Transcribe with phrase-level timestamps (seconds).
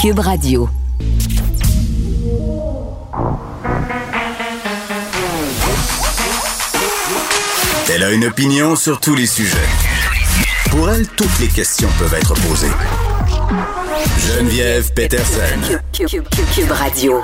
[0.00, 0.68] Cube Radio.
[7.92, 9.56] Elle a une opinion sur tous les sujets.
[10.70, 12.70] Pour elle, toutes les questions peuvent être posées.
[14.18, 15.40] Geneviève Peterson.
[15.92, 17.22] Cube, Cube- Cube- Cube Radio.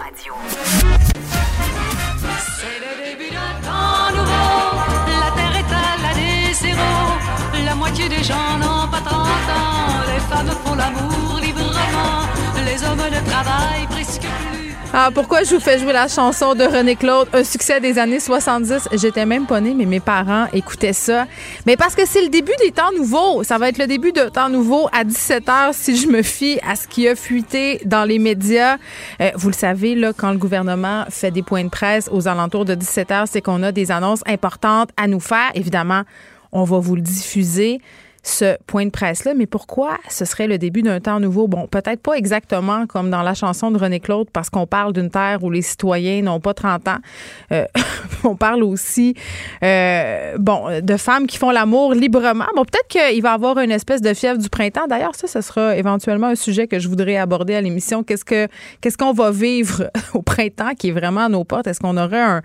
[2.59, 4.81] C'est le début d'un temps nouveau.
[5.07, 7.65] La terre est à l'année zéro.
[7.65, 10.03] La moitié des gens n'ont pas 30 ans.
[10.13, 11.26] Les femmes font l'amour
[14.99, 18.19] Ah, pourquoi je vous fais jouer la chanson de René Claude, un succès des années
[18.19, 18.89] 70?
[18.95, 21.27] J'étais même pas née, mais mes parents écoutaient ça.
[21.67, 23.43] Mais parce que c'est le début des temps nouveaux.
[23.43, 26.77] Ça va être le début de temps nouveau à 17h si je me fie à
[26.77, 28.79] ce qui a fuité dans les médias.
[29.21, 32.65] Euh, vous le savez, là, quand le gouvernement fait des points de presse aux alentours
[32.65, 35.51] de 17h, c'est qu'on a des annonces importantes à nous faire.
[35.55, 36.05] Évidemment,
[36.53, 37.83] on va vous le diffuser
[38.27, 39.35] ce point de presse-là.
[39.35, 41.47] Mais pourquoi ce serait le début d'un temps nouveau?
[41.47, 45.11] Bon, peut-être pas exactement comme dans la chanson de René Claude, parce qu'on parle d'une
[45.11, 46.99] terre où les citoyens n'ont pas 30 ans.
[47.53, 47.65] Euh,
[48.25, 49.15] on parle aussi,
[49.63, 52.47] euh, bon, de femmes qui font l'amour librement.
[52.57, 54.89] Bon, peut-être qu'il va y avoir une espèce de fièvre du printemps.
[54.89, 58.03] D'ailleurs, ça, ce sera éventuellement un sujet que je voudrais aborder à l'émission.
[58.03, 58.49] Qu'est-ce que
[58.81, 61.69] qu'est-ce qu'on va vivre au printemps qui est vraiment à nos portes?
[61.69, 62.43] Est-ce qu'on aurait un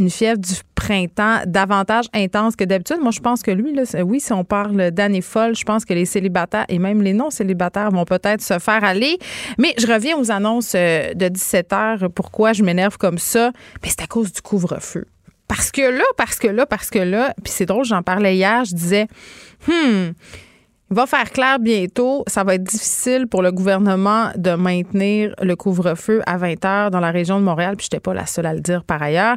[0.00, 2.96] une fièvre du printemps davantage intense que d'habitude.
[3.00, 5.94] Moi, je pense que lui, là, oui, si on parle d'année folle, je pense que
[5.94, 9.18] les célibataires et même les non-célibataires vont peut-être se faire aller.
[9.58, 12.10] Mais je reviens aux annonces euh, de 17 heures.
[12.14, 13.52] Pourquoi je m'énerve comme ça?
[13.82, 15.04] Ben, c'est à cause du couvre-feu.
[15.46, 18.64] Parce que là, parce que là, parce que là, puis c'est drôle, j'en parlais hier,
[18.64, 19.06] je disais,
[19.66, 20.12] hmm,
[20.90, 22.24] va faire clair bientôt.
[22.26, 26.98] Ça va être difficile pour le gouvernement de maintenir le couvre-feu à 20 heures dans
[26.98, 27.76] la région de Montréal.
[27.76, 29.36] Puis je n'étais pas la seule à le dire par ailleurs.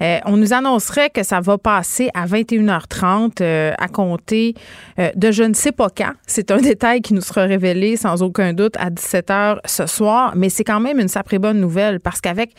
[0.00, 4.54] Euh, on nous annoncerait que ça va passer à 21h30 euh, à compter
[5.00, 6.12] euh, de je ne sais pas quand.
[6.26, 10.34] C'est un détail qui nous sera révélé sans aucun doute à 17h ce soir.
[10.36, 12.54] Mais c'est quand même une sacrée bonne nouvelle parce qu'avec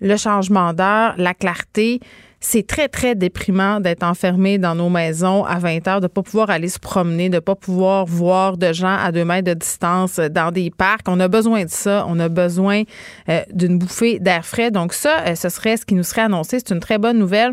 [0.00, 2.00] le changement d'heure, la clarté,
[2.48, 6.48] c'est très, très déprimant d'être enfermé dans nos maisons à 20 heures, de pas pouvoir
[6.48, 10.20] aller se promener, de ne pas pouvoir voir de gens à deux mètres de distance
[10.20, 11.08] dans des parcs.
[11.08, 12.06] On a besoin de ça.
[12.08, 12.84] On a besoin
[13.28, 14.70] euh, d'une bouffée d'air frais.
[14.70, 16.60] Donc ça, euh, ce serait ce qui nous serait annoncé.
[16.60, 17.52] C'est une très bonne nouvelle.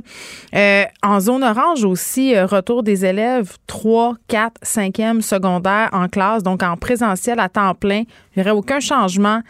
[0.53, 6.61] Euh, en zone orange aussi, retour des élèves 3, 4, 5e secondaire en classe, donc
[6.61, 8.03] en présentiel à temps plein.
[8.35, 9.41] Il n'y aurait aucun changement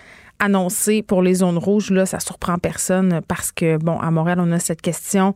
[0.44, 1.92] annoncé pour les zones rouges.
[1.92, 5.36] Là, ça surprend personne parce que, bon, à Montréal, on a cette question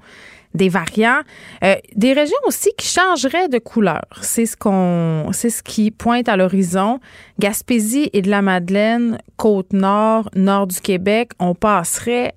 [0.53, 1.21] des variants.
[1.63, 4.05] Euh, des régions aussi qui changeraient de couleur.
[4.21, 6.99] C'est ce qu'on, c'est ce qui pointe à l'horizon.
[7.39, 12.33] Gaspésie et de la Madeleine, Côte-Nord, Nord du Québec, on passerait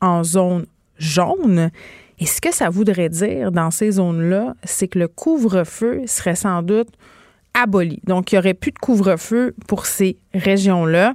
[0.00, 0.66] en zone
[0.98, 1.70] jaune.
[2.18, 6.62] Et ce que ça voudrait dire dans ces zones-là, c'est que le couvre-feu serait sans
[6.62, 6.88] doute
[8.04, 11.14] Donc, il n'y aurait plus de couvre-feu pour ces régions-là.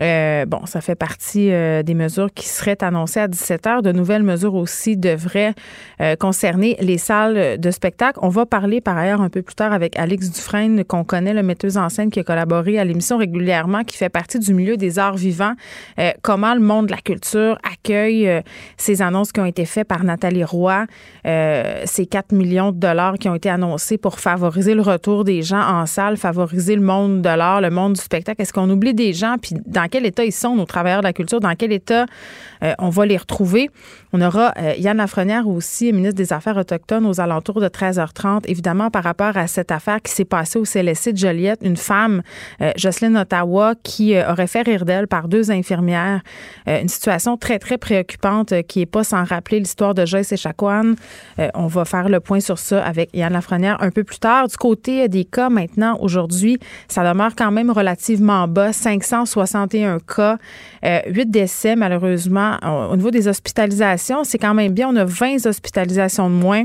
[0.00, 3.82] Euh, bon, ça fait partie euh, des mesures qui seraient annoncées à 17 heures.
[3.82, 5.54] De nouvelles mesures aussi devraient
[6.00, 8.18] euh, concerner les salles de spectacle.
[8.22, 11.42] On va parler par ailleurs un peu plus tard avec Alex Dufresne, qu'on connaît, le
[11.42, 14.98] metteuse en scène qui a collaboré à l'émission régulièrement, qui fait partie du milieu des
[14.98, 15.54] arts vivants.
[15.98, 18.40] Euh, comment le monde de la culture accueille euh,
[18.76, 20.86] ces annonces qui ont été faites par Nathalie Roy,
[21.24, 25.60] ces 4 millions de dollars qui ont été annoncés pour favoriser le retour des gens
[25.60, 25.73] en
[26.16, 28.40] favoriser le monde de l'art, le monde du spectacle?
[28.40, 29.36] Est-ce qu'on oublie des gens?
[29.40, 31.40] Puis dans quel état ils sont, nos travailleurs de la culture?
[31.40, 32.06] Dans quel état
[32.78, 33.70] on va les retrouver?
[34.12, 38.42] On aura euh, Yann Lafrenière aussi, ministre des Affaires autochtones, aux alentours de 13h30.
[38.46, 42.22] Évidemment, par rapport à cette affaire qui s'est passée au CLSC de Joliette, une femme,
[42.60, 46.22] euh, Jocelyne Ottawa, qui euh, aurait fait rire d'elle par deux infirmières.
[46.68, 50.32] Euh, une situation très, très préoccupante euh, qui n'est pas sans rappeler l'histoire de Joyce
[50.32, 50.94] Echaquan.
[51.38, 54.46] Euh, on va faire le point sur ça avec Yann Lafrenière un peu plus tard.
[54.46, 56.58] Du côté euh, des cas, maintenant, aujourd'hui,
[56.88, 58.72] ça demeure quand même relativement bas.
[58.72, 60.38] 561 cas,
[60.84, 62.53] euh, 8 décès, malheureusement.
[62.62, 64.88] Au au niveau des hospitalisations, c'est quand même bien.
[64.88, 66.64] On a 20 hospitalisations de moins.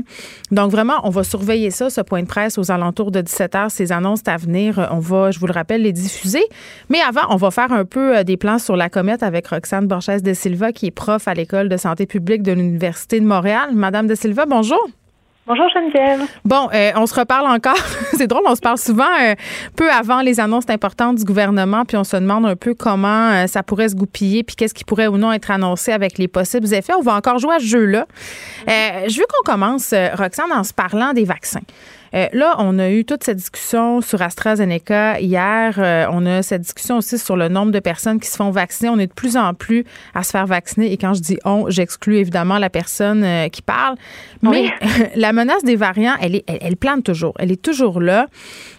[0.52, 3.70] Donc, vraiment, on va surveiller ça, ce point de presse aux alentours de 17 heures.
[3.70, 6.44] Ces annonces à venir, euh, on va, je vous le rappelle, les diffuser.
[6.88, 9.86] Mais avant, on va faire un peu euh, des plans sur la comète avec Roxane
[9.86, 13.70] Borges de Silva, qui est prof à l'École de santé publique de l'Université de Montréal.
[13.74, 14.99] Madame de Silva, bonjour.
[15.50, 16.28] Bonjour Geneviève.
[16.44, 17.74] Bon, euh, on se reparle encore.
[18.16, 19.34] c'est drôle, on se parle souvent euh,
[19.74, 23.48] peu avant les annonces importantes du gouvernement, puis on se demande un peu comment euh,
[23.48, 26.72] ça pourrait se goupiller, puis qu'est-ce qui pourrait ou non être annoncé avec les possibles
[26.72, 26.92] effets.
[26.96, 28.06] On va encore jouer à ce jeu-là.
[28.68, 31.62] Euh, je veux qu'on commence, Roxane, en se parlant des vaccins.
[32.14, 35.74] Euh, là, on a eu toute cette discussion sur AstraZeneca hier.
[35.78, 38.90] Euh, on a cette discussion aussi sur le nombre de personnes qui se font vacciner.
[38.90, 39.84] On est de plus en plus
[40.14, 40.92] à se faire vacciner.
[40.92, 43.96] Et quand je dis on, j'exclus évidemment la personne euh, qui parle.
[44.42, 44.70] Mais
[45.14, 47.34] la menace des variants, elle, est, elle, plane toujours.
[47.38, 48.26] Elle est toujours là.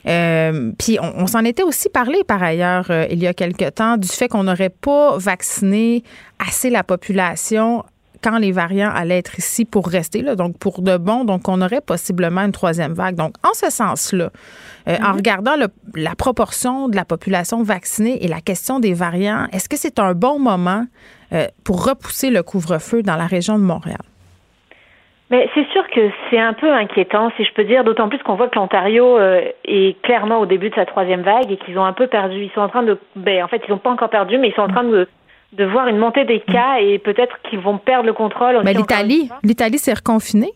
[0.03, 4.27] puis on, s'en était aussi parlé par ailleurs il y a quelque temps du fait
[4.27, 6.03] qu'on n'aurait pas vacciné
[6.39, 7.83] assez la population
[8.21, 11.61] quand les variants allaient être ici pour rester, là, donc pour de bon, donc on
[11.61, 13.15] aurait possiblement une troisième vague.
[13.15, 14.29] Donc, en ce sens-là,
[14.87, 15.15] euh, en mhm.
[15.15, 15.55] regardant
[15.95, 20.13] la proportion de la population vaccinée et la question des variants, est-ce que c'est un
[20.13, 20.85] bon moment
[21.33, 24.01] euh, pour repousser le couvre-feu dans la région de Montréal?
[25.31, 28.35] Mais c'est sûr que c'est un peu inquiétant, si je peux dire, d'autant plus qu'on
[28.35, 31.85] voit que l'Ontario euh, est clairement au début de sa troisième vague et qu'ils ont
[31.85, 32.43] un peu perdu.
[32.43, 34.53] Ils sont en train de, ben, en fait, ils n'ont pas encore perdu, mais ils
[34.53, 35.07] sont en train de
[35.53, 38.61] de voir une montée des cas et peut-être qu'ils vont perdre le contrôle.
[38.63, 40.51] Mais l'Italie, l'Italie s'est reconfinée.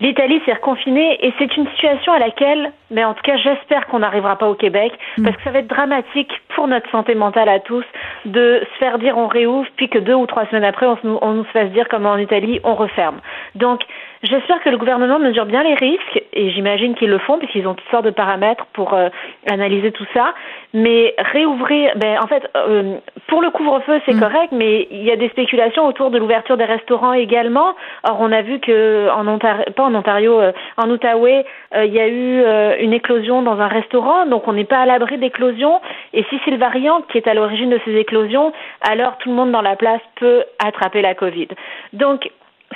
[0.00, 3.98] L'Italie s'est reconfinée et c'est une situation à laquelle, mais en tout cas, j'espère qu'on
[3.98, 5.24] n'arrivera pas au Québec mm.
[5.24, 7.84] parce que ça va être dramatique pour notre santé mentale à tous
[8.24, 11.32] de se faire dire on réouvre puis que deux ou trois semaines après on, on
[11.32, 13.20] nous fasse dire comme en Italie on referme.
[13.54, 13.82] Donc
[14.22, 17.72] J'espère que le gouvernement mesure bien les risques, et j'imagine qu'ils le font, puisqu'ils ont
[17.72, 19.08] toutes sortes de paramètres pour euh,
[19.48, 20.34] analyser tout ça.
[20.74, 24.20] Mais réouvrir, ben, en fait, euh, pour le couvre-feu, c'est mm.
[24.20, 27.74] correct, mais il y a des spéculations autour de l'ouverture des restaurants également.
[28.04, 32.00] Or, on a vu que en Ontario, pas en Ontario, euh, en Outaouais, il y
[32.00, 32.42] a eu
[32.82, 35.80] une éclosion dans un restaurant, donc on n'est pas à l'abri d'éclosions.
[36.12, 38.52] Et si c'est le variant qui est à l'origine de ces éclosions,
[38.82, 41.48] alors tout le monde dans la place peut attraper la COVID.
[41.92, 42.28] Donc,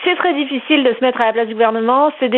[0.05, 2.13] c'est très difficile de se mettre à la place du gouvernement.
[2.21, 2.31] C'est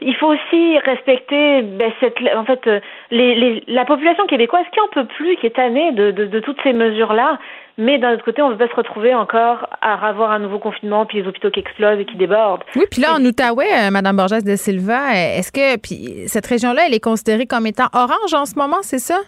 [0.00, 2.80] il faut aussi respecter ben, cette, en fait, euh,
[3.10, 6.40] les, les, la population québécoise qui en peut plus, qui est tannée de, de, de
[6.40, 7.38] toutes ces mesures-là.
[7.78, 10.58] Mais d'un autre côté, on ne veut pas se retrouver encore à avoir un nouveau
[10.58, 12.62] confinement, puis les hôpitaux qui explosent et qui débordent.
[12.76, 16.82] Oui, puis là, en Outaouais, euh, Mme Borges de Silva, est-ce que puis cette région-là,
[16.86, 19.18] elle est considérée comme étant orange en ce moment, c'est ça?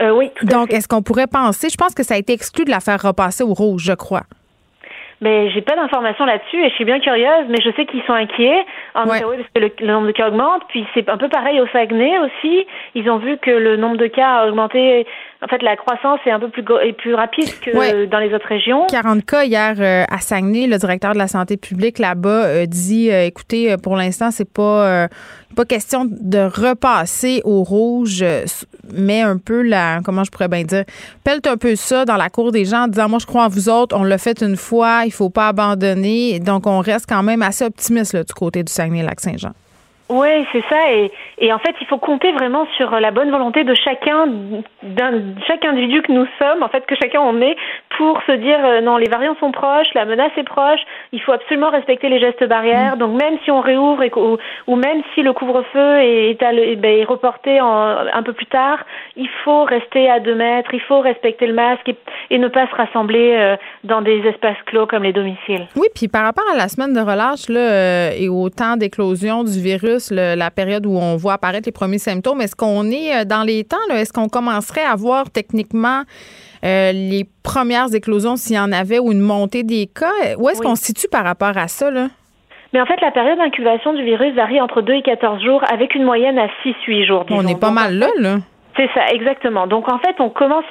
[0.00, 2.64] Euh, oui, tout Donc, est-ce qu'on pourrait penser, je pense que ça a été exclu
[2.64, 4.22] de la faire repasser au rouge, je crois.
[5.24, 8.12] Mais j'ai pas d'informations là-dessus et je suis bien curieuse, mais je sais qu'ils sont
[8.12, 8.62] inquiets
[8.94, 10.64] en parce que le, nombre de cas augmente.
[10.68, 12.66] Puis c'est un peu pareil au Saguenay aussi.
[12.94, 15.06] Ils ont vu que le nombre de cas a augmenté.
[15.42, 18.48] En fait, la croissance est un peu plus, est plus rapide que dans les autres
[18.48, 18.86] régions.
[18.90, 20.66] 40 cas hier euh, à Saguenay.
[20.66, 25.08] Le directeur de la santé publique là-bas euh, dit, euh, écoutez, pour l'instant, c'est pas
[25.56, 28.24] pas question de repasser au rouge,
[28.92, 30.84] mais un peu la, comment je pourrais bien dire,
[31.24, 33.48] pèle un peu ça dans la cour des gens en disant, moi, je crois en
[33.48, 36.40] vous autres, on l'a fait une fois, il faut pas abandonner.
[36.40, 39.52] Donc, on reste quand même assez optimiste du côté du Saguenay-Lac-Saint-Jean.
[40.10, 40.92] Oui, c'est ça.
[40.92, 44.26] Et, et, en fait, il faut compter vraiment sur la bonne volonté de chacun,
[44.82, 47.56] d'un, chaque individu que nous sommes, en fait, que chacun en est,
[47.96, 50.80] pour se dire euh, non, les variants sont proches, la menace est proche,
[51.12, 52.96] il faut absolument respecter les gestes barrières.
[52.96, 52.98] Mm.
[52.98, 54.36] Donc, même si on réouvre et, ou,
[54.66, 58.78] ou, même si le couvre-feu est, est, ben, est reporté en, un peu plus tard,
[59.16, 61.96] il faut rester à deux mètres, il faut respecter le masque et,
[62.30, 65.66] et ne pas se rassembler euh, dans des espaces clos comme les domiciles.
[65.76, 69.44] Oui, puis par rapport à la semaine de relâche là, euh, et au temps d'éclosion
[69.44, 72.40] du virus, la période où on voit apparaître les premiers symptômes.
[72.40, 73.76] Est-ce qu'on est euh, dans les temps?
[73.90, 76.02] Est-ce qu'on commencerait à voir techniquement
[76.64, 80.36] euh, les premières éclosions s'il y en avait ou une montée des cas?
[80.38, 81.90] Où est-ce qu'on se situe par rapport à ça?
[81.90, 82.08] Là?
[82.72, 85.94] Mais en fait, la période d'incubation du virus varie entre 2 et 14 jours avec
[85.94, 87.24] une moyenne à 6-8 jours.
[87.30, 88.36] On est pas mal là, là.
[88.76, 89.66] C'est ça, exactement.
[89.66, 90.64] Donc en fait, on commence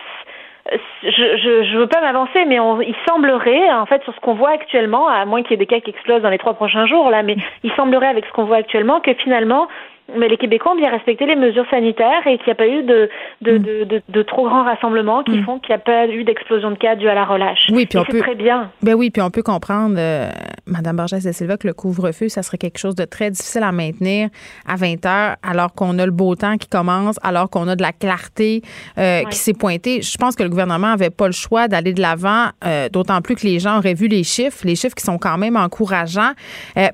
[0.71, 4.51] je je, veux pas m'avancer, mais on, il semblerait, en fait, sur ce qu'on voit
[4.51, 7.09] actuellement, à moins qu'il y ait des cas qui explosent dans les trois prochains jours,
[7.09, 9.67] là, mais il semblerait avec ce qu'on voit actuellement que finalement,
[10.15, 12.83] mais les Québécois ont bien respecté les mesures sanitaires et qu'il n'y a pas eu
[12.83, 13.09] de,
[13.41, 13.85] de, mm.
[13.85, 15.45] de, de, trop grands rassemblements qui mm.
[15.45, 17.67] font qu'il n'y a pas eu d'explosion de cas due à la relâche.
[17.71, 18.69] Oui, puis on peut très bien.
[18.81, 20.29] Ben oui, puis on peut comprendre, euh,
[20.65, 23.71] Madame Borges de Silva, que le couvre-feu, ça serait quelque chose de très difficile à
[23.71, 24.29] maintenir
[24.67, 27.81] à 20 heures, alors qu'on a le beau temps qui commence, alors qu'on a de
[27.81, 28.61] la clarté
[28.97, 30.01] euh, qui s'est pointée.
[30.01, 33.35] Je pense que le gouvernement n'avait pas le choix d'aller de l'avant, euh, d'autant plus
[33.35, 36.31] que les gens auraient vu les chiffres, les chiffres qui sont quand même encourageants.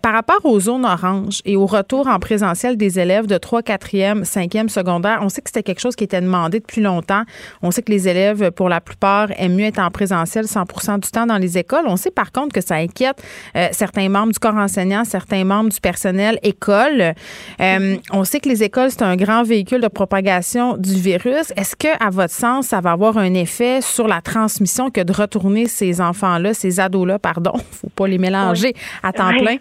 [0.02, 4.24] par rapport aux zones oranges et au retour en présentiel des élèves de 3, 4e,
[4.24, 5.20] 5e secondaire.
[5.22, 7.24] On sait que c'était quelque chose qui était demandé depuis longtemps.
[7.62, 11.10] On sait que les élèves, pour la plupart, aiment mieux être en présentiel 100 du
[11.10, 11.86] temps dans les écoles.
[11.86, 13.24] On sait par contre que ça inquiète
[13.56, 17.14] euh, certains membres du corps enseignant, certains membres du personnel école.
[17.62, 21.52] Euh, on sait que les écoles, c'est un grand véhicule de propagation du virus.
[21.56, 25.14] Est-ce que, à votre sens, ça va avoir un effet sur la transmission que de
[25.14, 29.58] retourner ces enfants-là, ces ados-là, pardon, faut pas les mélanger à temps plein?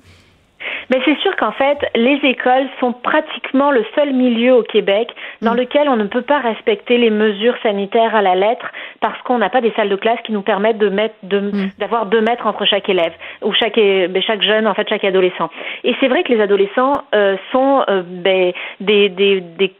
[0.90, 5.10] Mais c'est sûr qu'en fait, les écoles sont pratiquement le seul milieu au Québec
[5.42, 5.58] dans mm.
[5.58, 8.66] lequel on ne peut pas respecter les mesures sanitaires à la lettre
[9.00, 11.68] parce qu'on n'a pas des salles de classe qui nous permettent de mettre mm.
[11.78, 15.50] d'avoir deux mètres entre chaque élève ou chaque ben, chaque jeune en fait chaque adolescent.
[15.84, 19.72] Et c'est vrai que les adolescents euh, sont euh, ben, des, des, des,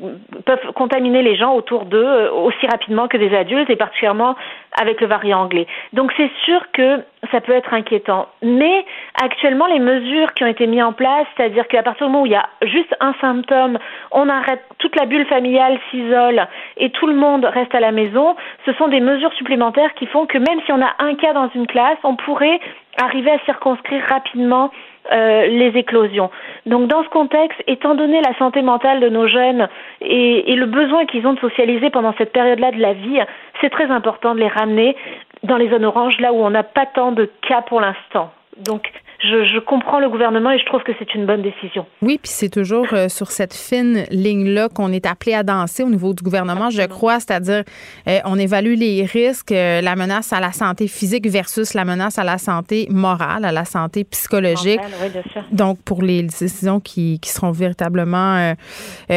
[0.45, 4.37] peuvent contaminer les gens autour d'eux euh, aussi rapidement que des adultes et particulièrement
[4.81, 5.67] avec le variant anglais.
[5.93, 8.29] Donc c'est sûr que ça peut être inquiétant.
[8.43, 8.85] Mais
[9.21, 12.33] actuellement, les mesures qui ont été mises en c'est-à-dire qu'à partir du moment où il
[12.33, 13.79] y a juste un symptôme,
[14.11, 18.37] on arrête, toute la bulle familiale s'isole et tout le monde reste à la maison,
[18.67, 21.51] ce sont des mesures supplémentaires qui font que même si on a un cas dans
[21.55, 22.61] une classe, on pourrait
[23.01, 24.71] arriver à circonscrire rapidement
[25.13, 26.31] euh, les éclosions.
[26.67, 29.69] Donc dans ce contexte, étant donné la santé mentale de nos jeunes
[30.01, 33.21] et, et le besoin qu'ils ont de socialiser pendant cette période-là de la vie,
[33.61, 34.97] c'est très important de les ramener
[35.45, 38.33] dans les zones oranges, là où on n'a pas tant de cas pour l'instant.
[38.59, 38.91] Donc
[39.21, 41.87] je, je, comprends le gouvernement et je trouve que c'est une bonne décision.
[42.03, 45.91] Oui, puis c'est toujours euh, sur cette fine ligne-là qu'on est appelé à danser au
[45.91, 47.65] niveau du gouvernement, je crois, c'est-à-dire
[48.07, 52.19] euh, on évalue les risques, euh, la menace à la santé physique versus la menace
[52.19, 54.81] à la santé morale, à la santé psychologique.
[55.03, 55.43] oui, bien sûr.
[55.51, 58.55] Donc, pour les décisions qui, qui seront véritablement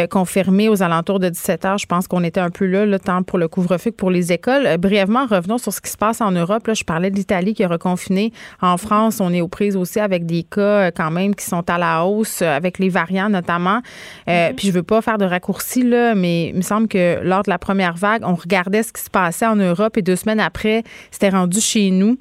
[0.09, 3.21] confirmées aux alentours de 17 heures, je pense qu'on était un peu là, le temps
[3.23, 4.77] pour le couvre-feu que pour les écoles.
[4.77, 6.65] brièvement, revenons sur ce qui se passe en Europe.
[6.67, 8.31] Là, je parlais de l'Italie qui est reconfinée.
[8.61, 11.69] En France, on est aux prises aussi avec des cas euh, quand même qui sont
[11.69, 13.81] à la hausse, euh, avec les variants notamment.
[14.27, 14.55] Euh, mhm.
[14.55, 17.49] Puis je veux pas faire de raccourci, là, mais il me semble que lors de
[17.49, 20.83] la première vague, on regardait ce qui se passait en Europe et deux semaines après,
[21.11, 22.17] c'était rendu chez nous.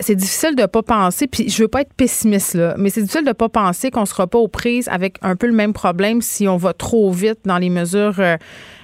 [0.00, 3.24] c'est difficile de pas penser, puis je veux pas être pessimiste, là, mais c'est difficile
[3.24, 6.48] de pas penser qu'on sera pas aux prises avec un peu le même problème si
[6.48, 8.36] on va trop vite dans les mesures euh,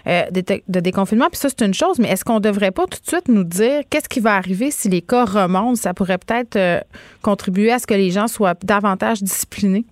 [0.08, 1.28] de, déconfinement.
[1.30, 3.44] Puis ça, c'est une chose, mais est-ce qu'on ne devrait pas tout de suite nous
[3.44, 5.76] dire qu'est-ce qui va arriver si les cas remontent?
[5.76, 6.80] Ça pourrait peut-être euh,
[7.22, 9.84] contribuer à ce que les gens soient davantage disciplinés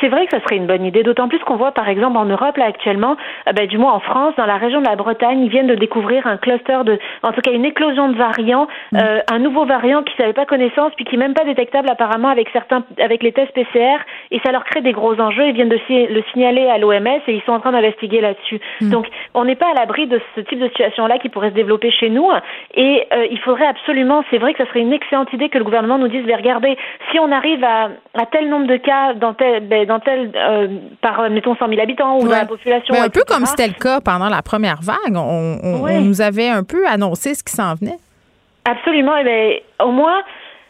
[0.00, 2.24] c'est vrai que ça serait une bonne idée, d'autant plus qu'on voit par exemple en
[2.24, 3.16] Europe là actuellement,
[3.48, 5.74] euh, ben, du moins en France, dans la région de la Bretagne, ils viennent de
[5.74, 8.96] découvrir un cluster de, en tout cas une éclosion de variants, mm.
[8.96, 12.28] euh, un nouveau variant qui n'avait pas connaissance puis qui n'est même pas détectable apparemment
[12.28, 13.98] avec certains, avec les tests PCR
[14.30, 15.46] et ça leur crée des gros enjeux.
[15.48, 18.60] Ils viennent de le signaler à l'OMS et ils sont en train d'investiguer là-dessus.
[18.80, 18.90] Mm.
[18.90, 21.54] Donc on n'est pas à l'abri de ce type de situation là qui pourrait se
[21.54, 22.28] développer chez nous
[22.74, 25.64] et euh, il faudrait absolument, c'est vrai que ça serait une excellente idée que le
[25.64, 26.76] gouvernement nous dise, mais regardez,
[27.10, 30.68] si on arrive à, à tel nombre de cas dans tel, ben, dans tel, euh,
[31.00, 32.94] par, mettons, 100 000 habitants ou dans la population.
[32.94, 35.16] un peu comme c'était le cas pendant la première vague.
[35.16, 37.98] On, nous avait un peu annoncé ce qui s'en venait.
[38.64, 39.16] Absolument.
[39.16, 40.22] Et bien, au moins,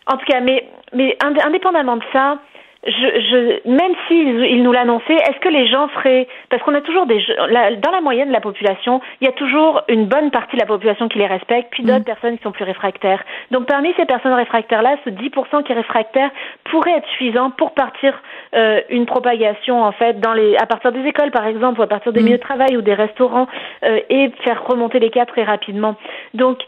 [0.06, 2.38] en tout cas, mais, mais indépendamment de ça,
[2.86, 6.80] je, je, même s'ils ils nous l'annonçaient, est-ce que les gens seraient parce qu'on a
[6.80, 10.56] toujours des dans la moyenne de la population, il y a toujours une bonne partie
[10.56, 12.04] de la population qui les respecte, puis d'autres mm.
[12.04, 13.22] personnes qui sont plus réfractaires.
[13.50, 16.30] Donc parmi ces personnes réfractaires là, ce 10% qui est réfractaire
[16.70, 18.14] pourrait être suffisant pour partir
[18.54, 21.86] euh, une propagation en fait dans les à partir des écoles par exemple ou à
[21.86, 22.24] partir des mm.
[22.24, 23.46] milieux de travail ou des restaurants
[23.84, 25.96] euh, et faire remonter les cas très rapidement.
[26.34, 26.58] Donc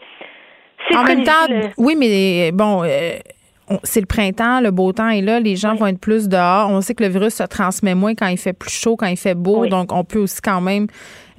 [0.89, 1.47] c'est en même temps,
[1.77, 2.83] oui, mais bon.
[2.83, 3.13] Euh,
[3.83, 6.69] c'est le printemps, le beau temps est là, les gens vont être plus dehors.
[6.69, 9.17] On sait que le virus se transmet moins quand il fait plus chaud, quand il
[9.17, 9.65] fait beau.
[9.67, 10.87] Donc, on peut aussi quand même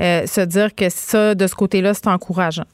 [0.01, 2.65] euh, se dire que ça, de ce côté-là, c'est encourageant.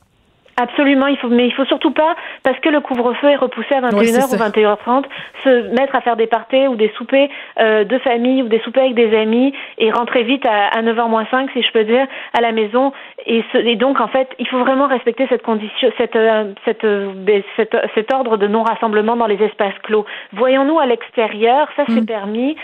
[0.61, 3.81] Absolument, il faut, mais il faut surtout pas, parce que le couvre-feu est repoussé à
[3.81, 5.05] 21h ou 21h30,
[5.43, 8.83] se mettre à faire des parties ou des soupers euh, de famille ou des soupers
[8.83, 12.41] avec des amis et rentrer vite à, 9h moins 5, si je peux dire, à
[12.41, 12.93] la maison.
[13.27, 17.41] Et, et donc, en fait, il faut vraiment respecter cette condition, cette, euh, cette, euh,
[17.57, 20.05] cette, cet ordre de non-rassemblement dans les espaces clos.
[20.33, 22.07] Voyons-nous à l'extérieur, ça c'est mm.
[22.07, 22.57] permis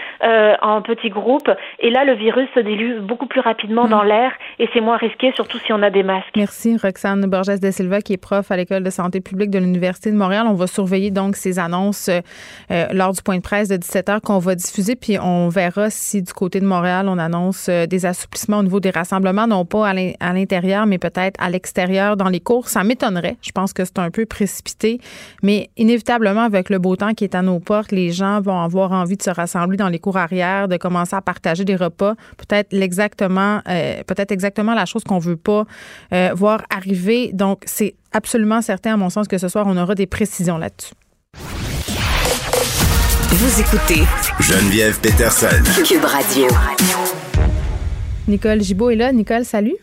[0.62, 1.50] en petits groupes,
[1.80, 3.90] et là, le virus se dilue beaucoup plus rapidement mm.
[3.90, 6.36] dans l'air et c'est moins risqué, surtout si on a des masques.
[6.36, 7.60] Merci, Roxane Borges
[8.02, 10.46] qui est prof à l'École de santé publique de l'Université de Montréal.
[10.48, 14.20] On va surveiller donc ces annonces euh, lors du point de presse de 17 heures
[14.20, 18.06] qu'on va diffuser, puis on verra si du côté de Montréal, on annonce euh, des
[18.06, 22.40] assouplissements au niveau des rassemblements, non pas à l'intérieur, mais peut-être à l'extérieur dans les
[22.40, 22.68] cours.
[22.68, 23.36] Ça m'étonnerait.
[23.42, 25.00] Je pense que c'est un peu précipité,
[25.42, 28.92] mais inévitablement, avec le beau temps qui est à nos portes, les gens vont avoir
[28.92, 32.14] envie de se rassembler dans les cours arrière, de commencer à partager des repas.
[32.36, 35.64] Peut-être exactement, euh, peut-être exactement la chose qu'on veut pas
[36.34, 37.30] voir arriver.
[37.32, 40.94] Donc, c'est absolument certain, à mon sens, que ce soir, on aura des précisions là-dessus.
[43.30, 44.02] Vous écoutez
[44.40, 45.62] Geneviève Peterson.
[45.84, 46.46] Cube Radio.
[48.28, 49.12] Nicole Gibault est là.
[49.12, 49.76] Nicole, salut.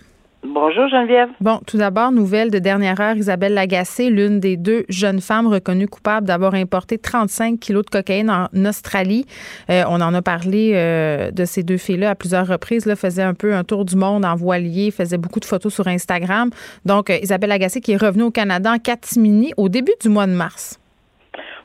[0.45, 1.29] Bonjour Geneviève.
[1.39, 5.88] Bon, tout d'abord, nouvelle de dernière heure, Isabelle Lagacé, l'une des deux jeunes femmes reconnues
[5.88, 9.25] coupables d'avoir importé 35 kilos de cocaïne en Australie.
[9.69, 12.85] Euh, on en a parlé euh, de ces deux filles-là à plusieurs reprises.
[12.85, 15.88] Là, faisait un peu un tour du monde en voilier, faisait beaucoup de photos sur
[15.88, 16.50] Instagram.
[16.83, 20.27] Donc, euh, Isabelle Lagacé qui est revenue au Canada en catimini au début du mois
[20.27, 20.77] de mars.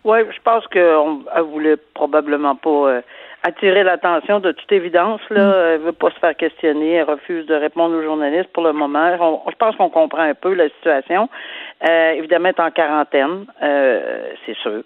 [0.05, 3.01] Oui, je pense qu'elle voulait probablement pas
[3.43, 5.21] attirer l'attention de toute évidence.
[5.31, 5.75] Là, mm.
[5.75, 9.43] elle veut pas se faire questionner, elle refuse de répondre aux journalistes pour le moment.
[9.49, 11.29] je pense qu'on comprend un peu la situation.
[11.89, 14.83] Euh, évidemment, elle est en quarantaine, euh, c'est sûr.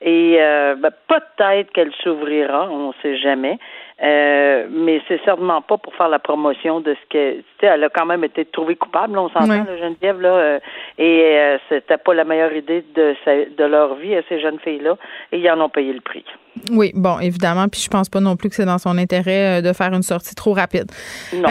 [0.00, 3.58] Et euh, ben, peut-être qu'elle s'ouvrira, on ne sait jamais.
[4.02, 7.84] Euh, mais c'est certainement pas pour faire la promotion de ce que tu sais, elle
[7.84, 9.60] a quand même été trouvée coupable, on s'entend, Oui.
[9.66, 10.58] la Geneviève là, euh,
[10.98, 14.58] et euh, c'était pas la meilleure idée de sa- de leur vie à ces jeunes
[14.58, 14.96] filles là,
[15.30, 16.24] et ils en ont payé le prix.
[16.72, 17.68] Oui, bon, évidemment.
[17.68, 20.34] Puis je pense pas non plus que c'est dans son intérêt de faire une sortie
[20.34, 20.90] trop rapide.
[21.32, 21.48] Non.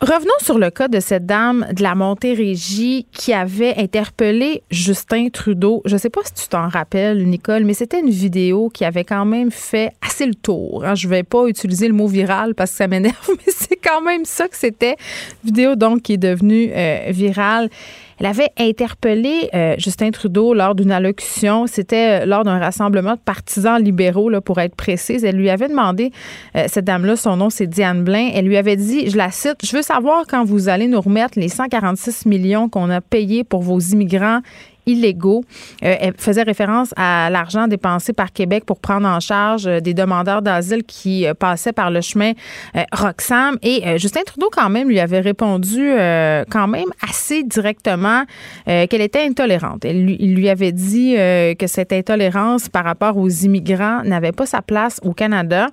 [0.00, 5.82] Revenons sur le cas de cette dame de la Montérégie qui avait interpellé Justin Trudeau.
[5.86, 9.04] Je ne sais pas si tu t'en rappelles, Nicole, mais c'était une vidéo qui avait
[9.04, 10.84] quand même fait assez le tour.
[10.84, 10.94] hein.
[10.94, 14.02] Je ne vais pas utiliser le mot viral parce que ça m'énerve, mais c'est quand
[14.02, 14.96] même ça que c'était.
[15.44, 17.70] Vidéo donc qui est devenue euh, virale.
[18.24, 21.66] Elle avait interpellé euh, Justin Trudeau lors d'une allocution.
[21.66, 25.24] C'était euh, lors d'un rassemblement de partisans libéraux, pour être précise.
[25.24, 26.10] Elle lui avait demandé,
[26.56, 28.30] euh, cette dame-là, son nom, c'est Diane Blain.
[28.32, 31.38] Elle lui avait dit, je la cite, Je veux savoir quand vous allez nous remettre
[31.38, 34.40] les 146 millions qu'on a payés pour vos immigrants
[34.86, 35.44] illégaux.
[35.84, 39.94] Euh, elle faisait référence à l'argent dépensé par Québec pour prendre en charge euh, des
[39.94, 42.32] demandeurs d'asile qui euh, passaient par le chemin
[42.92, 43.58] Roxham.
[43.62, 45.90] Et Justin Trudeau, quand même, lui avait répondu
[46.50, 48.24] quand même assez directement
[48.66, 49.84] qu'elle était intolérante.
[49.84, 55.00] Il lui avait dit que cette intolérance par rapport aux immigrants n'avait pas sa place
[55.02, 55.68] au Canada.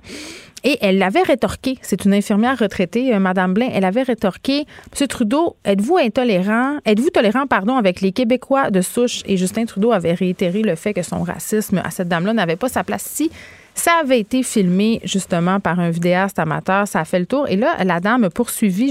[0.63, 1.77] Et elle l'avait rétorqué.
[1.81, 3.69] C'est une infirmière retraitée, euh, Madame Blain.
[3.73, 9.21] Elle avait rétorqué Monsieur Trudeau, êtes-vous intolérant Êtes-vous tolérant, pardon, avec les Québécois de souche?
[9.25, 12.69] Et Justin Trudeau avait réitéré le fait que son racisme à cette dame-là n'avait pas
[12.69, 13.31] sa place ici.
[13.73, 17.47] Ça avait été filmé justement par un vidéaste amateur, ça a fait le tour.
[17.47, 18.29] Et là, la dame a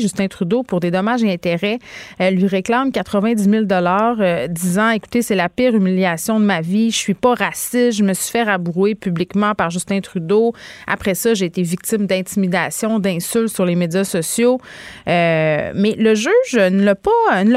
[0.01, 1.79] Justin Trudeau pour des dommages et intérêts.
[2.19, 6.91] Elle lui réclame 90 000 euh, disant, écoutez, c'est la pire humiliation de ma vie.
[6.91, 7.99] Je suis pas raciste.
[7.99, 10.55] Je me suis fait rabrouer publiquement par Justin Trudeau.
[10.87, 14.61] Après ça, j'ai été victime d'intimidation, d'insultes sur les médias sociaux.
[15.09, 17.11] Euh, mais le juge ne l'a pas,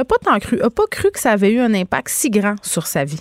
[0.08, 2.86] pas tant cru, a pas cru que ça avait eu un impact si grand sur
[2.86, 3.20] sa vie.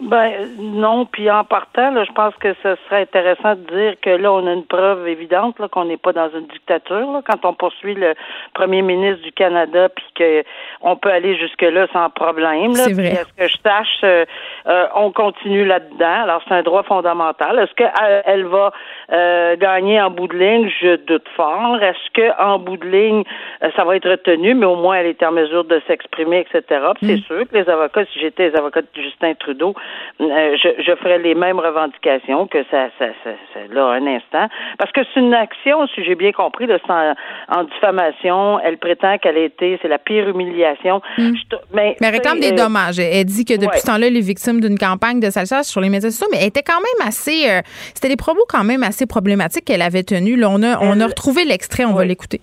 [0.00, 4.10] Ben non, puis en partant, là, je pense que ce serait intéressant de dire que
[4.10, 7.12] là, on a une preuve évidente là, qu'on n'est pas dans une dictature.
[7.12, 8.14] Là, quand on poursuit le
[8.54, 10.44] premier ministre du Canada, puis que
[10.80, 12.72] on peut aller jusque là sans problème.
[12.72, 13.12] Là, C'est vrai.
[13.12, 14.24] Est-ce que je sache, euh,
[14.66, 16.22] euh, on continue là-dedans.
[16.24, 17.58] Alors c'est un droit fondamental.
[17.60, 18.72] Est-ce qu'elle elle va
[19.12, 20.70] euh, gagner en bout de ligne?
[20.80, 21.78] Je doute fort.
[21.80, 23.22] Est-ce que en bout de ligne,
[23.62, 26.80] euh, ça va être retenu, mais au moins elle est en mesure de s'exprimer, etc.
[26.96, 29.74] Puis c'est sûr que les avocats, si j'étais les avocats de Justin Trudeau,
[30.20, 34.46] euh, je, je ferais les mêmes revendications que ça, ça, ça, ça- là un instant,
[34.78, 37.14] parce que c'est une action, si j'ai bien compris, c'est en,
[37.48, 38.60] en diffamation.
[38.60, 41.00] Elle prétend qu'elle a été, c'est la pire humiliation.
[41.18, 42.98] Je t- mais Mais elle réclame des euh, dommages.
[42.98, 43.78] Elle dit que depuis ouais.
[43.78, 46.48] ce temps-là, elle est victime d'une campagne de salissage sur les médias sociaux, mais elle
[46.48, 47.48] était quand même assez.
[47.50, 47.60] euh,
[47.94, 50.38] C'était des propos quand même assez problématiques qu'elle avait tenus.
[50.38, 52.40] Là, on a, on a retrouvé l'extrait, on va l'écouter.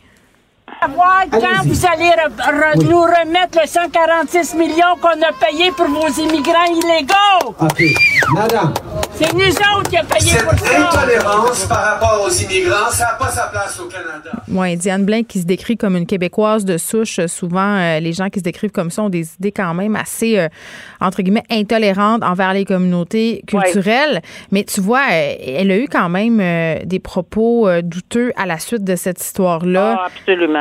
[0.80, 5.88] Savoir quand vous allez re- re- nous remettre les 146 millions qu'on a payés pour
[5.88, 7.56] vos immigrants illégaux.
[7.60, 7.84] OK.
[8.34, 8.74] Madame,
[9.14, 10.88] C'est nous autres qui avons payé cette pour ça.
[10.90, 14.32] intolérance par rapport aux immigrants, ça n'a pas sa place au Canada.
[14.48, 17.20] Oui, Diane Blain qui se décrit comme une Québécoise de souche.
[17.20, 19.96] euh, Souvent, euh, les gens qui se décrivent comme ça ont des idées quand même
[19.96, 20.48] assez, euh,
[21.00, 24.22] entre guillemets, intolérantes envers les communautés culturelles.
[24.52, 28.58] Mais tu vois, elle a eu quand même euh, des propos euh, douteux à la
[28.58, 29.98] suite de cette histoire-là.
[30.00, 30.61] Ah, absolument.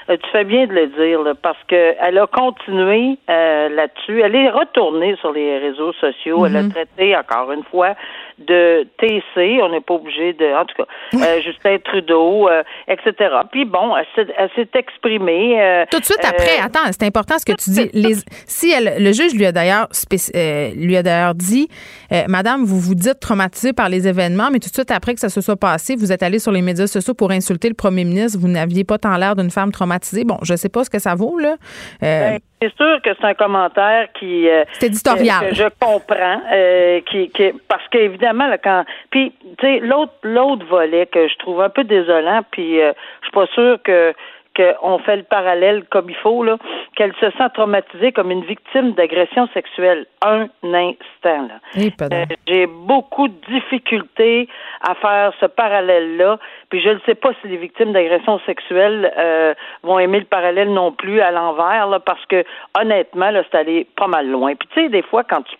[0.17, 4.21] tu fais bien de le dire, là, parce que elle a continué euh, là-dessus.
[4.21, 6.45] Elle est retournée sur les réseaux sociaux.
[6.45, 7.95] Elle a traité, encore une fois,
[8.39, 9.59] de TC.
[9.63, 10.45] On n'est pas obligé de...
[10.55, 13.13] En tout cas, euh, Justin Trudeau, euh, etc.
[13.51, 15.61] Puis bon, elle s'est, exprimée.
[15.61, 17.89] euh, Tout de suite euh, après, attends, c'est important ce que tu dis.
[17.93, 18.15] Les,
[18.47, 19.87] si elle, le juge lui a d'ailleurs
[20.35, 21.67] euh, lui a d'ailleurs dit,
[22.11, 25.19] euh, Madame, vous vous dites traumatisée par les événements, mais tout de suite après que
[25.19, 28.03] ça se soit passé, vous êtes allée sur les médias sociaux pour insulter le premier
[28.03, 28.39] ministre.
[28.39, 30.00] Vous n'aviez pas tant l'air d'une femme traumatisée.
[30.25, 31.55] Bon, je sais pas ce que ça vaut là.
[32.03, 35.49] Euh, Ben, c'est sûr que c'est un commentaire qui euh, C'est éditorial.
[35.49, 40.65] que, je comprends euh, qui, qui parce qu'évidemment là, quand puis tu sais l'autre l'autre
[40.67, 44.13] volet que je trouve un peu désolant puis je suis pas sûre que
[44.55, 46.57] qu'on fait le parallèle comme il faut là
[46.95, 52.67] qu'elle se sent traumatisée comme une victime d'agression sexuelle un instant là eh, euh, j'ai
[52.67, 54.47] beaucoup de difficultés
[54.81, 56.37] à faire ce parallèle-là.
[56.69, 60.71] Puis je ne sais pas si les victimes d'agressions sexuelles euh, vont aimer le parallèle
[60.73, 62.43] non plus à l'envers, là, parce que
[62.79, 64.55] honnêtement, là, c'est allé pas mal loin.
[64.55, 65.55] Puis tu sais, des fois, quand tu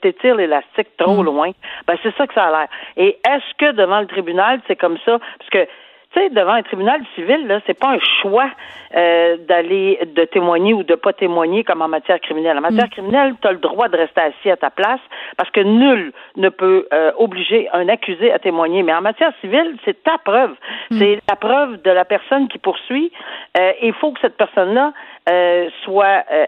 [0.00, 1.50] t'étires l'élastique trop loin,
[1.86, 2.68] ben c'est ça que ça a l'air.
[2.96, 5.18] Et est-ce que devant le tribunal, c'est comme ça?
[5.38, 5.66] Parce que
[6.12, 8.50] tu sais, devant un tribunal civil, là, c'est pas un choix
[8.94, 12.58] euh, d'aller de témoigner ou de pas témoigner comme en matière criminelle.
[12.58, 15.00] En matière criminelle, tu as le droit de rester assis à ta place
[15.36, 18.82] parce que nul ne peut euh, obliger un accusé à témoigner.
[18.82, 20.54] Mais en matière civile, c'est ta preuve.
[20.98, 23.10] C'est la preuve de la personne qui poursuit.
[23.58, 24.92] Euh, Il faut que cette personne-là
[25.28, 26.46] euh, soit, euh,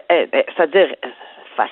[0.55, 0.89] c'est-à-dire
[1.55, 1.69] fasse,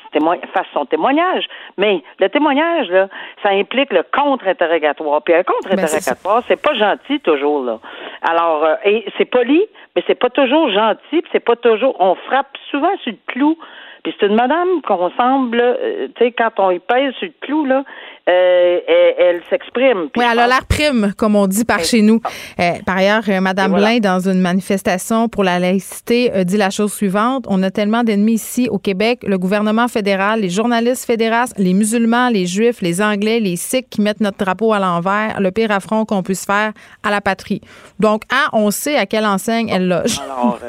[0.54, 1.46] fasse son témoignage.
[1.78, 3.08] Mais le témoignage, là,
[3.41, 5.22] ça implique le contre-interrogatoire.
[5.24, 7.80] Puis un contre-interrogatoire, c'est pas gentil toujours, là.
[8.22, 9.63] Alors, euh, et c'est poli,
[9.96, 11.96] mais c'est pas toujours gentil, puis c'est pas toujours.
[12.00, 13.58] On frappe souvent sur le clou.
[14.04, 17.34] Puis c'est une madame qu'on semble, euh, tu sais, quand on y pèse sur le
[17.39, 17.84] clou, là,
[18.30, 18.80] euh,
[19.18, 20.10] elle, s'exprime.
[20.16, 22.22] Oui, elle a l'air prime, comme on dit par chez nous.
[22.58, 26.94] Euh, par ailleurs, euh, Madame Blain, dans une manifestation pour la laïcité, dit la chose
[26.94, 31.24] suivante on a tellement d'ennemis ici au Québec, le gouvernement fédéral, les journalistes fédéraux,
[31.58, 35.52] les musulmans, les juifs, les anglais, les sikhs qui mettent notre drapeau à l'envers, le
[35.52, 36.72] pire affront qu'on puisse faire
[37.04, 37.62] à la patrie.
[38.00, 40.20] Donc, ah, on sait à quelle enseigne elle loge.
[40.24, 40.60] Alors,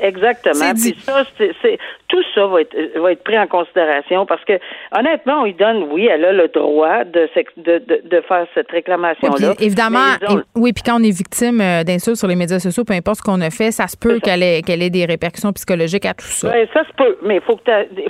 [0.00, 0.72] exactement.
[0.74, 4.58] Puis ça, c'est, tout ça va être, va être pris en considération parce que,
[4.96, 9.54] honnêtement, on lui donne, oui, elle a le droit de, de, de, faire cette réclamation-là.
[9.60, 10.16] évidemment,
[10.54, 13.22] oui, puis quand on est victime euh, d'insultes sur les médias sociaux, peu importe ce
[13.22, 16.52] qu'on a fait, ça se peut qu'elle ait, ait des répercussions psychologiques à tout ça.
[16.52, 17.58] Oui, ça se peut, mais il faut,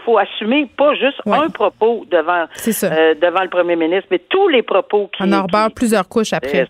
[0.05, 4.63] faut assumer pas juste un propos devant, euh, devant le premier ministre, mais tous les
[4.63, 5.23] propos qui.
[5.23, 6.69] On en rebord plusieurs couches après.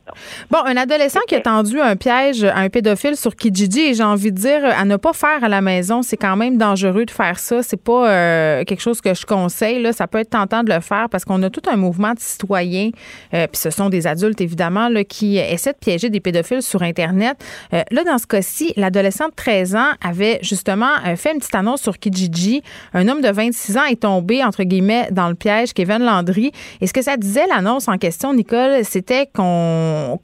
[0.51, 4.03] Bon, un adolescent qui a tendu un piège à un pédophile sur Kijiji, et j'ai
[4.03, 7.11] envie de dire, à ne pas faire à la maison, c'est quand même dangereux de
[7.11, 7.63] faire ça.
[7.63, 9.83] C'est pas euh, quelque chose que je conseille.
[9.83, 9.93] Là.
[9.93, 12.91] Ça peut être tentant de le faire parce qu'on a tout un mouvement de citoyens,
[13.35, 16.83] euh, puis ce sont des adultes évidemment, là, qui essaient de piéger des pédophiles sur
[16.83, 17.37] Internet.
[17.73, 21.55] Euh, là, dans ce cas-ci, l'adolescent de 13 ans avait justement euh, fait une petite
[21.55, 22.63] annonce sur Kijiji.
[22.95, 26.53] Un homme de 26 ans est tombé, entre guillemets, dans le piège, Kevin Landry.
[26.81, 30.19] Et ce que ça disait, l'annonce en question, Nicole, c'était qu'on,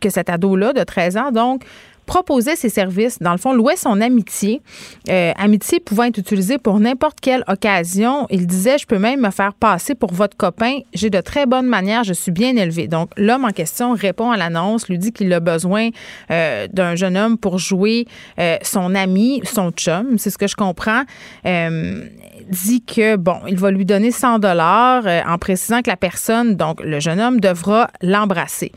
[0.00, 1.62] que cet ado-là de 13 ans, donc,
[2.10, 4.62] proposait ses services, dans le fond, louait son amitié.
[5.08, 8.26] Euh, amitié pouvant être utilisée pour n'importe quelle occasion.
[8.30, 10.80] Il disait, je peux même me faire passer pour votre copain.
[10.92, 12.88] J'ai de très bonnes manières, je suis bien élevé.
[12.88, 15.90] Donc, l'homme en question répond à l'annonce, lui dit qu'il a besoin
[16.32, 18.08] euh, d'un jeune homme pour jouer
[18.40, 21.02] euh, son ami, son chum, c'est ce que je comprends.
[21.44, 26.82] dit que, bon, il va lui donner 100 dollars en précisant que la personne, donc
[26.82, 28.72] le jeune homme, devra l'embrasser.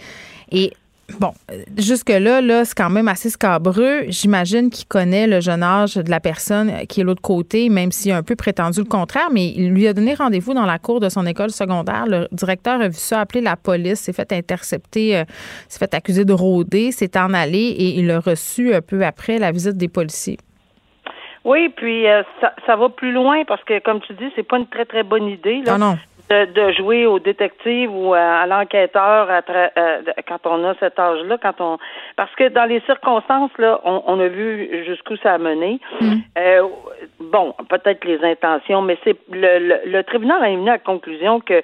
[0.52, 0.72] Et
[1.19, 1.31] Bon,
[1.77, 4.03] jusque-là, là, c'est quand même assez scabreux.
[4.07, 8.13] J'imagine qu'il connaît le jeune âge de la personne qui est l'autre côté, même s'il
[8.13, 11.01] a un peu prétendu le contraire, mais il lui a donné rendez-vous dans la cour
[11.01, 12.05] de son école secondaire.
[12.07, 15.23] Le directeur a vu ça, appelé la police, s'est fait intercepter, euh,
[15.67, 19.39] s'est fait accuser de rôder, s'est en allé et il a reçu un peu après
[19.39, 20.37] la visite des policiers.
[21.43, 24.57] Oui, puis euh, ça, ça, va plus loin parce que, comme tu dis, c'est pas
[24.57, 25.61] une très très bonne idée.
[25.65, 25.77] Là.
[25.77, 25.97] Non, non
[26.29, 31.77] de, jouer au détective ou à, l'enquêteur euh, quand on a cet âge-là, quand on
[32.15, 35.79] parce que dans les circonstances là, on, a vu jusqu'où ça a mené.
[36.01, 36.13] Mm.
[36.38, 36.67] Euh,
[37.19, 41.62] bon, peut-être les intentions, mais c'est le, le, tribunal a amené à la conclusion que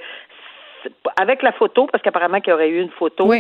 [1.20, 3.32] avec la photo, parce qu'apparemment qu'il y aurait eu une photo,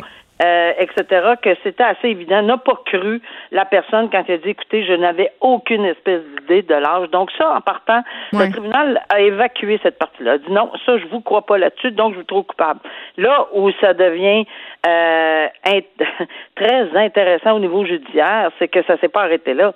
[0.41, 3.21] euh, etc., que c'était assez évident, n'a pas cru
[3.51, 7.09] la personne quand elle a dit, écoutez, je n'avais aucune espèce d'idée de l'âge.
[7.09, 10.33] Donc ça, en partant, le tribunal a évacué cette partie-là.
[10.33, 12.79] A dit non, ça, je vous crois pas là-dessus, donc je vous trouve coupable.
[13.17, 14.45] Là où ça devient
[14.87, 15.47] euh,
[16.55, 19.73] très intéressant au niveau judiciaire, c'est que ça s'est pas arrêté là.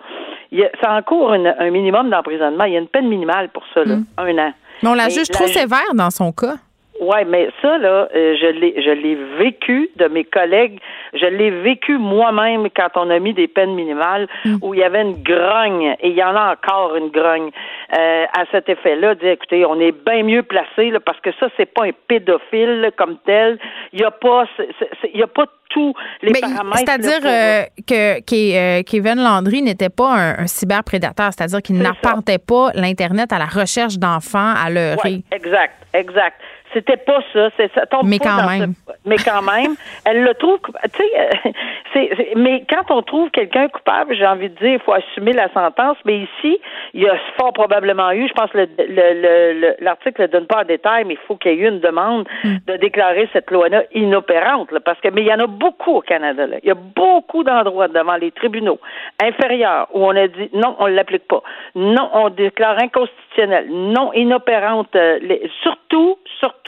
[0.51, 2.65] Il y a, ça encourt un minimum d'emprisonnement.
[2.65, 4.05] Il y a une peine minimale pour ça, là, mm.
[4.17, 4.53] un an.
[4.81, 6.55] Mais on la juge trop sévère dans son cas.
[7.03, 10.79] Oui, mais ça, là, euh, je l'ai je l'ai vécu de mes collègues.
[11.13, 14.55] Je l'ai vécu moi-même quand on a mis des peines minimales mm.
[14.61, 17.49] où il y avait une grogne, et il y en a encore une grogne
[17.97, 21.47] euh, à cet effet-là, dire écoutez, on est bien mieux placé là, parce que ça,
[21.57, 23.59] c'est pas un pédophile comme tel.
[23.91, 24.45] Il y a pas
[25.13, 26.77] il y a pas tous les paramètres.
[26.77, 33.33] C'est-à-dire euh, que, que Kevin Landry n'était pas un, cyberprédateur, c'est-à-dire qu'il n'apportait pas l'Internet
[33.33, 34.69] à la recherche d'enfants à.
[35.03, 36.39] Oui, exact, exact.
[36.73, 37.49] C'était pas ça.
[37.57, 38.73] C'est ça tombe mais quand même.
[39.05, 40.59] Mais quand même, elle le trouve.
[40.93, 41.51] Tu sais, euh,
[41.93, 45.51] c'est, mais quand on trouve quelqu'un coupable, j'ai envie de dire, il faut assumer la
[45.53, 45.97] sentence.
[46.05, 46.59] Mais ici,
[46.93, 50.61] il y a fort probablement eu, je pense que le, le, l'article ne donne pas
[50.61, 52.57] en détail, mais il faut qu'il y ait eu une demande hmm.
[52.67, 56.47] de déclarer cette loi-là inopérante, parce que mais il y en a beaucoup au Canada.
[56.47, 56.57] Là.
[56.63, 58.79] Il y a beaucoup d'endroits devant les tribunaux
[59.21, 61.43] inférieurs où on a dit non, on ne l'applique pas.
[61.75, 63.67] Non, on déclare inconstitutionnel.
[63.69, 64.95] Non, inopérante.
[64.95, 65.19] Euh,
[65.61, 66.62] surtout, surtout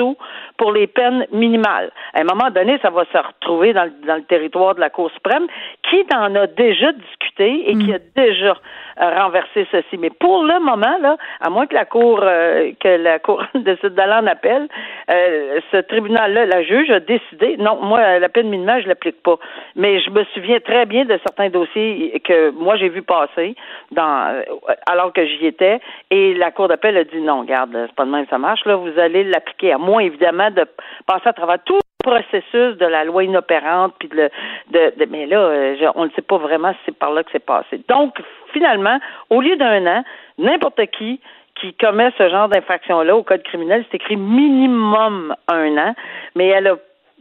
[0.58, 1.92] pour les peines minimales.
[2.14, 5.48] À un moment donné, ça va se retrouver dans le, territoire de la Cour suprême,
[5.90, 8.56] qui en a déjà discuté et qui a déjà
[9.02, 9.98] euh, renversé ceci?
[9.98, 13.94] Mais pour le moment, là, à moins que la Cour euh, que la Cour décide
[13.94, 14.68] d'aller en appel,
[15.10, 19.38] euh, ce tribunal-là, la juge a décidé, non, moi, la peine minimale, je l'applique pas.
[19.76, 23.56] Mais je me souviens très bien de certains dossiers que moi j'ai vu passer
[23.92, 24.42] dans
[24.88, 25.80] alors que j'y étais,
[26.10, 28.76] et la Cour d'appel a dit non, regarde, c'est pas de même ça marche, là,
[28.76, 30.66] vous allez l'appliquer à moins évidemment de
[31.06, 34.30] passer à travers tout le processus de la loi inopérante, puis de,
[34.72, 37.46] de, mais là, euh, on ne sait pas vraiment si c'est par là que c'est
[37.46, 37.82] passé.
[37.88, 38.22] Donc,
[38.54, 40.04] finalement, au lieu d'un an,
[40.38, 41.20] n'importe qui
[41.56, 45.96] qui commet ce genre d'infraction-là au code criminel, c'est écrit minimum un an,
[46.36, 46.76] mais elle a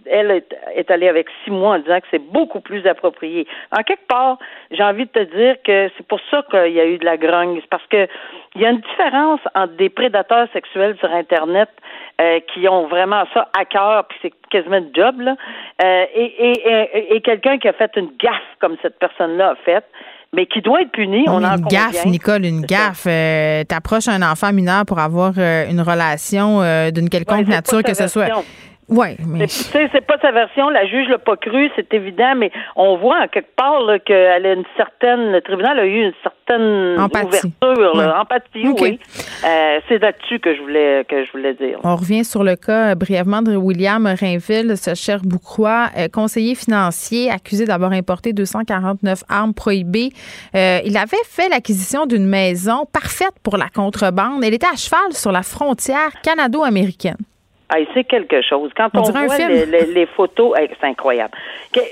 [0.07, 0.43] elle
[0.77, 3.47] est, allée avec six mois en disant que c'est beaucoup plus approprié.
[3.77, 4.39] En quelque part,
[4.71, 7.17] j'ai envie de te dire que c'est pour ça qu'il y a eu de la
[7.17, 7.59] grogne.
[7.61, 8.07] C'est parce que
[8.55, 11.69] il y a une différence entre des prédateurs sexuels sur Internet
[12.21, 15.37] euh, qui ont vraiment ça à cœur, puis c'est quasiment de job, là,
[15.83, 19.85] euh, et, et, et, quelqu'un qui a fait une gaffe comme cette personne-là a fait
[20.33, 21.25] mais qui doit être puni.
[21.29, 23.07] on en une gaffe, Nicole, une gaffe.
[23.07, 28.09] Euh, T'approches un enfant mineur pour avoir euh, une relation d'une quelconque nature, que ce
[28.09, 28.27] soit.
[28.89, 29.47] Oui, mais.
[29.47, 32.97] Tu sais, c'est pas sa version, la juge l'a pas cru, c'est évident, mais on
[32.97, 35.33] voit en quelque part qu'elle a une certaine.
[35.33, 37.49] Le tribunal a eu une certaine ouverture,
[38.19, 38.99] empathie, oui.
[39.45, 41.79] Euh, c'est là-dessus que je voulais que je voulais dire.
[41.85, 46.55] On revient sur le cas euh, brièvement de William Rainville, ce cher Boucrois, euh, conseiller
[46.55, 50.11] financier, accusé d'avoir importé 249 armes prohibées.
[50.55, 54.43] il avait fait l'acquisition d'une maison parfaite pour la contrebande.
[54.45, 57.17] Elle était à cheval sur la frontière canado-américaine.
[57.71, 58.71] Ah, c'est quelque chose.
[58.77, 61.33] Quand on, voit les, photos, c'est incroyable.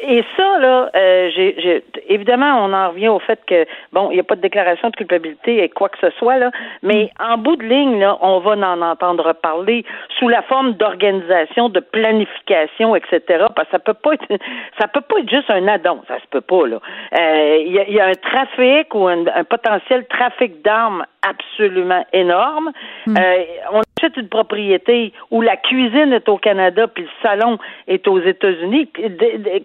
[0.07, 4.21] Et ça, là, euh, j'ai, évidemment, on en revient au fait que, bon, il n'y
[4.21, 6.51] a pas de déclaration de culpabilité et quoi que ce soit, là,
[6.83, 7.25] mais mm.
[7.25, 9.85] en bout de ligne, là, on va en entendre parler
[10.19, 13.47] sous la forme d'organisation, de planification, etc.
[13.57, 14.27] Parce que ça peut pas être,
[14.79, 16.81] ça peut pas être juste un addon, ça se peut pas, là.
[17.19, 22.73] Euh, il y, a, un trafic ou un, potentiel trafic d'armes absolument énorme.
[23.07, 23.17] Mm.
[23.17, 23.81] Euh, on
[24.17, 28.89] une propriété où la cuisine est au Canada puis le salon est aux États-Unis.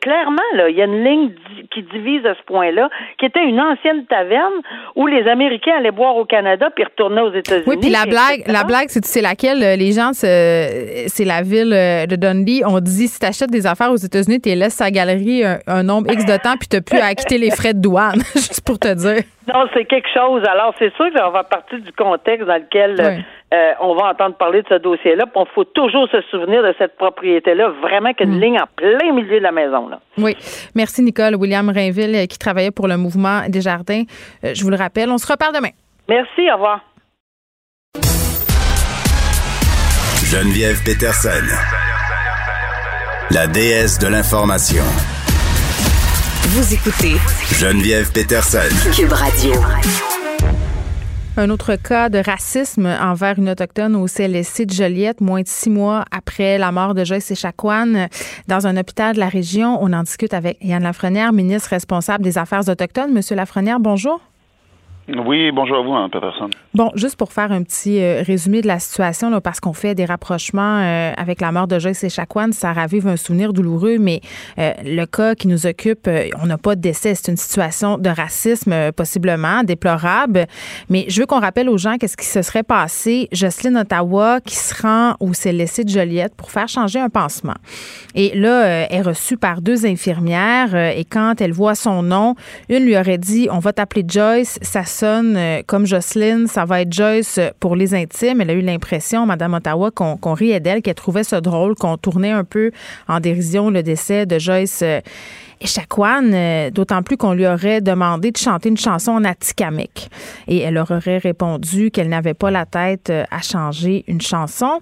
[0.01, 1.31] Clairement, là, il y a une ligne
[1.71, 4.53] qui divise à ce point-là, qui était une ancienne taverne
[4.95, 7.65] où les Américains allaient boire au Canada puis retournaient aux États-Unis.
[7.67, 12.05] Oui, puis la blague, la blague, c'est laquelle euh, les gens, c'est la ville euh,
[12.05, 12.63] de Dundee.
[12.65, 16.11] On dit si tu achètes des affaires aux États-Unis, tu laisses sa galerie un, nombre
[16.11, 18.93] X de temps puis tu plus à acquitter les frais de douane, juste pour te
[18.93, 19.23] dire.
[19.53, 20.43] Non, c'est quelque chose.
[20.49, 24.35] Alors, c'est sûr que ça va partir du contexte dans lequel euh, on va entendre
[24.35, 25.25] parler de ce dossier-là.
[25.33, 28.41] Il faut toujours se souvenir de cette propriété-là, vraiment qu'une une mm.
[28.41, 29.87] ligne en plein milieu de la maison.
[29.87, 29.99] Là.
[30.17, 30.35] Oui.
[30.75, 31.35] Merci, Nicole.
[31.35, 34.03] William Rainville, euh, qui travaillait pour le mouvement des jardins.
[34.43, 35.09] Euh, je vous le rappelle.
[35.09, 35.69] On se reparle demain.
[36.09, 36.49] Merci.
[36.51, 36.81] Au revoir.
[40.25, 41.29] Geneviève Peterson,
[43.31, 44.83] la déesse de l'information.
[46.49, 47.15] Vous écoutez
[47.53, 49.53] Geneviève Peterson, Cube Radio.
[51.39, 55.69] Un autre cas de racisme envers une autochtone au CLSC de Joliette, moins de six
[55.69, 58.07] mois après la mort de Joyce Echaquan
[58.47, 59.77] dans un hôpital de la région.
[59.79, 63.13] On en discute avec Yann Lafrenière, ministre responsable des Affaires autochtones.
[63.13, 64.19] Monsieur Lafrenière, bonjour.
[65.09, 66.49] Oui, bonjour à vous, hein, Peterson.
[66.73, 70.03] Bon, juste pour faire un petit euh, résumé de la situation, parce qu'on fait des
[70.03, 74.19] rapprochements euh, avec la mort de Joyce Echaquan, ça ravive un souvenir douloureux, mais
[74.59, 76.09] euh, le cas qui nous occupe,
[76.41, 80.45] on n'a pas de décès, c'est une situation de racisme possiblement déplorable.
[80.89, 83.29] Mais je veux qu'on rappelle aux gens qu'est-ce qui se serait passé.
[83.31, 87.55] Jocelyne Ottawa qui se rend au CLSC de Joliette pour faire changer un pansement.
[88.13, 92.35] Et là, est reçue par deux infirmières et quand elle voit son nom,
[92.67, 96.91] une lui aurait dit, on va t'appeler Joyce, ça euh, comme Jocelyne, ça va être
[96.91, 98.41] Joyce pour les intimes.
[98.41, 102.31] Elle a eu l'impression, Madame Ottawa, qu'on riait d'elle, qu'elle trouvait ça drôle, qu'on tournait
[102.31, 102.71] un peu
[103.07, 104.83] en dérision le décès de Joyce.
[105.61, 110.09] Echaquan, euh, d'autant plus qu'on lui aurait demandé de chanter une chanson en atikamek.
[110.47, 114.81] Et elle leur aurait répondu qu'elle n'avait pas la tête euh, à changer une chanson.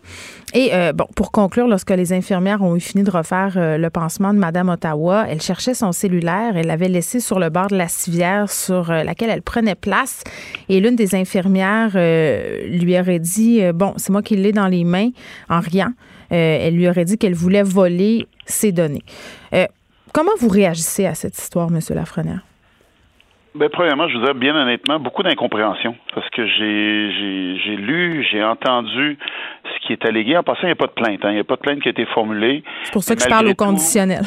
[0.54, 4.34] Et euh, bon, pour conclure, lorsque les infirmières ont eu fini de refaire le pansement
[4.34, 6.56] de Madame Ottawa, elle cherchait son cellulaire.
[6.56, 10.24] Elle l'avait laissé sur le bord de la civière sur laquelle elle prenait place.
[10.70, 15.10] Et l'une des infirmières lui aurait dit Bon, c'est moi qui l'ai dans les mains,
[15.50, 15.92] en riant.
[16.30, 19.04] elle lui aurait dit qu'elle voulait voler ses données.
[20.15, 21.80] Comment vous réagissez à cette histoire, M.
[21.93, 22.39] Lafrenière?
[23.54, 29.17] Ben, premièrement, je vous dire bien honnêtement, beaucoup d'incompréhension parce que j'ai lu, j'ai entendu
[29.65, 30.38] ce qui est allégué.
[30.38, 31.19] En passant, il n'y a pas de plainte.
[31.25, 31.32] Hein.
[31.32, 32.63] Il n'y a pas de plainte qui a été formulée.
[32.84, 34.21] C'est pour ça que je parle au conditionnel.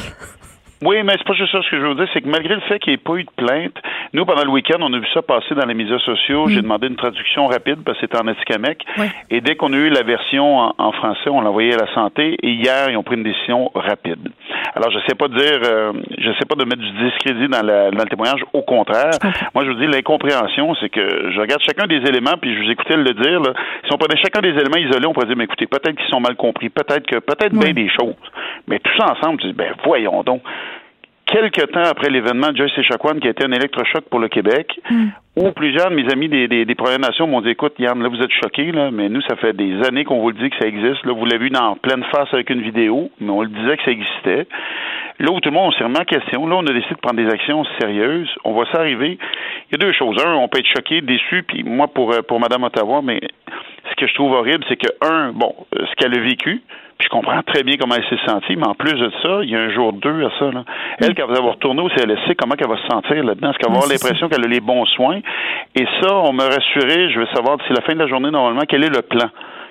[0.81, 1.61] Oui, mais c'est pas juste ça.
[1.61, 3.23] Ce que je veux dire, c'est que malgré le fait qu'il n'y ait pas eu
[3.23, 3.75] de plainte,
[4.13, 6.47] nous, pendant le week-end, on a vu ça passer dans les médias sociaux.
[6.47, 6.61] J'ai mm.
[6.61, 8.77] demandé une traduction rapide parce que c'était en Atikamekw.
[9.29, 12.37] Et dès qu'on a eu la version en, français, on l'a envoyé à la santé.
[12.41, 14.29] Et hier, ils ont pris une décision rapide.
[14.73, 18.03] Alors, je sais pas dire, euh, je sais pas de mettre du discrédit dans, dans
[18.03, 18.41] le témoignage.
[18.53, 19.11] Au contraire,
[19.53, 22.71] moi, je vous dis, l'incompréhension, c'est que je regarde chacun des éléments, puis je vous
[22.71, 23.41] écoutais le dire.
[23.41, 23.53] Là.
[23.85, 26.21] Si on prenait chacun des éléments isolés, on pourrait dire, mais écoutez, peut-être qu'ils sont
[26.21, 28.15] mal compris, peut-être que, peut-être bien des choses.
[28.67, 30.41] Mais tout ça ensemble, tu dis, ben voyons donc
[31.29, 34.79] quelques temps après l'événement de Joyce Echaquan, qui a été un électrochoc pour le Québec,
[34.89, 35.07] mm.
[35.37, 38.21] où plusieurs de mes amis des, des, Premières Nations m'ont dit Écoute, Yann, là, vous
[38.21, 40.67] êtes choqués, là, mais nous, ça fait des années qu'on vous le dit que ça
[40.67, 41.05] existe.
[41.05, 43.83] Là, vous l'avez vu dans pleine face avec une vidéo, mais on le disait que
[43.83, 44.47] ça existait.
[45.19, 47.21] Là où tout le monde s'est remis en question, là, on a décidé de prendre
[47.21, 48.29] des actions sérieuses.
[48.45, 49.17] On voit ça arriver.
[49.69, 50.15] Il y a deux choses.
[50.25, 53.19] Un, on peut être choqué, déçu, puis moi, pour, euh, pour Mme Ottawa, mais
[53.89, 56.61] ce que je trouve horrible, c'est que, un, bon, euh, ce qu'elle a vécu,
[56.99, 59.49] puis je comprends très bien comment elle s'est sentie, mais en plus de ça, il
[59.49, 60.51] y a un jour deux à ça.
[60.51, 60.65] Là.
[60.99, 63.51] Elle, quand elle va retourner au CLSC, comment elle va se sentir là-dedans?
[63.51, 65.19] Est-ce qu'elle va avoir l'impression qu'elle a les bons soins?
[65.75, 68.63] Et ça, on m'a rassuré, je veux savoir d'ici la fin de la journée, normalement,
[68.67, 69.29] quel est le plan?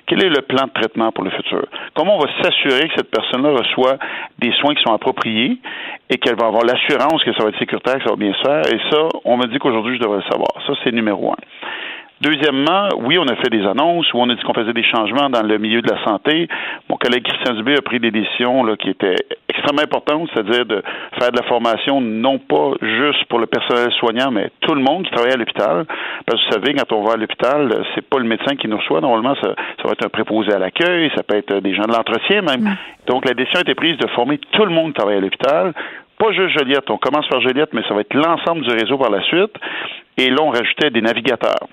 [0.09, 1.67] Quel est le plan de traitement pour le futur?
[1.93, 3.97] Comment on va s'assurer que cette personne-là reçoit
[4.39, 5.59] des soins qui sont appropriés
[6.09, 8.41] et qu'elle va avoir l'assurance que ça va être sécuritaire, que ça va bien se
[8.41, 8.61] faire?
[8.73, 10.49] Et ça, on me dit qu'aujourd'hui, je devrais le savoir.
[10.65, 11.37] Ça, c'est numéro un.
[12.21, 15.29] Deuxièmement, oui, on a fait des annonces où on a dit qu'on faisait des changements
[15.29, 16.49] dans le milieu de la santé.
[16.89, 19.15] Mon collègue Christian Dubé a pris des décisions là, qui étaient
[19.47, 20.83] extrêmement importantes, c'est-à-dire de
[21.17, 25.05] faire de la formation non pas juste pour le personnel soignant, mais tout le monde
[25.05, 25.85] qui travaille à l'hôpital.
[26.25, 28.77] Parce que vous savez, quand on va à l'hôpital, c'est pas le médecin qui nous
[28.77, 28.99] reçoit.
[28.99, 31.93] Normalement, ça, ça va être un préposé à l'accueil, ça peut être des gens de
[31.93, 32.75] l'entretien même.
[33.07, 35.73] Donc, la décision a été prise de former tout le monde qui travaille à l'hôpital
[36.19, 36.89] pas juste Joliette.
[36.89, 39.55] On commence par Joliette, mais ça va être l'ensemble du réseau par la suite.
[40.17, 41.69] Et là, on rajoutait des navigateurs.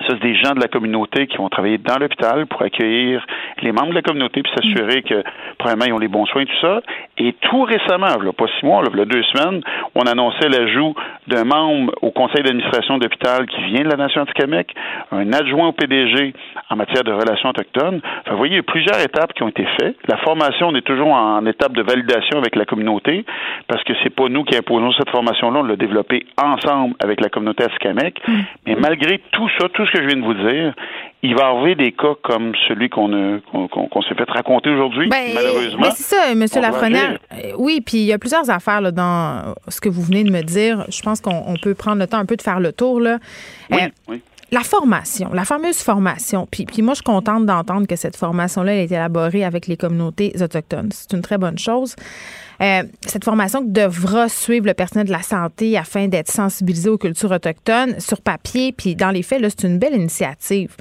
[0.00, 3.24] Ça, c'est des gens de la communauté qui vont travailler dans l'hôpital pour accueillir
[3.62, 5.22] les membres de la communauté puis s'assurer que,
[5.58, 6.80] premièrement, ils ont les bons soins et tout ça.
[7.18, 9.62] Et tout récemment, là, pas six mois, là, là, deux semaines,
[9.94, 10.94] on annonçait l'ajout
[11.28, 14.74] d'un membre au conseil d'administration d'hôpital qui vient de la Nation anti-Québec,
[15.12, 16.34] un adjoint au PDG
[16.68, 18.00] en matière de relations autochtones.
[18.20, 19.96] Enfin, vous voyez, il y a plusieurs étapes qui ont été faites.
[20.08, 23.24] La formation, on est toujours en étape de validation avec la communauté
[23.66, 27.28] parce que c'est pas nous qui imposons cette formation-là, on l'a développée ensemble avec la
[27.28, 28.20] communauté anti-Québec.
[28.66, 30.74] Mais malgré tout ça, tout ce que je viens de vous dire,
[31.22, 35.80] il va avoir des cas comme celui qu'on qu'on s'est fait raconter aujourd'hui, Ben, malheureusement.
[35.82, 36.44] mais c'est ça, M.
[36.62, 37.18] Lafrenière.
[37.32, 40.30] Euh, Oui, puis il y a plusieurs affaires là, dans ce que vous venez de
[40.30, 40.84] me dire.
[40.88, 43.00] Je pense qu'on on peut prendre le temps un peu de faire le tour.
[43.00, 43.18] Là.
[43.70, 44.22] Oui, Euh, oui.
[44.52, 46.46] la formation, la fameuse formation.
[46.50, 49.66] Puis, puis moi, je suis contente d'entendre que cette formation-là elle a été élaborée avec
[49.66, 50.90] les communautés autochtones.
[50.92, 51.96] C'est une très bonne chose.
[52.62, 57.30] Euh, cette formation devra suivre le personnel de la santé afin d'être sensibilisé aux cultures
[57.30, 58.72] autochtones sur papier.
[58.72, 60.74] Puis dans les faits, c'est une belle initiative.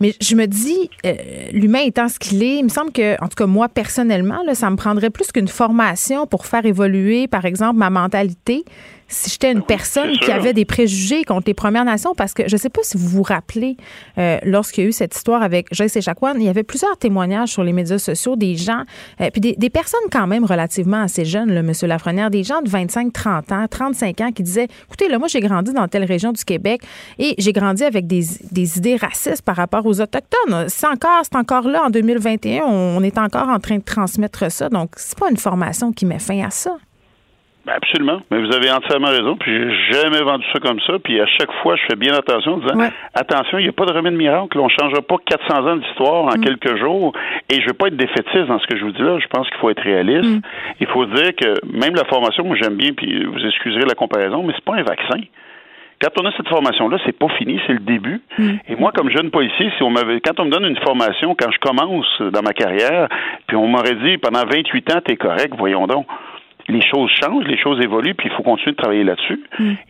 [0.00, 1.14] Mais je me dis, euh,
[1.52, 4.68] l'humain étant ce qu'il est, il me semble que, en tout cas, moi, personnellement, ça
[4.68, 8.64] me prendrait plus qu'une formation pour faire évoluer, par exemple, ma mentalité
[9.12, 12.48] si j'étais une personne c'est qui avait des préjugés contre les Premières Nations, parce que
[12.48, 13.76] je ne sais pas si vous vous rappelez,
[14.18, 17.50] euh, lorsqu'il y a eu cette histoire avec Joyce Echaquan, il y avait plusieurs témoignages
[17.50, 18.82] sur les médias sociaux des gens,
[19.20, 21.72] euh, puis des, des personnes quand même relativement assez jeunes, là, M.
[21.82, 25.40] Lafrenière, des gens de 25, 30 ans, 35 ans qui disaient, écoutez, là, moi, j'ai
[25.40, 26.82] grandi dans telle région du Québec
[27.18, 30.66] et j'ai grandi avec des, des idées racistes par rapport aux Autochtones.
[30.68, 34.50] C'est encore, c'est encore là en 2021, on, on est encore en train de transmettre
[34.50, 36.76] ça, donc c'est pas une formation qui met fin à ça.
[37.64, 38.20] Ben, absolument.
[38.30, 39.36] Mais vous avez entièrement raison.
[39.36, 40.94] Puis j'ai jamais vendu ça comme ça.
[40.98, 42.90] Puis à chaque fois, je fais bien attention en disant Ouais.
[43.14, 44.58] attention, il n'y a pas de remède miracle.
[44.58, 47.12] On ne changera pas 400 ans d'histoire en quelques jours.
[47.50, 49.18] Et je veux pas être défaitiste dans ce que je vous dis là.
[49.20, 50.24] Je pense qu'il faut être réaliste.
[50.80, 54.42] Il faut dire que même la formation, moi j'aime bien, puis vous excuserez la comparaison,
[54.42, 55.20] mais c'est pas un vaccin.
[56.00, 58.20] Quand on a cette formation-là, c'est pas fini, c'est le début.
[58.68, 61.52] Et moi, comme jeune policier, si on m'avait, quand on me donne une formation, quand
[61.52, 63.06] je commence dans ma carrière,
[63.46, 66.06] puis on m'aurait dit pendant 28 ans, t'es correct, voyons donc.
[66.68, 69.40] Les choses changent, les choses évoluent, puis il faut continuer de travailler là-dessus.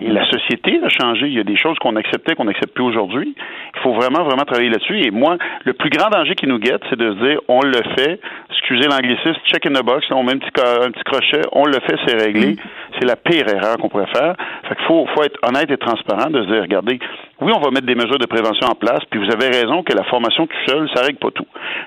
[0.01, 1.27] Et la société a changé.
[1.27, 3.35] Il y a des choses qu'on acceptait qu'on n'accepte plus aujourd'hui.
[3.77, 5.01] Il faut vraiment, vraiment travailler là-dessus.
[5.01, 7.81] Et moi, le plus grand danger qui nous guette, c'est de se dire, on le
[7.97, 11.43] fait, excusez l'anglicisme, check in the box, on met un petit, co- un petit crochet,
[11.53, 12.57] on le fait, c'est réglé.
[12.99, 14.35] C'est la pire erreur qu'on pourrait faire.
[14.69, 16.99] Fait qu'il faut, faut être honnête et transparent de se dire, regardez,
[17.43, 19.93] oui, on va mettre des mesures de prévention en place, puis vous avez raison que
[19.93, 21.47] la formation tout seul, ça règle pas tout.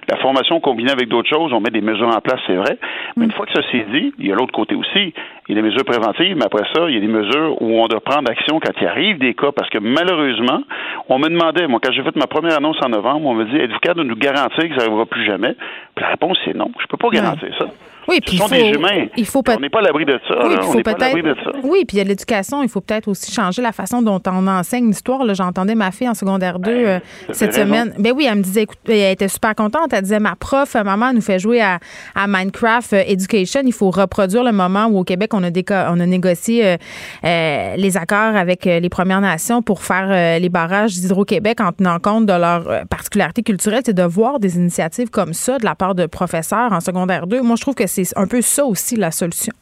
[0.09, 2.77] La formation combinée avec d'autres choses, on met des mesures en place, c'est vrai.
[3.15, 5.13] Mais une fois que ça s'est dit, il y a l'autre côté aussi.
[5.47, 7.79] Il y a des mesures préventives, mais après ça, il y a des mesures où
[7.81, 10.61] on doit prendre action quand il arrive des cas, parce que malheureusement,
[11.07, 13.55] on me demandait, moi, quand j'ai fait ma première annonce en novembre, on me dit,
[13.55, 15.55] êtes-vous capable de nous garantir que ça n'arrivera plus jamais?
[15.95, 16.71] Puis la réponse, c'est non.
[16.79, 17.65] Je peux pas garantir ça.
[18.07, 19.07] Oui, puis il sont faut, des humains.
[19.17, 20.35] il faut on n'est pas à l'abri de ça.
[20.43, 20.57] Oui, là.
[20.59, 21.51] puis on faut n'est pas à l'abri de ça.
[21.51, 21.65] peut-être.
[21.65, 24.47] Oui, puis il y a l'éducation, il faut peut-être aussi changer la façon dont on
[24.47, 25.23] enseigne l'histoire.
[25.23, 25.33] là.
[25.33, 27.93] J'entendais ma fille en secondaire 2 euh, vous cette semaine.
[27.97, 29.93] Ben oui, elle me disait, écoute, elle était super contente.
[29.93, 31.79] Elle disait, ma prof, euh, maman nous fait jouer à,
[32.15, 33.61] à Minecraft euh, Education.
[33.65, 35.49] Il faut reproduire le moment où au Québec on a,
[35.91, 36.77] on a négocié euh,
[37.23, 41.71] euh, les accords avec euh, les Premières Nations pour faire euh, les barrages d'Hydro-Québec en
[41.71, 43.81] tenant compte de leurs euh, particularités culturelles.
[43.85, 47.41] C'est de voir des initiatives comme ça de la part de professeurs en secondaire 2.
[47.41, 49.53] Moi, je trouve que c'est un peu ça aussi la solution.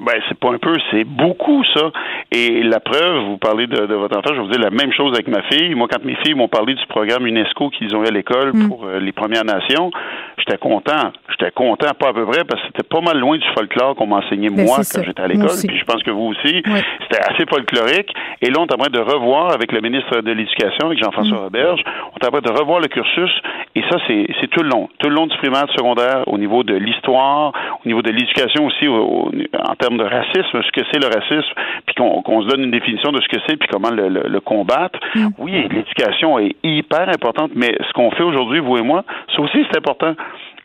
[0.00, 1.90] Ben, c'est pas un peu, c'est beaucoup, ça.
[2.32, 4.92] Et la preuve, vous parlez de, de votre enfant, je vais vous dire la même
[4.92, 5.74] chose avec ma fille.
[5.74, 8.86] Moi, quand mes filles m'ont parlé du programme UNESCO qu'ils ont eu à l'école pour
[8.86, 9.90] euh, les Premières Nations,
[10.38, 11.12] j'étais content.
[11.30, 14.06] J'étais content, pas à peu près, parce que c'était pas mal loin du folklore qu'on
[14.06, 15.50] m'enseignait Ben, moi quand j'étais à l'école.
[15.66, 16.62] Puis je pense que vous aussi.
[16.66, 16.80] Oui.
[17.02, 18.12] C'était assez folklorique.
[18.42, 21.34] Et là, on est en train de revoir avec le ministre de l'Éducation, avec Jean-François
[21.34, 21.44] Mm.
[21.44, 21.80] Roberge,
[22.12, 23.30] on est en train de revoir le cursus
[23.74, 26.62] Et ça, c'est tout le long, tout le long du primaire, du secondaire, au niveau
[26.62, 27.52] de l'histoire,
[27.84, 31.52] au niveau de l'éducation aussi, en termes de racisme, ce que c'est le racisme,
[31.86, 34.98] puis qu'on se donne une définition de ce que c'est, puis comment le, le, combattre.
[35.14, 35.28] Mm.
[35.38, 39.04] Oui, l'éducation est hyper importante, mais ce qu'on fait aujourd'hui, vous et moi,
[39.34, 40.14] ça aussi, c'est important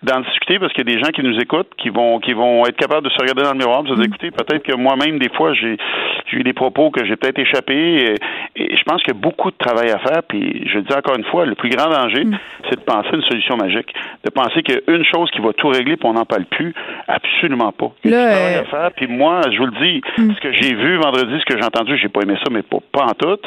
[0.01, 2.65] d'en discuter parce qu'il y a des gens qui nous écoutent, qui vont qui vont
[2.65, 4.07] être capables de se regarder dans le miroir, de se dire, mm.
[4.07, 5.77] écoutez, peut-être que moi-même, des fois, j'ai
[6.31, 8.15] eu des propos que j'ai peut-être échappé.
[8.55, 10.23] Et, je pense qu'il y a beaucoup de travail à faire.
[10.27, 12.37] Puis je dis encore une fois, le plus grand danger, mm.
[12.69, 13.93] c'est de penser une solution magique.
[14.23, 16.45] De penser qu'il y a une chose qui va tout régler puis on n'en parle
[16.45, 16.73] plus.
[17.07, 17.91] Absolument pas.
[18.05, 18.91] Il y a du travail à euh, faire.
[18.95, 20.33] Puis moi, je vous le dis, mm.
[20.33, 22.77] ce que j'ai vu vendredi, ce que j'ai entendu, j'ai pas aimé ça, mais pas,
[22.91, 23.37] pas en tout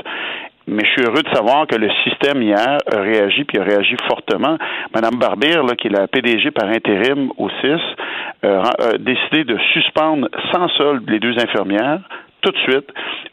[0.66, 3.96] mais je suis heureux de savoir que le système hier a réagi, puis a réagi
[4.08, 4.56] fortement.
[4.94, 7.80] Madame Barbier, là, qui est la PDG par intérim au CIS,
[8.44, 12.00] euh, a décidé de suspendre sans solde les deux infirmières
[12.42, 12.88] tout de suite,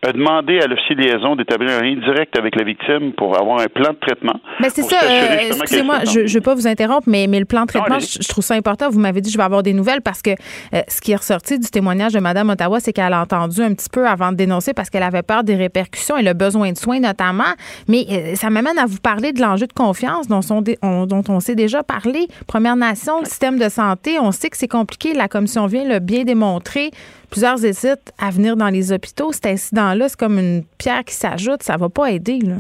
[0.06, 3.60] a demandé à l'officier de liaison d'établir un lien direct avec la victime pour avoir
[3.60, 4.40] un plan de traitement.
[4.60, 7.64] Mais c'est ça, euh, excusez-moi, je ne veux pas vous interrompre, mais, mais le plan
[7.64, 8.90] de traitement, je, trouve ça important.
[8.90, 11.16] Vous m'avez dit que je vais avoir des nouvelles parce que euh, ce qui est
[11.16, 14.38] ressorti du témoignage de Mme Ottawa, c'est qu'elle a entendu un petit peu avant de
[14.38, 17.56] dénoncer parce qu'elle avait peur des répercussions et le besoin de soins notamment.
[17.88, 20.42] Mais euh, ça m'amène à vous parler de l'enjeu de confiance dont,
[20.82, 22.28] on, dont on s'est déjà parlé.
[22.48, 25.14] Première Nation, le système de santé, on sait que c'est compliqué.
[25.14, 26.92] La commission vient le bien démontrer
[27.30, 29.32] plusieurs hésitent à venir dans les hôpitaux.
[29.32, 31.64] Cet incident-là, c'est comme une pierre qui s'ajoute.
[31.64, 32.58] Ça va pas aider, là.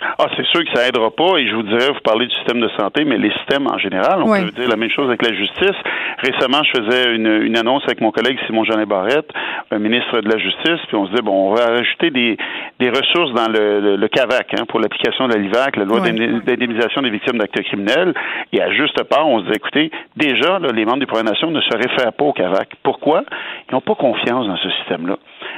[0.00, 1.38] Ah, c'est sûr que ça aidera pas.
[1.38, 4.22] Et je vous dirais, vous parlez du système de santé, mais les systèmes en général,
[4.22, 5.76] on peut dire la même chose avec la justice.
[6.18, 9.30] Récemment, je faisais une, une annonce avec mon collègue Simon Jeanet Barrette,
[9.70, 12.36] un ministre de la Justice, puis on se dit bon, on va rajouter des,
[12.80, 17.02] des ressources dans le, le, CAVAC hein, pour l'application de la LIVAC, la loi d'indemnisation
[17.02, 18.14] des victimes d'actes criminels.
[18.52, 21.60] Et à juste part, on se dit écoutez, déjà, les membres des Premières Nations ne
[21.60, 22.70] se réfèrent pas au CAVAC.
[22.82, 23.24] Pourquoi?
[23.68, 25.16] Ils n'ont pas confiance dans ce système-là.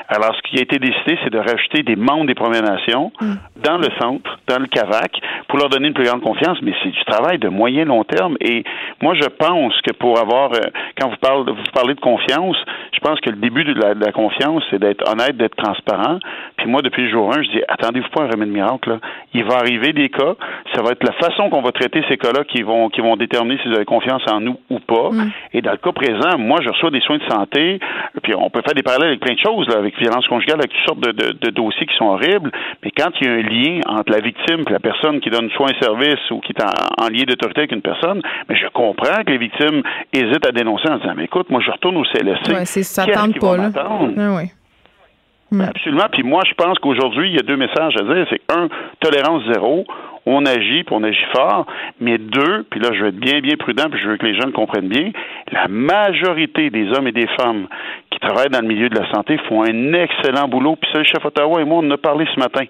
[0.08, 3.34] Alors, ce qui a été décidé, c'est de rajouter des membres des Premières Nations mm.
[3.62, 6.90] dans le centre, dans le CAVAC, pour leur donner une plus grande confiance, mais c'est
[6.90, 8.36] du travail de moyen long terme.
[8.40, 8.64] Et
[9.00, 12.56] moi, je pense que pour avoir, euh, quand vous parlez, vous parlez de confiance,
[12.92, 16.18] je pense que le début de la, confiance, c'est d'être honnête, d'être transparent.
[16.56, 18.90] Puis moi, depuis le jour 1, je dis, attendez-vous pas un remède miracle.
[18.90, 18.98] Là.
[19.32, 20.34] Il va arriver des cas.
[20.74, 23.58] Ça va être la façon qu'on va traiter ces cas-là qui vont, qui vont déterminer
[23.62, 25.10] si vous avez confiance en nous ou pas.
[25.10, 25.30] Mm.
[25.54, 27.78] Et dans le cas présent, moi, je reçois des soins de santé.
[28.22, 30.72] Puis on peut faire des parallèles avec plein de choses, là, avec violence conjugale, avec
[30.72, 32.50] toutes sortes de, dossiers qui sont horribles.
[32.84, 35.50] Mais quand il y a un lien entre la victime et la personne qui donne
[35.50, 39.22] soin et service ou qui est en, lien d'autorité avec une personne, mais je comprends
[39.24, 42.52] que les victimes hésitent à dénoncer en disant, mais écoute, moi, je retourne au CLSC.
[42.52, 43.70] Ouais, c'est ça tente pas, là?
[43.76, 46.06] Ah Absolument.
[46.12, 48.24] Puis moi, je pense qu'aujourd'hui, il y a deux messages à dire.
[48.30, 48.68] C'est un,
[49.00, 49.84] tolérance zéro
[50.26, 51.66] on agit, puis on agit fort,
[52.00, 54.34] mais deux, puis là, je vais être bien, bien prudent, puis je veux que les
[54.34, 55.10] jeunes comprennent bien,
[55.50, 57.66] la majorité des hommes et des femmes
[58.09, 61.04] qui travaillent dans le milieu de la santé font un excellent boulot, puis ça, le
[61.04, 62.64] chef Ottawa et moi, on en a parlé ce matin.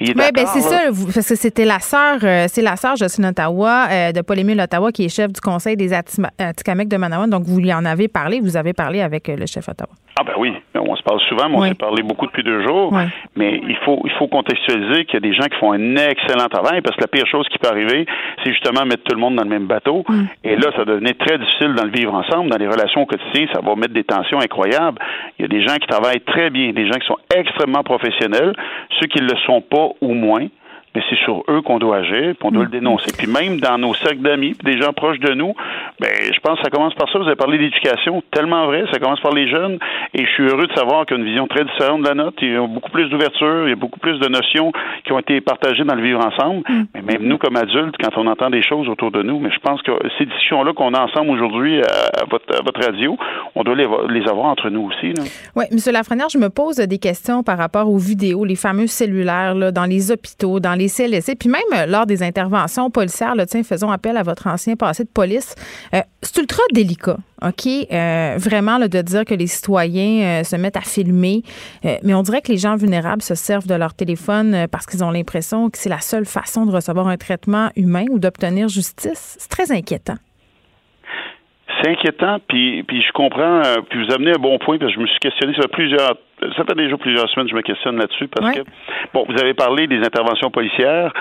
[0.00, 0.82] Oui, ben c'est ça,
[1.14, 4.92] parce que c'était la sœur, euh, c'est la sœur Jocelyne Ottawa, euh, de Paul-Émile Ottawa,
[4.92, 8.40] qui est chef du conseil des Atikamekw de Manawan, donc vous lui en avez parlé,
[8.40, 9.90] vous avez parlé avec euh, le chef Ottawa.
[10.18, 12.90] Ah ben oui, on se parle souvent, mais on s'est parlé beaucoup depuis deux jours.
[13.36, 16.48] Mais il faut il faut contextualiser qu'il y a des gens qui font un excellent
[16.48, 18.06] travail parce que la pire chose qui peut arriver,
[18.42, 20.04] c'est justement mettre tout le monde dans le même bateau.
[20.08, 20.24] Mm.
[20.44, 23.46] Et là, ça devenait très difficile dans le vivre ensemble, dans les relations au quotidien,
[23.52, 24.98] ça va mettre des tensions incroyables.
[25.38, 28.54] Il y a des gens qui travaillent très bien, des gens qui sont extrêmement professionnels,
[28.98, 30.46] ceux qui ne le sont pas ou moins
[30.96, 32.80] mais c'est sur eux qu'on doit agir, puis on doit le mm.
[32.80, 33.12] dénoncer.
[33.18, 35.52] Puis même dans nos cercles d'amis, puis des gens proches de nous,
[36.00, 37.18] ben je pense que ça commence par ça.
[37.18, 39.78] Vous avez parlé d'éducation, tellement vrai, ça commence par les jeunes,
[40.14, 42.14] et je suis heureux de savoir qu'il y a une vision très différente de la
[42.14, 42.38] nôtre.
[42.40, 44.72] Il y a beaucoup plus d'ouverture, il y a beaucoup plus de notions
[45.04, 46.62] qui ont été partagées dans le vivre ensemble.
[46.66, 46.84] Mm.
[46.94, 49.60] Mais même nous, comme adultes, quand on entend des choses autour de nous, mais je
[49.60, 53.18] pense que ces discussions-là qu'on a ensemble aujourd'hui à, votre, radio,
[53.54, 55.12] on doit les, les avoir entre nous aussi.
[55.54, 55.78] Oui, M.
[55.92, 59.84] Lafrenière, je me pose des questions par rapport aux vidéos, les fameux cellulaires là, dans
[59.84, 64.16] les hôpitaux, dans les Puis même euh, lors des interventions policières, là, tiens, faisons appel
[64.16, 65.54] à votre ancien passé de police.
[65.94, 67.66] Euh, c'est ultra délicat, OK?
[67.66, 71.42] Euh, vraiment, de dire que les citoyens se mettent à filmer.
[72.02, 75.10] mais on dirait que les gens vulnérables se servent de leur téléphone parce qu'ils ont
[75.10, 79.36] l'impression que c'est la seule façon de recevoir un traitement humain ou d'obtenir justice.
[79.38, 80.16] C'est très inquiétant.
[81.80, 85.02] C'est inquiétant, puis, puis je comprends, puis vous amenez un bon point, parce que je
[85.02, 88.28] me suis questionné sur plusieurs ça fait déjà plusieurs semaines que je me questionne là-dessus
[88.28, 88.60] parce que,
[89.14, 91.12] bon, vous avez parlé des interventions policières.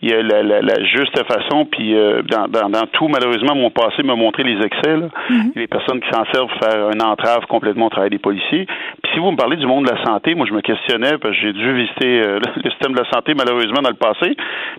[0.00, 3.70] Il y a la, la, juste façon, puis euh, dans, dans, dans, tout, malheureusement, mon
[3.70, 4.96] passé m'a montré les excès.
[4.96, 5.06] Là.
[5.30, 5.52] Mm-hmm.
[5.54, 8.66] Les personnes qui s'en servent pour faire une entrave complètement au travail des policiers.
[8.66, 11.36] Puis si vous me parlez du monde de la santé, moi, je me questionnais parce
[11.36, 14.34] que j'ai dû visiter euh, le système de la santé, malheureusement, dans le passé.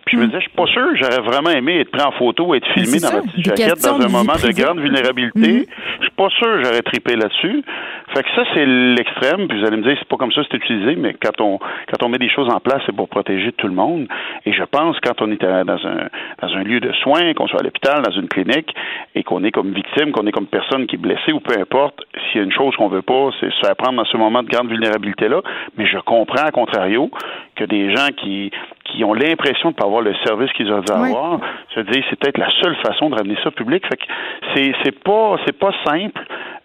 [0.05, 0.27] Puis je me mm.
[0.27, 3.13] disais, je suis pas sûr, j'aurais vraiment aimé être pris en photo, être filmé dans
[3.13, 5.61] ma petite jaquette dans un moment de grande vulnérabilité.
[5.61, 5.99] Mm-hmm.
[5.99, 7.63] Je suis pas sûr, j'aurais tripé là-dessus.
[8.13, 9.47] Fait que ça, c'est l'extrême.
[9.47, 12.09] Puis vous allez me c'est pas comme ça c'est utilisé, mais quand on quand on
[12.09, 14.07] met des choses en place, c'est pour protéger tout le monde.
[14.45, 16.09] Et je pense quand on est dans un
[16.41, 18.73] dans un lieu de soins, qu'on soit à l'hôpital, dans une clinique,
[19.15, 22.01] et qu'on est comme victime, qu'on est comme personne qui est blessée ou peu importe,
[22.13, 24.43] s'il y a une chose qu'on veut pas, c'est se faire prendre dans ce moment
[24.43, 25.41] de grande vulnérabilité là.
[25.77, 27.09] Mais je comprends, à contrario,
[27.55, 28.51] que des gens qui
[28.85, 31.39] qui ont l'impression de ne pas avoir le service qu'ils auraient dû avoir,
[31.73, 33.83] se disent c'est peut-être la seule façon de ramener ça au public.
[33.87, 34.03] Fait que
[34.53, 36.21] c'est c'est pas c'est pas simple.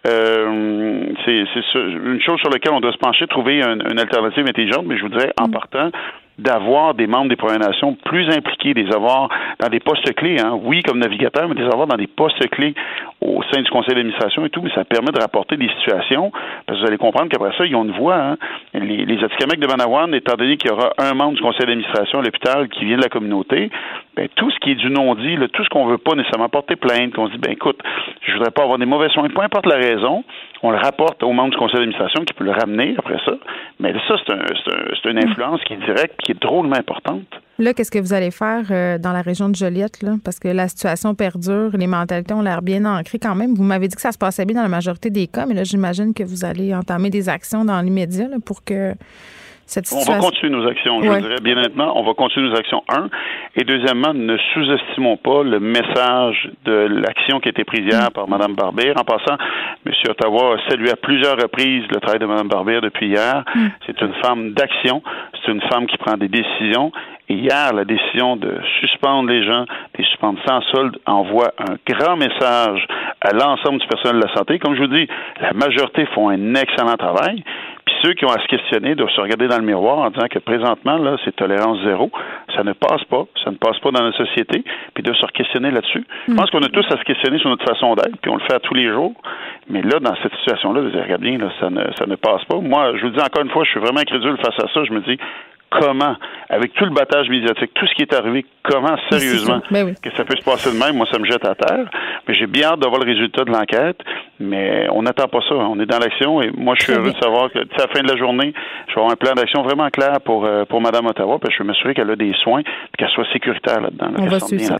[0.07, 1.43] Euh, c'est
[1.75, 5.09] une chose sur laquelle on doit se pencher, trouver une alternative intelligente, mais je vous
[5.09, 5.51] dirais, en mm.
[5.51, 5.91] partant,
[6.39, 9.29] d'avoir des membres des Premières Nations plus impliqués, des avoir
[9.59, 10.57] dans des postes clés, hein.
[10.63, 12.73] oui, comme navigateur, mais des avoir dans des postes clés
[13.21, 16.31] au sein du conseil d'administration et tout, mais ça permet de rapporter des situations,
[16.65, 18.15] parce que vous allez comprendre qu'après ça, ils ont une voix.
[18.15, 18.37] Hein.
[18.73, 22.23] Les, les de Manawan, étant donné qu'il y aura un membre du conseil d'administration à
[22.23, 23.69] l'hôpital qui vient de la communauté,
[24.15, 27.13] ben, tout ce qui est du non-dit, tout ce qu'on veut pas nécessairement porter plainte,
[27.13, 27.79] qu'on se dit, ben écoute,
[28.21, 30.23] je voudrais pas avoir des mauvais soins, peu importe la raison,
[30.61, 33.33] on le rapporte au membre du conseil d'administration qui peut le ramener après ça.
[33.79, 37.27] Mais ça, c'est un, une influence qui est directe, qui est drôlement importante.
[37.59, 40.01] Là, qu'est-ce que vous allez faire euh, dans la région de Joliette?
[40.01, 40.15] Là?
[40.23, 43.53] Parce que la situation perdure, les mentalités ont l'air bien ancrées quand même.
[43.53, 45.63] Vous m'avez dit que ça se passait bien dans la majorité des cas, mais là,
[45.63, 48.93] j'imagine que vous allez entamer des actions dans l'immédiat pour que
[49.91, 53.09] on va continuer nos actions, je dirais bien honnêtement, on va continuer nos actions, un.
[53.55, 58.27] Et deuxièmement, ne sous-estimons pas le message de l'action qui a été prise hier par
[58.27, 58.93] Mme Barbier.
[58.97, 59.37] En passant,
[59.85, 59.93] M.
[60.09, 63.43] Ottawa a salué à plusieurs reprises le travail de Mme Barbier depuis hier.
[63.53, 63.67] Mm.
[63.85, 65.01] C'est une femme d'action,
[65.33, 66.91] c'est une femme qui prend des décisions.
[67.31, 69.65] Et hier, la décision de suspendre les gens,
[69.97, 72.87] de suspendre sans solde, envoie un grand message
[73.21, 74.57] à l'ensemble du personnel de la santé.
[74.57, 75.07] Comme je vous dis,
[75.39, 77.43] la majorité font un excellent travail
[78.01, 80.39] ceux qui ont à se questionner doivent se regarder dans le miroir en disant que
[80.39, 82.11] présentement, là, c'est tolérance zéro.
[82.55, 83.25] Ça ne passe pas.
[83.43, 84.63] Ça ne passe pas dans la société.
[84.93, 86.05] Puis de se questionner là-dessus.
[86.27, 88.41] Je pense qu'on a tous à se questionner sur notre façon d'être, puis on le
[88.41, 89.13] fait à tous les jours.
[89.69, 92.57] Mais là, dans cette situation-là, vous regardez bien, là, ça, ne, ça ne passe pas.
[92.57, 94.83] Moi, je vous dis encore une fois, je suis vraiment incrédule face à ça.
[94.83, 95.17] Je me dis,
[95.69, 96.15] comment,
[96.49, 100.23] avec tout le battage médiatique, tout ce qui est arrivé, comment sérieusement ben que ça
[100.23, 101.89] peut se passer de même, moi ça me jette à terre.
[102.27, 103.97] Mais j'ai bien hâte d'avoir le résultat de l'enquête,
[104.39, 105.55] mais on n'attend pas ça.
[105.55, 108.01] On est dans l'action et moi je suis heureux de savoir que à la fin
[108.01, 108.53] de la journée,
[108.87, 111.57] je vais avoir un plan d'action vraiment clair pour euh, pour Mme Ottawa, parce que
[111.57, 114.11] je vais m'assurer qu'elle a des soins, et qu'elle soit sécuritaire là-dedans.
[114.17, 114.77] on va suivre ça.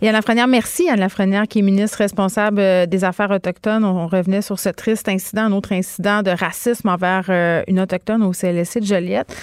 [0.00, 3.84] Lafrenière, merci Yann Lafrenière qui est ministre responsable euh, des Affaires autochtones.
[3.84, 8.22] On revenait sur ce triste incident, un autre incident de racisme envers euh, une autochtone
[8.22, 9.34] au CLSC de Joliette.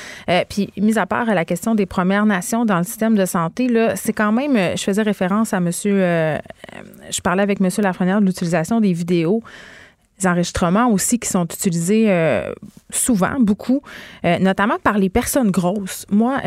[0.49, 3.95] puis mis à part la question des Premières Nations dans le système de santé, là,
[3.95, 6.37] c'est quand même, je faisais référence à monsieur, euh,
[7.09, 9.41] je parlais avec monsieur Lafrenière de l'utilisation des vidéos
[10.19, 12.51] des enregistrements aussi qui sont utilisés euh,
[12.89, 13.81] souvent, beaucoup,
[14.25, 16.07] euh, notamment par les personnes grosses.
[16.09, 16.41] Moi,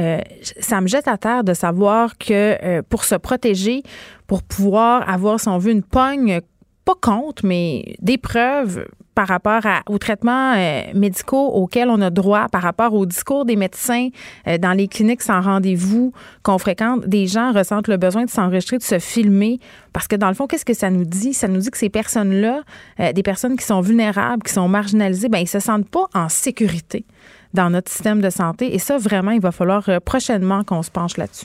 [0.58, 3.84] ça me jette à terre de savoir que pour se protéger,
[4.26, 6.40] pour pouvoir avoir, si on veut, une pogne,
[6.84, 8.86] pas contre, mais des preuves
[9.20, 13.54] par rapport aux traitements euh, médicaux auxquels on a droit, par rapport au discours des
[13.54, 14.08] médecins
[14.48, 18.78] euh, dans les cliniques sans rendez-vous qu'on fréquente, des gens ressentent le besoin de s'enregistrer,
[18.78, 19.60] de se filmer.
[19.92, 21.34] Parce que dans le fond, qu'est-ce que ça nous dit?
[21.34, 22.62] Ça nous dit que ces personnes-là,
[22.98, 26.30] euh, des personnes qui sont vulnérables, qui sont marginalisées, ben ils se sentent pas en
[26.30, 27.04] sécurité
[27.52, 28.74] dans notre système de santé.
[28.74, 31.44] Et ça, vraiment, il va falloir prochainement qu'on se penche là-dessus.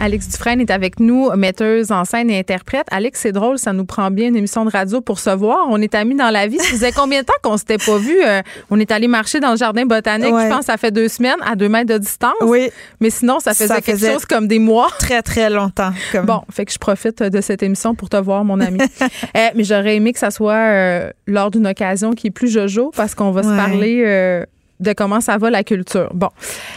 [0.00, 2.86] Alex Dufresne est avec nous, metteuse en scène et interprète.
[2.90, 5.66] Alex, c'est drôle, ça nous prend bien une émission de radio pour se voir.
[5.68, 6.58] On est amis dans la vie.
[6.58, 9.50] Ça faisait combien de temps qu'on s'était pas vu euh, on est allé marcher dans
[9.50, 12.34] le jardin botanique, je pense, ça fait deux semaines, à deux mètres de distance.
[12.42, 12.70] Oui.
[13.00, 14.88] Mais sinon, ça faisait quelque chose comme des mois.
[14.98, 15.92] Très, très longtemps.
[16.24, 18.78] Bon, fait que je profite de cette émission pour te voir, mon ami.
[19.00, 22.92] euh, mais j'aurais aimé que ça soit euh, lors d'une occasion qui est plus jojo,
[22.94, 24.44] parce qu'on va se parler euh,
[24.80, 26.10] de comment ça va la culture.
[26.14, 26.28] Bon,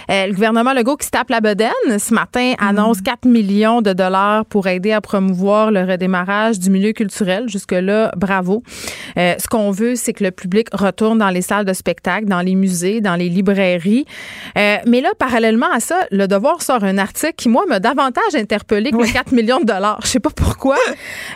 [0.09, 2.63] euh, le gouvernement Legault qui se tape la bedaine ce matin mm.
[2.63, 7.47] annonce 4 millions de dollars pour aider à promouvoir le redémarrage du milieu culturel.
[7.47, 8.63] Jusque-là, bravo.
[9.17, 12.41] Euh, ce qu'on veut, c'est que le public retourne dans les salles de spectacle, dans
[12.41, 14.05] les musées, dans les librairies.
[14.57, 18.35] Euh, mais là, parallèlement à ça, Le Devoir sort un article qui, moi, m'a davantage
[18.35, 19.99] interpellé que les 4 millions de dollars.
[20.03, 20.77] Je sais pas pourquoi.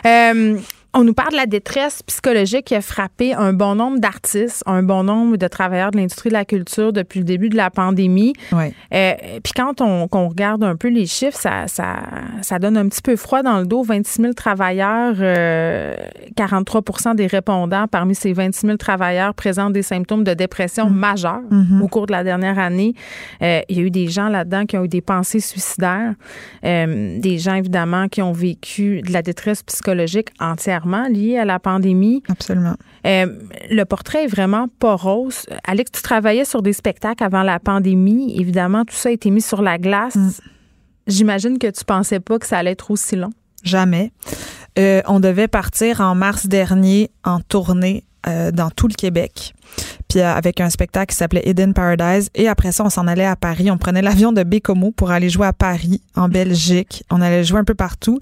[0.98, 4.82] On nous parle de la détresse psychologique qui a frappé un bon nombre d'artistes, un
[4.82, 8.32] bon nombre de travailleurs de l'industrie de la culture depuis le début de la pandémie.
[8.50, 8.72] Ouais.
[8.94, 9.12] Euh,
[9.44, 11.98] puis quand on, regarde un peu les chiffres, ça, ça,
[12.40, 13.82] ça, donne un petit peu froid dans le dos.
[13.82, 20.24] 26 000 travailleurs, 43% euh, des répondants parmi ces 26 000 travailleurs présentent des symptômes
[20.24, 20.94] de dépression mm.
[20.94, 21.82] majeurs mm-hmm.
[21.82, 22.94] au cours de la dernière année.
[23.42, 26.14] Euh, il y a eu des gens là-dedans qui ont eu des pensées suicidaires,
[26.62, 31.58] des gens évidemment qui ont vécu de la détresse psychologique entièrement dernièrement lié à la
[31.58, 32.22] pandémie.
[32.28, 32.74] Absolument.
[33.06, 33.26] Euh,
[33.70, 35.46] le portrait est vraiment pas rose.
[35.64, 38.38] Alex, tu travaillais sur des spectacles avant la pandémie.
[38.38, 40.16] Évidemment, tout ça a été mis sur la glace.
[40.16, 40.30] Mm.
[41.06, 43.30] J'imagine que tu pensais pas que ça allait être aussi long.
[43.62, 44.12] Jamais.
[44.78, 49.54] Euh, on devait partir en mars dernier en tournée euh, dans tout le Québec.
[50.08, 52.30] Puis euh, avec un spectacle qui s'appelait Hidden Paradise.
[52.34, 53.70] Et après ça, on s'en allait à Paris.
[53.70, 57.04] On prenait l'avion de Bécomo pour aller jouer à Paris, en Belgique.
[57.10, 58.20] On allait jouer un peu partout.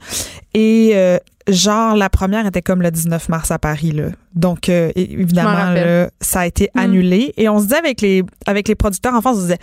[0.55, 3.93] Et euh, genre, la première était comme le 19 mars à Paris.
[3.93, 4.05] Là.
[4.35, 6.79] Donc, euh, évidemment, là, ça a été Mm.
[6.81, 7.35] annulé.
[7.37, 9.59] Et on se disait avec les, avec les producteurs en France, on se disait,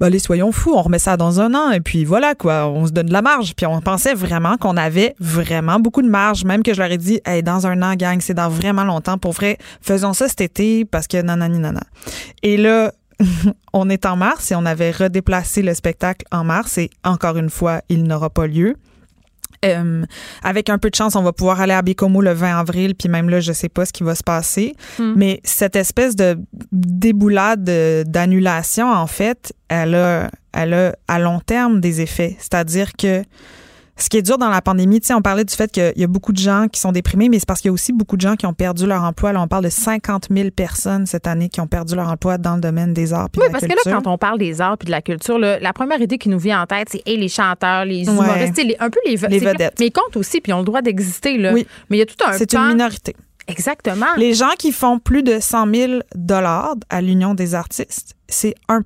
[0.00, 1.70] ben, les soyons fous, on remet ça dans un an.
[1.70, 3.54] Et puis voilà, quoi, on se donne de la marge.
[3.56, 6.44] Puis on pensait vraiment qu'on avait vraiment beaucoup de marge.
[6.44, 9.18] Même que je leur ai dit, hey, dans un an, gang, c'est dans vraiment longtemps.
[9.18, 11.82] Pour vrai, faisons ça cet été parce que nanani nana.
[12.42, 12.92] Et là,
[13.72, 17.50] on est en mars et on avait redéplacé le spectacle en mars et encore une
[17.50, 18.76] fois, il n'aura pas lieu.
[19.64, 20.04] Euh,
[20.42, 23.08] avec un peu de chance, on va pouvoir aller à Bécomo le 20 avril, puis
[23.08, 24.74] même là, je sais pas ce qui va se passer.
[24.98, 25.14] Hmm.
[25.16, 26.38] Mais cette espèce de
[26.72, 32.36] déboulade de- d'annulation, en fait, elle a, elle a à long terme des effets.
[32.38, 33.22] C'est-à-dire que
[33.98, 36.04] ce qui est dur dans la pandémie, tu sais, on parlait du fait qu'il y
[36.04, 38.16] a beaucoup de gens qui sont déprimés, mais c'est parce qu'il y a aussi beaucoup
[38.16, 39.32] de gens qui ont perdu leur emploi.
[39.32, 42.56] Là, on parle de 50 000 personnes cette année qui ont perdu leur emploi dans
[42.56, 43.82] le domaine des arts puis Oui, de la parce culture.
[43.84, 46.18] que là, quand on parle des arts puis de la culture, là, la première idée
[46.18, 48.12] qui nous vient en tête, c'est hey, les chanteurs, les Ouais.
[48.14, 49.74] humoristes, tu sais, les- un peu les, Les vedettes.
[49.80, 51.38] Mais ils comptent aussi, puis ils ont le droit d'exister.
[51.38, 51.52] là.
[51.54, 51.66] Oui.
[51.88, 53.16] Mais il y a tout un C'est une minorité.
[53.48, 54.06] Exactement.
[54.16, 58.82] Les gens qui font plus de 100 000 dollars à l'Union des artistes, c'est 1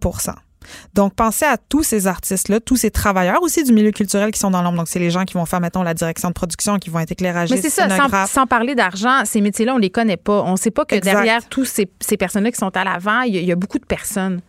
[0.95, 4.51] donc, pensez à tous ces artistes-là, tous ces travailleurs aussi du milieu culturel qui sont
[4.51, 4.79] dans l'ombre.
[4.79, 7.13] Donc, c'est les gens qui vont faire, mettons, la direction de production, qui vont être
[7.13, 7.89] éclairagistes, Mais c'est ça,
[8.27, 10.43] sans, parler d'argent, ces métiers-là, on les connaît pas.
[10.45, 11.13] On sait pas que Exact.
[11.15, 13.57] derrière tous ces, ces personnes-là qui sont à l'avant, il y, a- il y a
[13.57, 14.41] beaucoup de personnes.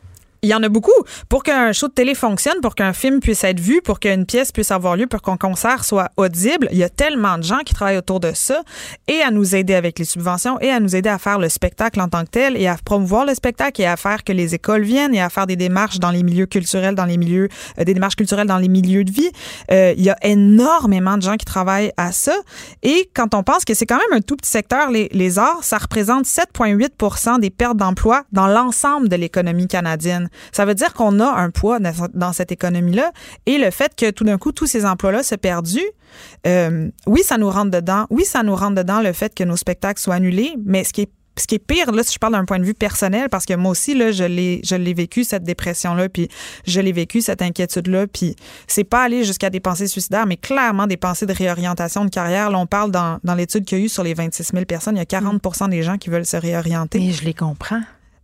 [0.44, 0.90] Il y en a beaucoup.
[1.30, 4.52] Pour qu'un show de télé fonctionne, pour qu'un film puisse être vu, pour qu'une pièce
[4.52, 7.76] puisse avoir lieu, pour qu'un concert soit audible, il y a tellement de gens qui
[7.76, 8.64] travaillent autour de ça
[9.08, 12.02] et à nous aider avec les subventions et à nous aider à faire le spectacle
[12.02, 14.82] en tant que tel et à promouvoir le spectacle et à faire que les écoles
[14.82, 17.94] viennent et à faire des démarches dans les milieux culturels, dans les milieux, euh, des
[17.94, 19.30] démarches culturelles dans les milieux de vie.
[19.72, 22.34] Euh, il y a énormément de gens qui travaillent à ça.
[22.82, 25.64] Et quand on pense que c'est quand même un tout petit secteur, les, les arts,
[25.64, 30.30] ça représente 7,8% des pertes d'emplois dans l'ensemble de l'économie canadienne.
[30.52, 33.12] Ça veut dire qu'on a un poids dans, cette économie-là.
[33.46, 35.80] Et le fait que tout d'un coup, tous ces emplois-là se perdus,
[36.48, 38.06] euh, oui, ça nous rentre dedans.
[38.10, 40.54] Oui, ça nous rentre dedans le fait que nos spectacles soient annulés.
[40.66, 42.66] Mais ce qui est ce qui est pire, là, si je parle d'un point de
[42.66, 46.28] vue personnel, parce que moi aussi, là, je l'ai, je l'ai vécu, cette dépression-là, puis
[46.66, 48.36] je l'ai vécu, cette inquiétude-là, puis
[48.68, 52.50] c'est pas aller jusqu'à des pensées suicidaires, mais clairement des pensées de réorientation de carrière.
[52.50, 54.96] Là, on parle dans, dans l'étude qu'il y a eu sur les 26 000 personnes,
[54.96, 57.00] il y a 40% des gens qui veulent se réorienter.
[57.00, 57.82] Mais je les comprends.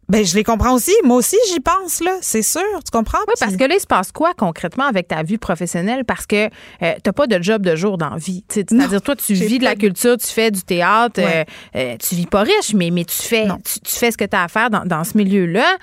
[0.10, 0.94] Ben, je les comprends aussi.
[1.04, 2.12] Moi aussi, j'y pense, là.
[2.22, 2.62] C'est sûr.
[2.86, 3.18] Tu comprends?
[3.28, 6.06] Oui, parce que là, il se passe quoi concrètement avec ta vie professionnelle?
[6.06, 6.46] Parce que
[6.82, 8.44] euh, t'as pas de job de jour dans la vie.
[8.48, 11.46] C'est-à-dire, toi, tu vis de la culture, tu fais du théâtre, Ouais.
[11.76, 14.36] euh, euh, tu vis pas riche, mais, mais tu, fais, tu fais ce que tu
[14.36, 15.76] as à faire dans, dans ce milieu-là.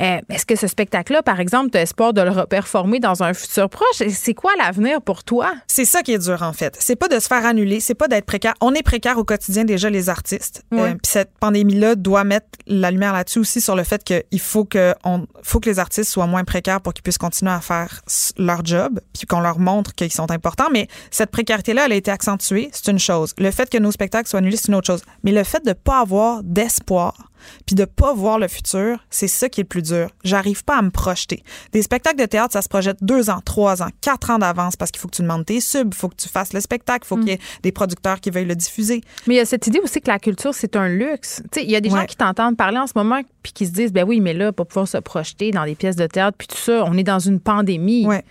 [0.00, 3.68] Euh, Est-ce que ce spectacle-là, par exemple, tu espoir de le reperformer dans un futur
[3.68, 4.02] proche?
[4.08, 5.52] C'est quoi l'avenir pour toi?
[5.66, 6.76] C'est ça qui est dur, en fait.
[6.78, 8.54] C'est pas de se faire annuler, c'est pas d'être précaire.
[8.60, 10.62] On est précaire au quotidien déjà, les artistes.
[10.72, 14.64] Euh, Puis cette pandémie-là doit mettre la lumière là-dessus aussi sur le fait qu'il faut
[14.64, 18.02] que, on, faut que les artistes soient moins précaires pour qu'ils puissent continuer à faire
[18.38, 20.68] leur job, puis qu'on leur montre qu'ils sont importants.
[20.72, 23.34] Mais cette précarité-là, elle a été accentuée, c'est une chose.
[23.38, 25.02] Le fait que nos spectacles soient annulés, c'est une autre chose.
[25.24, 27.28] Mais le fait de pas avoir d'espoir,
[27.66, 30.10] puis de pas voir le futur, c'est ça qui est le plus dur.
[30.24, 31.42] J'arrive pas à me projeter.
[31.72, 34.90] Des spectacles de théâtre, ça se projette deux ans, trois ans, quatre ans d'avance parce
[34.90, 37.08] qu'il faut que tu demandes tes subs, il faut que tu fasses le spectacle, il
[37.08, 39.00] faut qu'il y ait des producteurs qui veuillent le diffuser.
[39.26, 41.42] Mais il y a cette idée aussi que la culture, c'est un luxe.
[41.52, 43.66] Tu sais, il y a des gens qui t'entendent parler en ce moment puis qui
[43.66, 46.36] se disent, ben oui, mais là, pour pouvoir se projeter dans des pièces de théâtre
[46.38, 48.06] puis tout ça, on est dans une pandémie.
[48.06, 48.24] Ouais.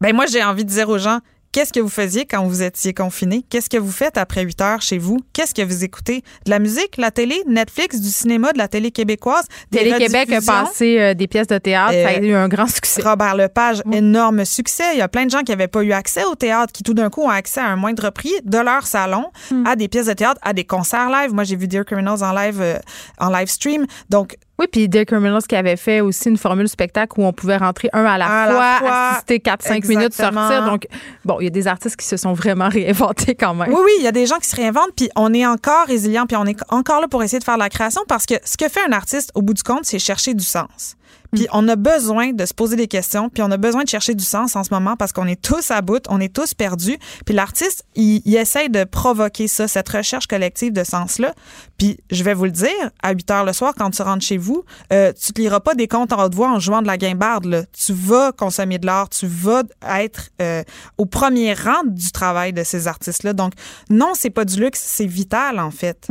[0.00, 1.20] Ben moi, j'ai envie de dire aux gens,
[1.52, 3.44] qu'est-ce que vous faisiez quand vous étiez confinés?
[3.48, 5.18] Qu'est-ce que vous faites après 8 heures chez vous?
[5.32, 6.22] Qu'est-ce que vous écoutez?
[6.46, 9.44] De la musique, la télé, Netflix, du cinéma, de la télé québécoise?
[9.70, 13.02] Télé-Québec a passé euh, des pièces de théâtre, Euh, ça a eu un grand succès.
[13.02, 14.84] Robert Lepage, énorme succès.
[14.94, 16.94] Il y a plein de gens qui n'avaient pas eu accès au théâtre, qui tout
[16.94, 19.26] d'un coup ont accès à un moindre prix de leur salon
[19.66, 21.32] à des pièces de théâtre, à des concerts live.
[21.34, 22.78] Moi, j'ai vu Dear Criminals en live, euh,
[23.18, 23.86] en live stream.
[24.08, 27.56] Donc, Oui, puis Dear Criminals qui avait fait aussi une formule spectacle où on pouvait
[27.56, 29.08] rentrer un à la, À la fois, fois.
[29.10, 30.64] assister 4-5 minutes, sortir.
[30.64, 30.86] Donc,
[31.24, 33.70] bon, il y a des artistes qui se sont vraiment réinventés quand même.
[33.70, 36.26] Oui, oui, il y a des gens qui se réinventent, puis on est encore résilient,
[36.26, 38.56] puis on est encore là pour essayer de faire de la création parce que ce
[38.56, 40.96] que fait un artiste, au bout du compte, c'est chercher du sens.
[41.32, 44.14] Puis on a besoin de se poser des questions, puis on a besoin de chercher
[44.14, 46.98] du sens en ce moment parce qu'on est tous à bout, on est tous perdus.
[47.24, 51.34] Puis l'artiste, il, il essaye de provoquer ça, cette recherche collective de sens-là.
[51.78, 54.36] Puis je vais vous le dire, à 8 heures le soir, quand tu rentres chez
[54.36, 56.98] vous, euh, tu te liras pas des comptes en haute voix en jouant de la
[56.98, 57.46] guimbarde.
[57.46, 57.62] Là.
[57.72, 60.62] Tu vas consommer de l'art, tu vas être euh,
[60.98, 63.32] au premier rang du travail de ces artistes-là.
[63.32, 63.54] Donc
[63.88, 66.08] non, c'est pas du luxe, c'est vital en fait.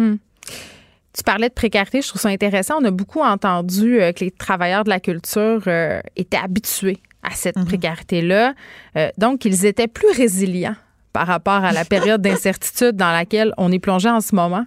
[1.15, 2.75] Tu parlais de précarité, je trouve ça intéressant.
[2.81, 7.31] On a beaucoup entendu euh, que les travailleurs de la culture euh, étaient habitués à
[7.31, 7.65] cette Mhm.
[7.65, 8.53] précarité-là.
[8.95, 10.75] Euh, donc, ils étaient plus résilients
[11.13, 14.65] par rapport à la période d'incertitude dans laquelle on est plongé en ce moment.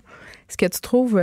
[0.51, 1.19] Est-ce que tu trouves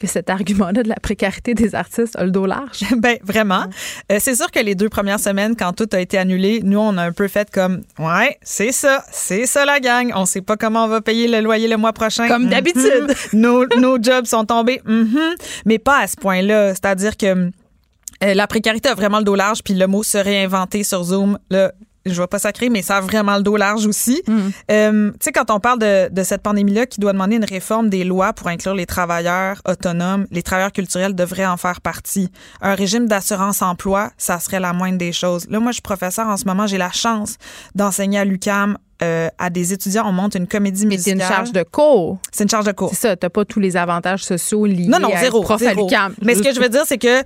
[0.00, 2.80] que cet argument-là de la précarité des artistes a le dos large?
[2.98, 3.64] Ben vraiment.
[4.10, 6.96] Euh, c'est sûr que les deux premières semaines, quand tout a été annulé, nous on
[6.98, 10.10] a un peu fait comme ouais, c'est ça, c'est ça la gang.
[10.14, 12.26] On sait pas comment on va payer le loyer le mois prochain.
[12.28, 12.50] Comme Mhm.
[12.50, 13.14] d'habitude.
[13.32, 15.34] nos, nos jobs sont tombés, Mhm.
[15.66, 16.70] mais pas à ce point-là.
[16.74, 20.82] C'est-à-dire que euh, la précarité a vraiment le dos large, puis le mot se réinventer
[20.84, 21.72] sur Zoom, là,
[22.06, 24.22] je vais pas sacrer, mais ça a vraiment le dos large aussi.
[24.70, 27.88] Euh, tu sais, quand on parle de, de cette pandémie-là qui doit demander une réforme
[27.88, 32.30] des lois pour inclure les travailleurs autonomes, les travailleurs culturels devraient en faire partie.
[32.60, 35.46] Un régime d'assurance-emploi, ça serait la moindre des choses.
[35.48, 37.36] Là, moi, je suis professeur en ce moment, j'ai la chance
[37.74, 40.04] d'enseigner à l'UCAM euh, à des étudiants.
[40.06, 41.30] On monte une comédie Mais c'est musicale.
[41.30, 42.18] une charge de cours.
[42.32, 42.90] C'est une charge de cours.
[42.90, 45.38] C'est ça, t'as pas tous les avantages sociaux liés Non, non, à zéro.
[45.38, 45.80] être prof zéro.
[45.80, 46.14] à l'UQAM.
[46.22, 47.22] Mais ce que je veux dire, c'est que, euh,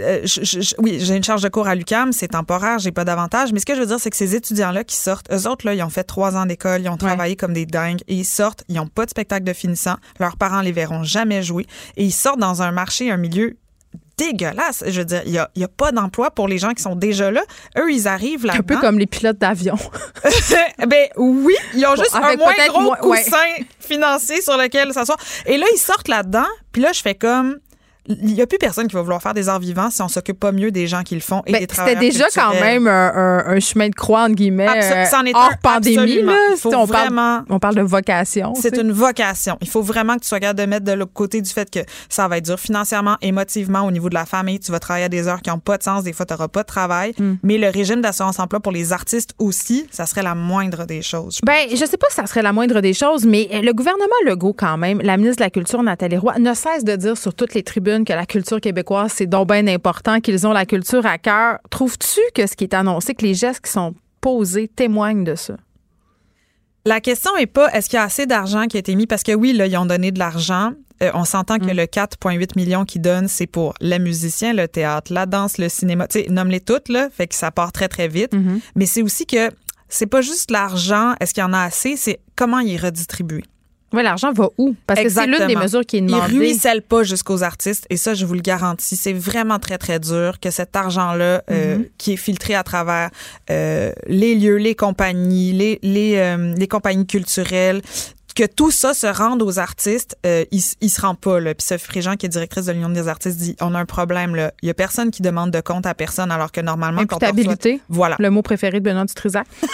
[0.00, 2.92] euh, je- je- je- oui, j'ai une charge de cours à l'UCAM, c'est temporaire, j'ai
[2.92, 3.52] pas d'avantage.
[3.52, 5.74] Mais ce que je veux dire, c'est que ces étudiants-là qui sortent, eux autres, là,
[5.74, 8.64] ils ont fait trois ans d'école, ils ont travaillé comme des dingues, et ils sortent,
[8.68, 11.66] ils ont pas de spectacle de finissant, leurs parents les verront jamais jouer,
[11.96, 13.56] et ils sortent dans un marché, un milieu
[14.20, 14.84] dégueulasse.
[14.86, 17.30] Je veux dire, il y a, a pas d'emploi pour les gens qui sont déjà
[17.30, 17.42] là.
[17.78, 19.76] Eux, ils arrivent là Un peu comme les pilotes d'avion.
[20.86, 23.22] ben oui, ils ont Bon, juste un moins gros moins- ouais.
[23.22, 25.18] coussin financier sur lequel s'asseoir.
[25.46, 27.58] Et là, ils sortent là-dedans, puis là, je fais comme...
[28.06, 30.40] Il n'y a plus personne qui va vouloir faire des arts vivants si on s'occupe
[30.40, 32.86] pas mieux des gens qui le font et Ben, des C'était travailleurs déjà quand même
[32.86, 34.94] un, un- un chemin de croix, entre guillemets, Abso-
[35.28, 36.22] euh, hors pandémie.
[36.22, 38.54] Là, Il faut on, vraiment- parle, on parle de vocation.
[38.54, 39.58] C'est une vocation.
[39.60, 41.80] Il faut vraiment que tu sois capable de mettre de l'autre côté du fait que
[42.08, 44.58] ça va être dur financièrement, émotivement, au niveau de la famille.
[44.60, 46.02] Tu vas travailler à des heures qui n'ont pas de sens.
[46.04, 47.12] Des fois, tu n'auras pas de travail.
[47.18, 47.34] Hmm.
[47.42, 51.36] Mais le régime d'assurance-emploi pour les artistes aussi, ça serait la moindre des choses.
[51.36, 53.72] je Ben, je sais pas si ça serait la moindre des choses, mais euh, le
[53.72, 57.16] gouvernement Legault, quand même, la ministre de la Culture, Nathalie Roy, ne cesse de dire
[57.18, 60.66] sur toutes les tribunes que la culture québécoise, c'est donc bien important, qu'ils ont la
[60.66, 61.58] culture à cœur.
[61.70, 65.56] Trouves-tu que ce qui est annoncé, que les gestes qui sont posés témoignent de ça?
[66.86, 69.06] La question est pas est-ce qu'il y a assez d'argent qui a été mis?
[69.06, 70.72] Parce que oui là ils ont donné de l'argent.
[71.02, 71.66] Euh, on s'entend Mm.
[71.66, 75.68] que le 4,8 millions qu'ils donnent c'est pour les musiciens, le théâtre, la danse, le
[75.68, 76.06] cinéma.
[76.08, 78.32] Tu sais nomme-les toutes là, fait que ça part très très vite.
[78.32, 78.60] Mm-hmm.
[78.76, 79.50] Mais c'est aussi que
[79.88, 83.42] c'est pas juste l'argent, est-ce qu'il y en a assez, c'est comment il est redistribué.
[83.92, 84.74] Oui, l'argent va où?
[84.86, 86.38] Parce que c'est l'une des mesures qui est Il demandée.
[86.38, 90.38] ruisselle pas jusqu'aux artistes et ça, je vous le garantis, c'est vraiment très très dur
[90.40, 91.88] que cet argent-là, euh, Mm-hmm.
[91.98, 93.10] qui est filtré à travers
[93.50, 97.82] euh, les lieux, les compagnies, les les, euh, les compagnies culturelles,
[98.36, 101.40] que tout ça se rende aux artistes, euh, il, il se rend pas.
[101.40, 101.52] Là.
[101.54, 104.36] Puis Sophie Fréjean, qui est directrice de l'Union des artistes, dit on a un problème.
[104.36, 104.52] Là.
[104.62, 107.18] Il y a personne qui demande de compte à personne alors que normalement, quand on
[107.18, 107.80] reçoit- Imputabilité.
[107.88, 108.16] Voilà.
[108.20, 109.46] Le mot préféré de Benoît Dutrisac.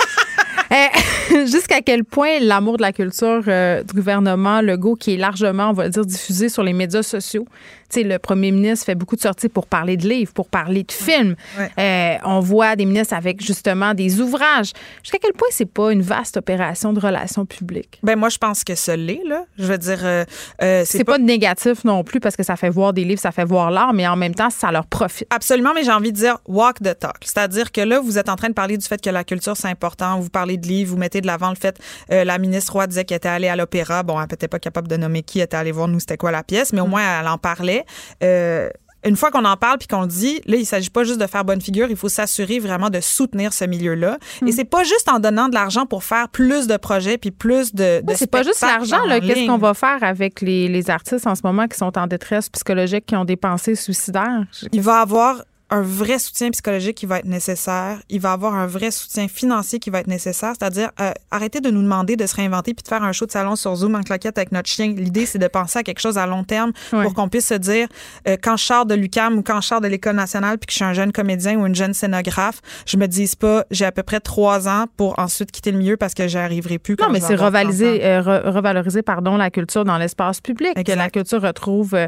[0.71, 5.71] Eh, Jusqu'à quel point l'amour de la culture euh, du gouvernement Legault, qui est largement,
[5.71, 7.47] on va dire, diffusé sur les médias sociaux.
[7.89, 10.83] Tu sais, le premier ministre fait beaucoup de sorties pour parler de livres, pour parler
[10.83, 11.37] de films.
[11.57, 11.71] Ouais.
[11.79, 14.73] Euh, on voit des ministres avec justement des ouvrages.
[15.03, 18.01] Jusqu'à quel point c'est pas une vaste opération de relations publiques?
[18.03, 19.23] Ben moi, je pense que ce l'est.
[19.25, 19.45] Là.
[19.57, 20.25] Je veux dire, euh,
[20.63, 23.31] euh, C'est pas, de négatif non plus parce que ça fait voir des livres, ça
[23.31, 25.29] fait voir l'art, mais en même temps, ça leur profite.
[25.31, 27.19] Absolument, mais j'ai envie de dire walk the talk.
[27.23, 29.69] C'est-à-dire que là, vous êtes en train de parler du fait que la culture, c'est
[29.69, 30.19] important.
[30.19, 31.79] Vous parlez de livres, vous mettez de l'avant le fait.
[32.13, 34.03] euh, la ministre Roy disait qu'elle était allée à l'opéra.
[34.03, 36.43] Bon, elle n'était pas capable de nommer qui était allée voir nous, c'était quoi la
[36.45, 37.85] pièce, mais au moins, elle en parlait.
[38.23, 38.69] Euh,
[39.05, 41.27] une fois qu'on en parle puis qu'on le dit, là, il s'agit pas juste de
[41.29, 44.19] faire bonne figure, il faut s'assurer vraiment de soutenir ce milieu-là.
[44.45, 47.73] Et c'est pas juste en donnant de l'argent pour faire plus de projets puis plus
[47.73, 48.01] de.
[48.01, 48.99] de Oui, c'est pas juste l'argent.
[49.21, 52.49] Qu'est-ce qu'on va faire avec les, les artistes en ce moment qui sont en détresse
[52.49, 54.45] psychologique, qui ont des pensées suicidaires?
[54.73, 57.99] Il va avoir un vrai soutien psychologique qui va être nécessaire.
[58.09, 60.53] Il va avoir un vrai soutien financier qui va être nécessaire.
[60.59, 63.33] C'est-à-dire, euh, arrêtez de nous demander de se réinventer puis de faire un show de
[63.33, 64.95] salon sur Zoom en claquette avec notre chien.
[64.97, 67.89] L'idée, c'est de penser à quelque chose à long terme pour qu'on puisse se dire,
[68.29, 70.73] euh, quand je sors de l'UCAM ou quand je sors de l'École nationale puis que
[70.73, 73.93] je suis un jeune comédien ou une jeune scénographe, je me dise pas, j'ai à
[73.93, 76.95] peu près trois ans pour ensuite quitter le milieu parce que j'y arriverai plus.
[77.01, 77.59] Non, mais c'est avoir 30 ans.
[77.59, 80.97] revaloriser, euh, re- revaloriser pardon, la culture dans l'espace public, que Exact.
[80.97, 82.07] la culture retrouve euh,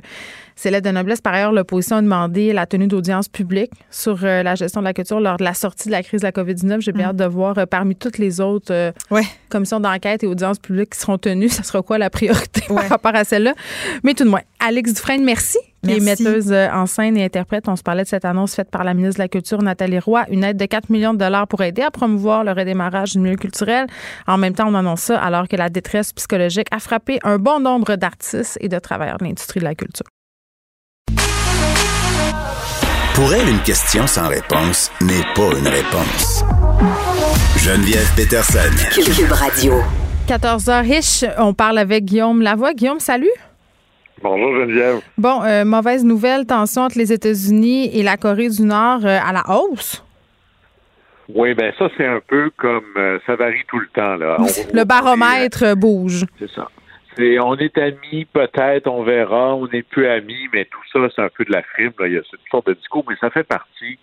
[0.61, 1.21] C'est l'aide de noblesse.
[1.21, 4.93] Par ailleurs, l'opposition a demandé la tenue d'audience publique sur euh, la gestion de la
[4.93, 6.81] culture lors de la sortie de la crise de la COVID-19.
[6.81, 7.11] J'ai bien Mm.
[7.11, 8.91] hâte de voir euh, parmi toutes les autres euh,
[9.51, 13.15] commissions d'enquête et audiences publiques qui seront tenues, ça sera quoi la priorité par rapport
[13.15, 13.55] à celle-là?
[14.03, 15.59] Mais tout de moins, Alex Dufresne, merci.
[15.85, 17.69] Qui est metteuse en scène et interprète.
[17.69, 20.25] On se parlait de cette annonce faite par la ministre de la Culture, Nathalie Roy,
[20.29, 23.37] une aide de 4 millions de dollars pour aider à promouvoir le redémarrage du milieu
[23.37, 23.87] culturel.
[24.27, 27.61] En même temps, on annonce ça alors que la détresse psychologique a frappé un bon
[27.61, 30.07] nombre d'artistes et de travailleurs de l'industrie de la culture.
[33.19, 36.45] Pour elle, une question sans réponse n'est pas une réponse.
[37.59, 38.71] Geneviève Peterson.
[38.95, 39.75] Cube Radio.
[40.29, 42.75] 14h riche, on parle avec Guillaume Lavoie.
[42.75, 43.27] Guillaume, salut.
[44.23, 45.01] Bonjour Geneviève.
[45.17, 49.33] Bon, euh, mauvaise nouvelle, tension entre les États-Unis et la Corée du Nord euh, à
[49.33, 50.05] la hausse?
[51.35, 54.37] Oui, ben ça c'est un peu comme euh, ça varie tout le temps là.
[54.39, 54.47] On-
[54.77, 56.25] Le baromètre euh, bouge.
[56.39, 56.69] C'est ça.
[57.19, 61.23] C'est on est amis, peut-être, on verra, on n'est plus amis, mais tout ça c'est
[61.23, 61.93] un peu de la frime.
[61.99, 62.07] Là.
[62.07, 63.99] Il y a cette sorte de discours, mais ça fait partie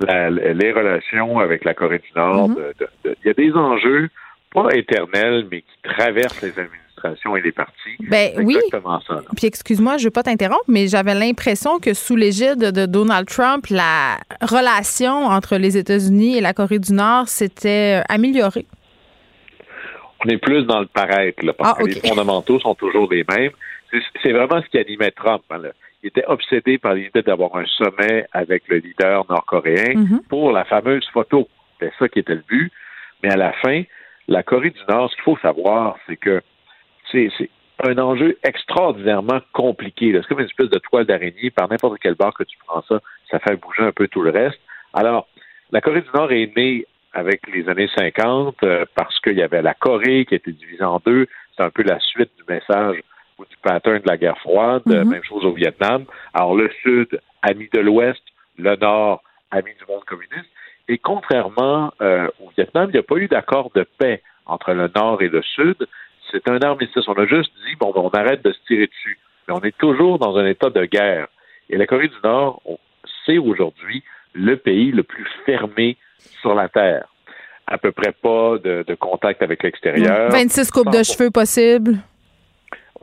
[0.00, 2.48] la- les relations avec la Corée du Nord.
[2.48, 2.54] Mhm.
[2.56, 4.08] de- de- de- il y a des enjeux
[4.52, 7.96] pas éternels, mais qui traversent les administrations et les partis.
[8.08, 8.54] Ben oui.
[8.56, 9.14] exactement ça.
[9.14, 9.20] là.
[9.36, 13.26] Puis excuse-moi, je ne veux pas t'interrompre, mais j'avais l'impression que sous l'égide de Donald
[13.28, 18.64] Trump, la relation entre les États-Unis et la Corée du Nord s'était euh, améliorée.
[20.24, 23.24] On est plus dans le paraître, là, parce Ah, que les fondamentaux sont toujours les
[23.28, 23.52] mêmes.
[24.22, 25.42] C'est- vraiment ce qui animait Trump.
[25.50, 25.70] hein, là.
[26.02, 30.20] Il était obsédé par l'idée d'avoir un sommet avec le leader nord-coréen Mhm.
[30.28, 31.48] pour la fameuse photo.
[31.78, 32.70] C'était ça qui était le but.
[33.22, 33.82] Mais à la fin,
[34.28, 36.42] la Corée du Nord, ce qu'il faut savoir, c'est que
[37.10, 37.30] c'est
[37.82, 40.12] un enjeu extraordinairement compliqué.
[40.14, 41.50] C'est comme une espèce de toile d'araignée.
[41.50, 43.00] Par n'importe quel bar que tu prends ça,
[43.30, 44.58] ça fait bouger un peu tout le reste.
[44.92, 45.26] Alors,
[45.70, 49.62] la Corée du Nord est née avec les années 50 euh, parce qu'il y avait
[49.62, 51.26] la Corée qui était divisée en deux.
[51.56, 53.00] C'est un peu la suite du message
[53.38, 54.82] ou du pattern de la guerre froide.
[54.86, 55.08] Mhm.
[55.08, 56.04] Même chose au Vietnam.
[56.34, 58.22] Alors, le Sud, ami de l'Ouest,
[58.58, 60.50] le Nord, ami du monde communiste.
[60.88, 64.90] Et contrairement euh, au Vietnam, il n'y a pas eu d'accord de paix entre le
[64.94, 65.86] Nord et le Sud.
[66.30, 67.06] C'est un armistice.
[67.08, 69.18] On a juste dit, bon, ben, on arrête de se tirer dessus.
[69.46, 71.28] Mais on est toujours dans un état de guerre.
[71.70, 72.78] Et la Corée du Nord, on-
[73.24, 74.02] c'est aujourd'hui
[74.34, 75.96] le pays le plus fermé
[76.40, 77.06] sur la Terre.
[77.66, 80.30] À peu près pas de, de contact avec l'extérieur.
[80.30, 81.96] 26 coupes de cheveux possibles.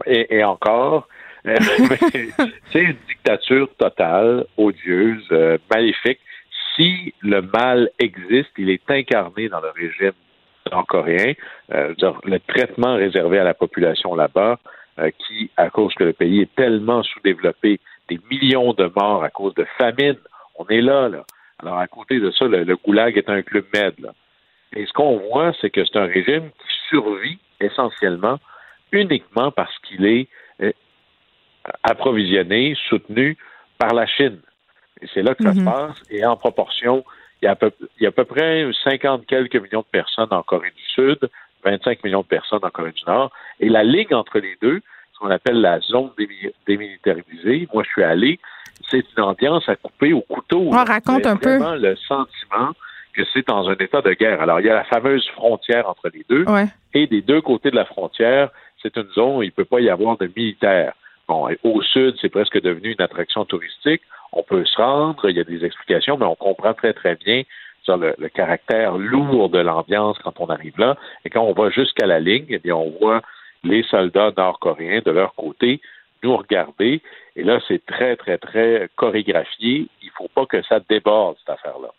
[0.05, 1.07] Et, et encore,
[1.45, 6.19] c'est une dictature totale, odieuse, euh, maléfique.
[6.75, 10.13] Si le mal existe, il est incarné dans le régime
[10.71, 11.33] nord-coréen.
[11.73, 14.59] Euh, le traitement réservé à la population là-bas,
[14.99, 17.79] euh, qui, à cause que le pays est tellement sous-développé,
[18.09, 20.17] des millions de morts à cause de famine,
[20.55, 21.23] on est là, là.
[21.59, 24.13] Alors, à côté de ça, le, le goulag est un club med, là.
[24.75, 28.39] Et ce qu'on voit, c'est que c'est un régime qui survit essentiellement
[28.91, 30.27] uniquement parce qu'il est
[30.61, 30.71] euh,
[31.83, 33.37] approvisionné, soutenu
[33.77, 34.39] par la Chine.
[35.01, 35.59] Et c'est là que ça Mhm.
[35.59, 35.97] se passe.
[36.09, 37.03] Et en proportion,
[37.41, 39.85] il y, a à peu, il y a à peu près 50 quelques millions de
[39.91, 41.19] personnes en Corée du Sud,
[41.63, 43.31] 25 millions de personnes en Corée du Nord.
[43.59, 44.81] Et la ligne entre les deux,
[45.13, 48.39] ce qu'on appelle la zone démi- démilitarisée, moi je suis allé,
[48.89, 50.69] c'est une ambiance à couper au couteau.
[50.71, 50.93] Ah, là.
[50.93, 51.57] raconte un peu.
[51.77, 52.71] le sentiment
[53.13, 54.41] que c'est dans un état de guerre.
[54.41, 56.45] Alors, il y a la fameuse frontière entre les deux.
[56.45, 56.67] Ouais.
[56.93, 58.49] Et des deux côtés de la frontière,
[58.81, 60.93] c'est une zone où il ne peut pas y avoir de militaires.
[61.27, 64.01] Bon, et au sud, c'est presque devenu une attraction touristique.
[64.33, 67.43] On peut se rendre, il y a des explications, mais on comprend très, très bien
[67.83, 70.97] sur le, le caractère lourd de l'ambiance quand on arrive là.
[71.25, 73.21] Et quand on va jusqu'à la ligne, eh bien, on voit
[73.63, 75.81] les soldats nord-coréens de leur côté
[76.23, 77.01] nous regarder.
[77.35, 79.87] Et là, c'est très, très, très chorégraphié.
[80.01, 81.89] Il ne faut pas que ça déborde, cette affaire-là.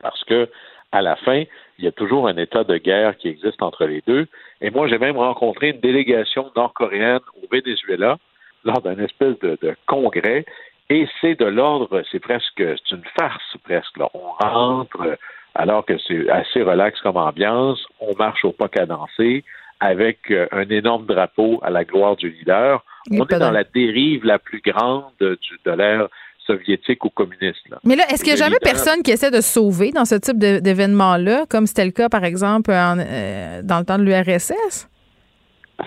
[0.00, 0.48] Parce que,
[0.90, 1.44] à la fin,
[1.78, 4.26] il y a toujours un état de guerre qui existe entre les deux.
[4.60, 8.18] Et moi, j'ai même rencontré une délégation nord-coréenne au Venezuela
[8.64, 10.44] lors d'un espèce de, de congrès.
[10.90, 13.96] Et c'est de l'ordre, c'est presque, c'est une farce presque.
[13.96, 14.10] Là.
[14.14, 15.16] On rentre
[15.54, 17.84] alors que c'est assez relax comme ambiance.
[18.00, 19.44] On marche au pas cadencé
[19.80, 22.84] avec euh, un énorme drapeau à la gloire du leader.
[23.10, 26.08] On est dans la dérive la plus grande du- de l'ère
[26.46, 27.68] soviétique ou communiste.
[27.70, 27.78] là.
[27.84, 30.38] Mais là, est-ce qu'il n'y a jamais personne qui essaie de sauver dans ce type
[30.38, 34.88] d'événement-là, comme c'était le cas, par exemple, en, euh, dans le temps de l'URSS?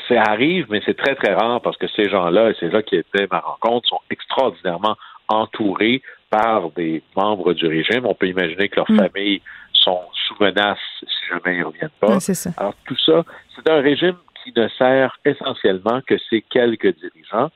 [0.07, 2.95] Ça arrive, mais c'est très, très rare parce que ces gens-là, et c'est là qui
[2.95, 4.95] était ma rencontre, sont extraordinairement
[5.27, 8.05] entourés par des membres du régime.
[8.05, 8.97] On peut imaginer que leurs Mm.
[8.99, 9.41] familles
[9.73, 12.19] sont sous menace si jamais ils ne reviennent pas.
[12.19, 12.49] C'est ça.
[12.57, 13.23] Alors, tout ça,
[13.55, 14.15] c'est un régime
[14.45, 17.49] qui ne sert essentiellement que ces quelques dirigeants.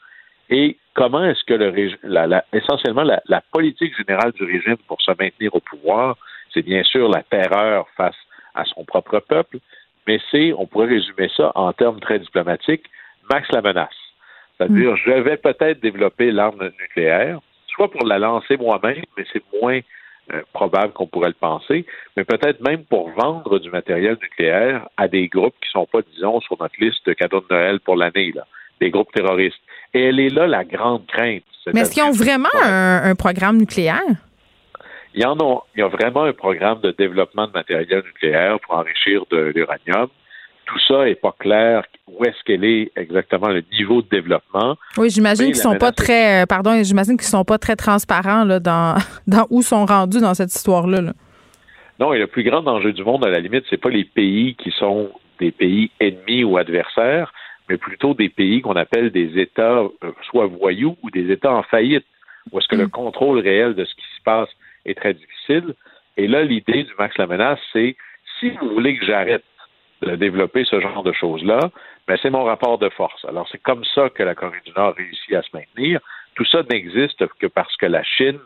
[0.49, 4.77] Et comment est-ce que le régime, la, la- essentiellement, la, la politique générale du régime
[4.87, 6.17] pour se maintenir au pouvoir,
[6.51, 8.17] c'est bien sûr la terreur face
[8.55, 9.59] à son propre peuple,
[10.07, 12.85] mais c'est, on pourrait résumer ça en termes très diplomatiques,
[13.31, 13.89] max la menace.
[14.57, 19.79] C'est-à-dire, je vais peut-être développer l'arme nucléaire, soit pour la lancer moi-même, mais c'est moins
[20.33, 25.07] euh, probable qu'on pourrait le penser, mais peut-être même pour vendre du matériel nucléaire à
[25.07, 27.95] des groupes qui ne sont pas, disons, sur notre liste de cadeaux de Noël pour
[27.95, 28.45] l'année, là,
[28.79, 29.61] des groupes terroristes.
[29.93, 31.43] Et elle est là la grande crainte.
[31.73, 34.01] Mais est-ce qu'ils ont vraiment un, programme nucléaire?
[35.13, 38.59] Il y en a, il y a vraiment un programme de développement de matériel nucléaire
[38.59, 40.09] pour enrichir de l'uranium
[40.69, 44.77] tout ça n'est pas clair où est-ce qu'elle est exactement le niveau de développement.
[44.97, 48.59] Oui, j'imagine qu'ils sont pas très, euh, pardon, j'imagine qu'ils sont pas très transparents là,
[48.59, 48.95] dans,
[49.27, 51.13] dans où sont rendus dans cette histoire-là.
[51.99, 54.55] Non, et le plus grand danger du monde, à la limite, c'est pas les pays
[54.55, 57.33] qui sont des pays ennemis ou adversaires,
[57.67, 61.63] mais plutôt des pays qu'on appelle des États euh, soit voyous ou des États en
[61.63, 62.05] faillite,
[62.51, 62.91] où est-ce que le mm.
[62.91, 64.49] contrôle réel de ce qui se passe
[64.85, 65.73] est très difficile.
[66.17, 67.95] Et là, l'idée du max la menace, c'est
[68.39, 69.43] si vous voulez que j'arrête
[70.01, 71.59] de développer ce genre de choses-là,
[72.07, 73.23] mais c'est mon rapport de force.
[73.25, 75.99] Alors, c'est comme ça que la Corée du Nord réussit à se maintenir.
[76.35, 78.39] Tout ça n'existe que parce que la Chine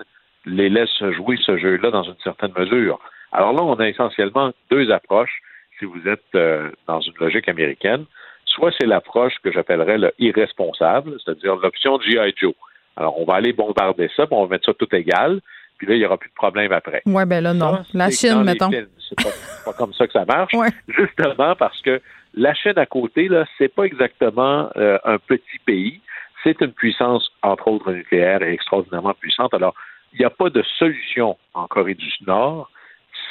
[0.46, 3.00] les laisse jouer ce jeu-là dans une certaine mesure.
[3.32, 5.42] Alors là, on a essentiellement deux approches
[5.80, 8.06] si vous êtes euh, dans une logique américaine.
[8.46, 12.34] Soit c'est l'approche que j'appellerais le irresponsable, c'est-à-dire l'option G.I.
[12.36, 12.54] Joe.
[12.96, 15.42] Alors, on va aller bombarder ça, puis on va mettre ça tout égal,
[15.84, 17.02] puis là, il n'y aura plus de problème après.
[17.06, 17.84] Oui, ben là, non.
[17.94, 18.70] la Chine, mettons.
[18.72, 19.30] C'est pas,
[19.66, 20.54] pas, comme ça que ça marche.
[20.88, 22.02] Justement parce que
[22.34, 26.00] la Chine à côté, là, c'est pas exactement euh, un petit pays.
[26.44, 29.54] C'est une puissance, entre autres nucléaire, et extraordinairement puissante.
[29.54, 29.76] Alors,
[30.14, 32.70] il n'y a pas de solution en Corée du Nord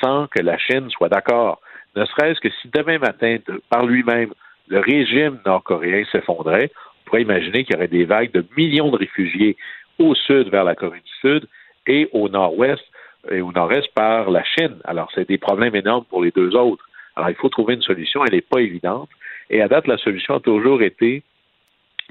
[0.02, 1.60] sans que la Chine soit d'accord.
[1.96, 3.38] Ne serait-ce que si demain matin,
[3.70, 4.32] par lui-même,
[4.68, 8.96] le régime nord-coréen s'effondrait, on pourrait imaginer qu'il y aurait des vagues de millions de
[8.96, 9.56] réfugiés
[9.98, 11.46] au sud vers la Corée du Sud
[11.86, 12.82] et au nord-ouest
[13.30, 14.78] et au nord-est par la Chine.
[14.84, 16.84] Alors, c'est des problèmes énormes pour les deux autres.
[17.16, 18.24] Alors, il faut trouver une solution.
[18.24, 19.08] Elle n'est pas évidente.
[19.50, 21.22] Et à date, la solution a toujours été,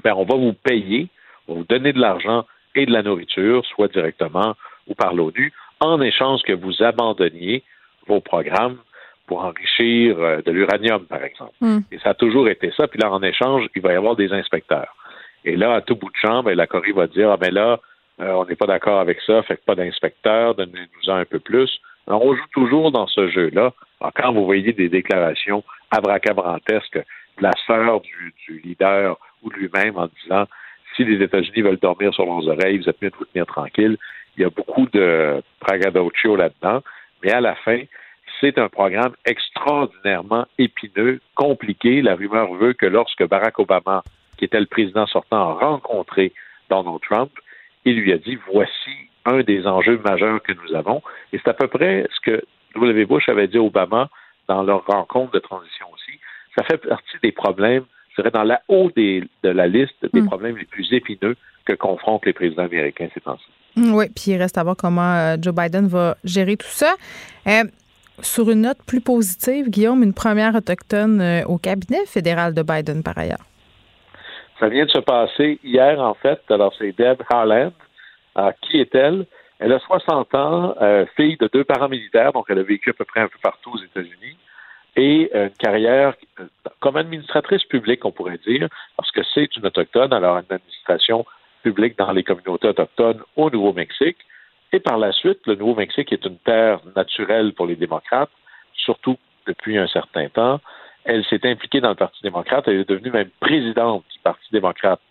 [0.04, 1.10] ben, on va vous payer,
[1.48, 2.46] on va vous donner de l'argent
[2.76, 4.56] et de la nourriture, soit directement
[4.88, 7.64] ou par l'ONU, en échange que vous abandonniez
[8.08, 8.78] vos programmes
[9.28, 11.54] pour enrichir euh, de l'uranium, par exemple.
[11.62, 11.80] Hmm.
[11.92, 12.88] Et ça a toujours été ça.
[12.88, 14.96] Puis là, en échange, il va y avoir des inspecteurs.
[15.46, 17.80] Et là, à tout bout de champ, ben, la Corée va dire, ah ben là,
[18.22, 21.80] euh, on n'est pas d'accord avec ça, fait que pas d'inspecteur, donnez-nous-en un peu plus.
[22.08, 23.74] On joue toujours dans ce jeu-là.
[24.16, 30.46] quand vous voyez des déclarations abracabrantesques de la sœur du, leader ou lui-même en disant
[30.96, 33.98] si les États-Unis veulent dormir sur leurs oreilles, vous êtes mieux de vous tenir tranquille.
[34.36, 36.82] Il y a beaucoup de pragadoccio là-dedans,
[37.24, 37.82] mais à la fin,
[38.40, 42.02] c'est un programme extraordinairement épineux, compliqué.
[42.02, 44.04] La rumeur veut que lorsque Barack Obama,
[44.38, 46.34] qui était le président sortant, a rencontré
[46.70, 47.32] Donald Trump,
[47.86, 48.92] il lui a dit voici
[49.26, 51.02] un des enjeux majeurs que nous avons.
[51.34, 52.44] Et c'est à peu près ce que
[52.76, 53.06] W.
[53.06, 54.10] Bush avait dit à Obama
[54.48, 56.20] dans leur rencontre de transition aussi.
[56.58, 60.28] Ça fait partie des problèmes, je dirais, dans la haut de la liste des hmm.
[60.28, 63.46] problèmes les plus épineux que confrontent les présidents américains ces temps-ci.
[63.76, 66.96] Hmm, oui, puis il reste à voir comment euh, Joe Biden va gérer tout ça.
[67.48, 67.64] Euh,
[68.22, 73.04] sur une note plus positive, Guillaume, une première autochtone euh, au cabinet fédéral de Biden
[73.04, 73.46] par ailleurs.
[74.62, 76.40] Ça vient de se passer hier, en fait.
[76.52, 77.74] Alors, c'est Deb Harland.
[78.36, 79.26] Alors, qui est-elle?
[79.58, 79.74] Elle?
[79.74, 83.04] A 60 ans, euh, fille de deux parents militaires, donc elle a vécu à peu
[83.04, 84.38] près un peu partout aux États-Unis,
[84.96, 86.46] et une carrière euh,
[86.80, 91.26] comme administratrice publique, on pourrait dire, parce que c'est une autochtone, alors une administration
[91.64, 94.18] publique dans les communautés autochtones au Nouveau-Mexique.
[94.74, 98.30] Et par la suite, le Nouveau-Mexique est une terre naturelle pour les démocrates,
[98.76, 100.60] surtout depuis un certain temps.
[101.06, 102.68] Elle s'est impliquée dans le Parti démocrate.
[102.68, 105.02] Elle est devenue même présidente du Parti démocrate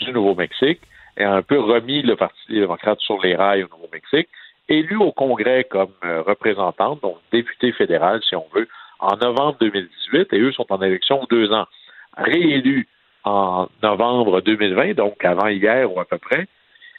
[0.00, 0.80] du Nouveau-Mexique
[1.16, 4.28] et a un peu remis le Parti démocrate sur les rails au Nouveau-Mexique.
[4.68, 8.68] Élue au Congrès comme euh, représentante, donc députée fédérale, si on veut,
[8.98, 11.66] en novembre 2018, et eux sont en élection deux ans.
[12.16, 12.88] Réélue
[13.24, 16.46] en novembre 2020, donc avant hier ou à peu près.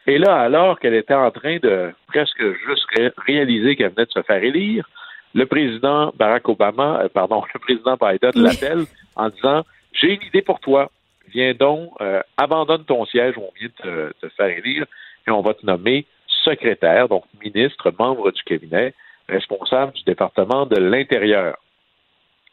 [0.06, 2.86] Et là, alors qu'elle était en train de presque juste
[3.18, 4.88] réaliser qu'elle venait de se faire élire,
[5.38, 8.86] le président Barack Obama, euh, pardon, le président Biden l'appelle
[9.16, 9.64] en disant
[9.94, 10.90] J'ai une idée pour toi.
[11.32, 14.86] Viens donc, euh, abandonne ton siège, on vient de te, faire élire
[15.28, 16.06] et on va te nommer
[16.44, 18.94] secrétaire, donc ministre, membre du cabinet,
[19.30, 21.58] responsable du département de l'Intérieur.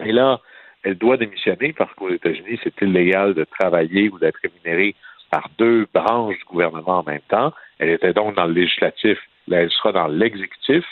[0.05, 0.41] Et là,
[0.82, 4.95] elle doit démissionner parce qu'aux États-Unis, c'est illégal de travailler ou d'être rémunéré
[5.30, 7.53] par deux branches du gouvernement en même temps.
[7.78, 10.85] Elle était donc dans le législatif, là, elle sera dans l'exécutif.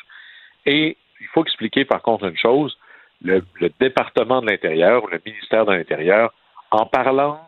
[0.64, 2.76] Et il faut expliquer par contre une chose,
[3.22, 3.42] le,
[3.80, 6.32] département de l'Intérieur ou le ministère de l'Intérieur,
[6.70, 7.38] en parlance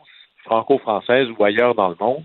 [0.44, 2.24] franco-française ou ailleurs dans le monde,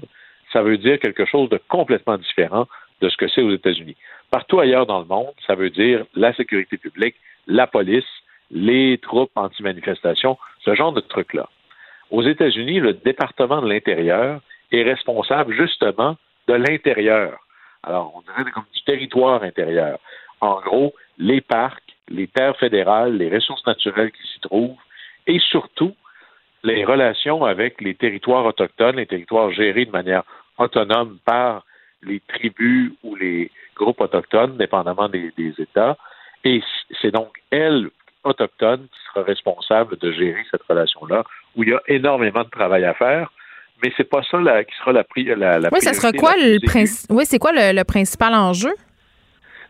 [0.53, 2.67] ça veut dire quelque chose de complètement différent
[3.01, 3.95] de ce que c'est aux États-Unis.
[4.29, 7.15] Partout ailleurs dans le monde, ça veut dire la sécurité publique,
[7.47, 8.05] la police,
[8.51, 11.47] les troupes anti-manifestation, ce genre de trucs-là.
[12.11, 14.41] Aux États-Unis, le département de l'Intérieur
[14.71, 16.15] est responsable justement
[16.47, 17.39] de l'intérieur.
[17.83, 19.99] Alors, on dirait comme du territoire intérieur.
[20.41, 24.77] En gros, les parcs, les terres fédérales, les ressources naturelles qui s'y trouvent,
[25.27, 25.95] et surtout
[26.63, 30.23] les relations avec les territoires autochtones, les territoires gérés de manière
[30.57, 31.63] autonome par
[32.03, 35.97] les tribus ou les groupes autochtones, dépendamment des, États.
[36.43, 36.61] Et
[37.01, 37.89] c'est donc elle,
[38.23, 41.23] autochtone, qui sera responsable de gérer cette relation-là,
[41.55, 43.31] où il y a énormément de travail à faire.
[43.81, 46.59] Mais c'est pas ça qui sera la, la, la Oui, ça sera quoi le
[47.09, 48.73] Oui, c'est quoi le, principal enjeu?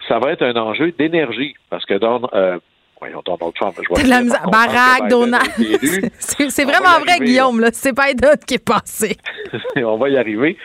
[0.09, 2.57] Ça va être un enjeu d'énergie, parce que dans euh,
[2.99, 3.75] Voyons, Donald Trump.
[3.81, 5.49] Je vois la Barack, Donald.
[6.19, 7.65] C'est vraiment vrai, Guillaume.
[7.71, 9.15] C'est pas Biden qui est passé.
[9.77, 10.57] on va y arriver.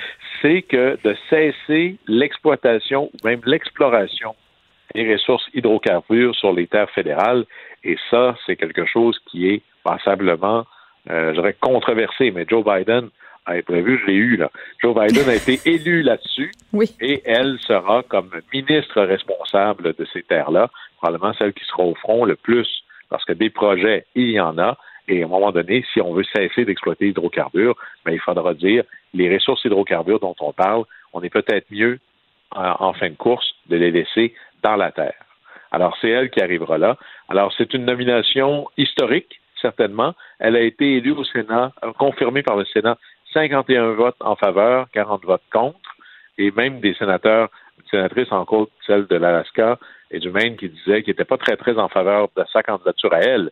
[0.42, 4.34] C'est que de cesser l'exploitation ou même l'exploration
[4.94, 7.44] des ressources hydrocarbures sur les terres fédérales.
[7.84, 10.64] Et ça, c'est quelque chose qui est passablement,
[11.10, 12.32] euh, je dirais, controversé.
[12.32, 13.10] Mais Joe Biden
[13.46, 14.50] a prévu, je l'ai eu là.
[14.82, 16.52] Joe Biden a été élu là-dessus.
[16.72, 16.90] Oui.
[17.00, 20.70] Et elle sera comme ministre responsable de ces terres-là
[21.04, 22.66] probablement celle qui sera au front le plus,
[23.10, 24.78] parce que des projets, il y en a.
[25.06, 27.76] Et à un moment donné, si on veut cesser d'exploiter l'hydrocarbure,
[28.06, 31.98] ben, il faudra dire les ressources hydrocarbures dont on parle, on est peut-être mieux
[32.52, 35.20] en, fin de course de les laisser dans la terre.
[35.72, 36.96] Alors, c'est elle qui arrivera là.
[37.28, 40.14] Alors, c'est une nomination historique, certainement.
[40.38, 42.96] Elle a été élue au Sénat, euh, confirmée par le Sénat,
[43.34, 45.78] 51 votes en faveur, 40 votes contre,
[46.38, 47.50] et même des sénateurs,
[47.90, 49.78] sénatrices en côte, celle de l'Alaska,
[50.10, 53.12] et du Maine qui disait qu'il n'était pas très, très en faveur de sa candidature
[53.12, 53.50] à elle,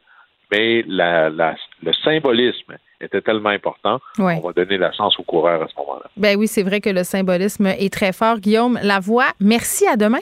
[0.50, 5.74] mais le symbolisme était tellement important, on va donner la chance aux coureurs à ce
[5.78, 6.08] moment-là.
[6.16, 8.38] Ben oui, c'est vrai que le symbolisme est très fort.
[8.38, 10.20] Guillaume Lavoie, merci, à demain.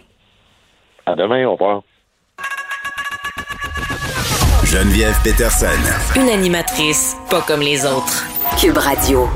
[1.05, 1.83] À demain, au revoir.
[4.65, 5.67] Geneviève Peterson.
[6.17, 8.25] Une animatrice pas comme les autres.
[8.61, 9.29] Cube Radio.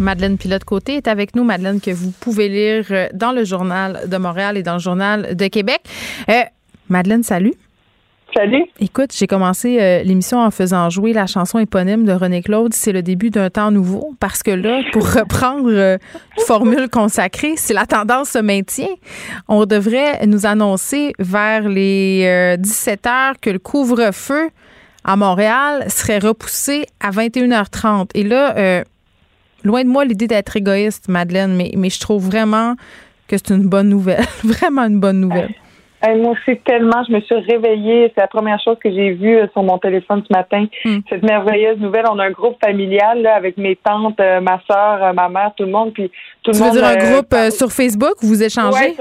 [0.00, 1.44] Madeleine Pilote-Côté est avec nous.
[1.44, 5.36] Madeleine, que vous pouvez lire euh, dans le Journal de Montréal et dans le Journal
[5.36, 5.80] de Québec.
[6.28, 6.42] Euh,
[6.88, 7.52] Madeleine, salut.
[8.34, 8.64] Salut.
[8.78, 12.72] Écoute, j'ai commencé euh, l'émission en faisant jouer la chanson éponyme de René Claude.
[12.72, 14.14] C'est le début d'un temps nouveau.
[14.20, 18.94] Parce que là, pour reprendre une formule consacrée, si la tendance se maintient,
[19.48, 24.50] on devrait nous annoncer vers les 17 heures que le couvre-feu
[25.02, 28.10] à Montréal serait repoussé à 21h30.
[28.14, 28.84] Et là,
[29.64, 32.74] loin de moi l'idée d'être égoïste, Madeleine, mais, mais je trouve vraiment
[33.28, 34.24] que c'est une bonne nouvelle.
[34.44, 35.50] vraiment une bonne nouvelle.
[36.02, 38.10] moi aussi, tellement, je me suis réveillée.
[38.14, 40.66] C'est la première chose que j'ai vue euh, sur mon téléphone ce matin.
[40.84, 40.98] Hmm.
[41.08, 42.04] Cette merveilleuse nouvelle.
[42.10, 45.52] On a un groupe familial là, avec mes tantes, euh, ma soeur, euh, ma mère,
[45.56, 45.92] tout le monde.
[45.92, 46.10] Puis
[46.42, 48.96] tout tu le veux dire un groupe sur Facebook où vous échangez?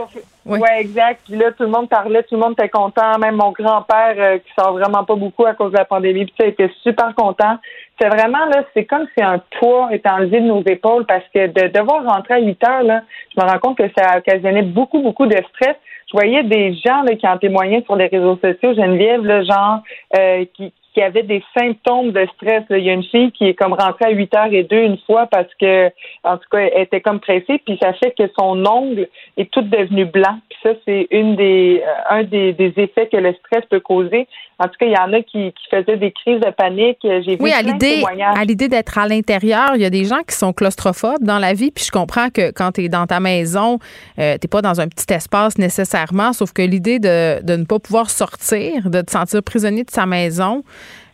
[0.46, 1.22] Oui, ouais, exact.
[1.26, 3.18] Puis là, tout le monde parlait, tout le monde était content.
[3.20, 6.46] Même mon grand-père, qui sort vraiment pas beaucoup à cause de la pandémie, puis ça,
[6.46, 7.58] était super content
[8.00, 11.48] c'est vraiment là, c'est comme si un poids est enlevé de nos épaules parce que
[11.48, 13.02] de devoir rentrer à 8 heures, là,
[13.36, 15.76] je me rends compte que ça occasionnait beaucoup, beaucoup de stress.
[16.08, 19.80] Je voyais des gens là, qui en témoignaient sur les réseaux sociaux, Geneviève, là, genre
[20.18, 22.64] euh, qui, qui avait des symptômes de stress.
[22.70, 24.98] Il y a une fille qui est comme rentrée à 8 h et deux une
[25.06, 25.88] fois parce que,
[26.24, 29.62] en tout cas, elle était comme pressée, puis ça fait que son ongle est tout
[29.62, 30.40] devenu blanc.
[30.50, 34.28] Puis ça, c'est une des euh, un des, des, effets que le stress peut causer.
[34.58, 36.98] En tout cas, il y en a qui, qui faisaient des crises de panique.
[37.02, 40.22] J'ai vu oui, à l'idée, à l'idée d'être à l'intérieur, il y a des gens
[40.28, 43.20] qui sont claustrophobes dans la vie, puis je comprends que quand tu es dans ta
[43.20, 43.80] maison,
[44.20, 47.80] euh, tu pas dans un petit espace nécessairement, sauf que l'idée de, de ne pas
[47.80, 50.64] pouvoir sortir, de te sentir prisonnier de sa maison,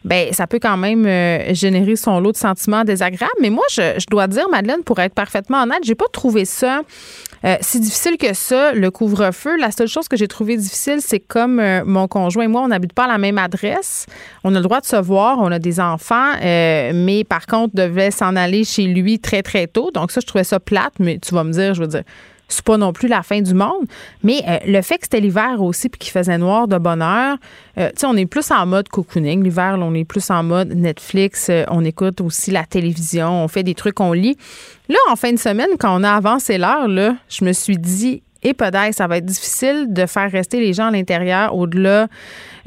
[0.06, 3.34] ben ça peut quand même euh, générer son lot de sentiments désagréables.
[3.42, 6.82] Mais moi, je, dois dire, Madeleine, pour être parfaitement honnête, j'ai pas trouvé ça
[7.44, 9.58] euh, si difficile que ça, le couvre-feu.
[9.58, 12.68] La seule chose que j'ai trouvé difficile, c'est comme euh, mon conjoint et moi, on
[12.68, 14.06] n'habite pas à la même adresse.
[14.44, 18.12] On a le droit de se voir, on a des enfants, mais par contre, devait
[18.12, 19.90] s'en aller chez lui très, très tôt.
[19.92, 22.04] Donc ça, je trouvais ça plate, mais tu vas me dire, je veux dire,
[22.48, 23.86] c'est pas non plus la fin du monde.
[24.24, 27.38] Mais euh, le fait que c'était l'hiver aussi puis qu'il faisait noir de bonne heure,
[27.78, 29.44] euh, tu sais, on est plus en mode cocooning.
[29.44, 31.48] L'hiver, on est plus en mode Netflix.
[31.50, 33.44] Euh, on écoute aussi la télévision.
[33.44, 34.38] On fait des trucs, on lit.
[34.90, 38.22] Là, en fin de semaine, quand on a avancé l'heure, là, je me suis dit,
[38.44, 42.08] et peut-être ça va être difficile de faire rester les gens à l'intérieur au-delà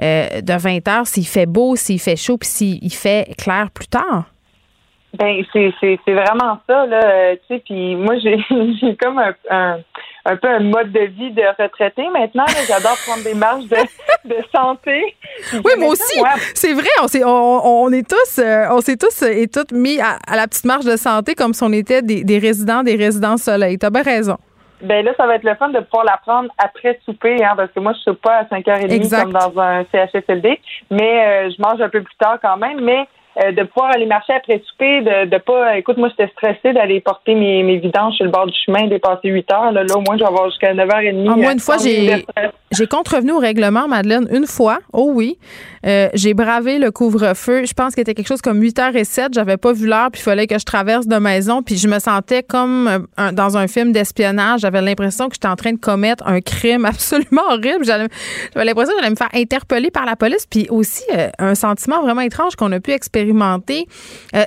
[0.01, 4.25] de 20 heures s'il fait beau, s'il fait chaud, puis s'il fait clair plus tard.
[5.15, 7.63] Ben c'est c'est c'est vraiment ça là, euh, tu sais.
[7.65, 8.39] Puis moi j'ai
[8.81, 9.35] j'ai comme un,
[10.25, 12.45] un, peu un mode de vie de retraité maintenant.
[12.67, 13.77] J'adore prendre des marches de,
[14.29, 15.17] de santé.
[15.65, 16.21] Oui, moi aussi.
[16.55, 16.89] C'est vrai.
[17.03, 20.47] On s'est on, on, est tous euh, on s'est tous et toutes mis à, la
[20.47, 23.79] petite marche de santé comme si on était des, des résidents des résidents soleil.
[23.79, 24.37] T'as bien raison.
[24.83, 27.73] Ben là, ça va être le fun de pouvoir la prendre après souper, hein, parce
[27.73, 31.81] que moi, je suis pas à 5h30 comme dans un CHSLD, mais euh, je mange
[31.81, 32.81] un peu plus tard quand même.
[32.83, 33.09] Mais
[33.41, 37.01] euh, de pouvoir aller marcher après souper, de, de pas, écoute, moi, j'étais stressée d'aller
[37.01, 39.73] porter mes, mes vidanges sur le bord du chemin, dépasser 8 heures.
[39.73, 41.31] Là, là au moins, je vais avoir jusqu'à 9h30.
[41.31, 42.25] En moins, une fois, j'ai,
[42.73, 44.79] j'ai contrevenu au règlement, Madeleine, une fois.
[44.93, 45.39] Oh oui.
[45.87, 47.65] Euh, j'ai bravé le couvre-feu.
[47.65, 49.29] Je pense qu'il était quelque chose comme 8h07.
[49.33, 51.63] J'avais pas vu l'heure, puis il fallait que je traverse de maison.
[51.63, 54.63] Puis je me sentais comme euh, dans un film d'espionnage.
[54.63, 57.85] J'avais l'impression que j'étais en train de commettre un crime absolument horrible.
[57.85, 58.09] J'avais
[58.57, 60.45] l'impression que j'allais me faire interpeller par la police.
[60.51, 63.28] Puis aussi, euh, un sentiment vraiment étrange qu'on a pu expérimenter.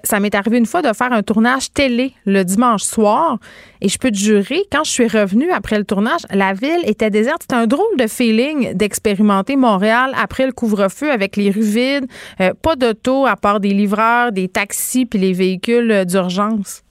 [0.03, 3.37] Ça m'est arrivé une fois de faire un tournage télé le dimanche soir.
[3.81, 7.09] Et je peux te jurer, quand je suis revenue après le tournage, la ville était
[7.09, 7.41] déserte.
[7.41, 12.05] C'était un drôle de feeling d'expérimenter Montréal après le couvre-feu avec les rues vides,
[12.39, 16.83] euh, pas d'auto à part des livreurs, des taxis puis les véhicules euh, d'urgence.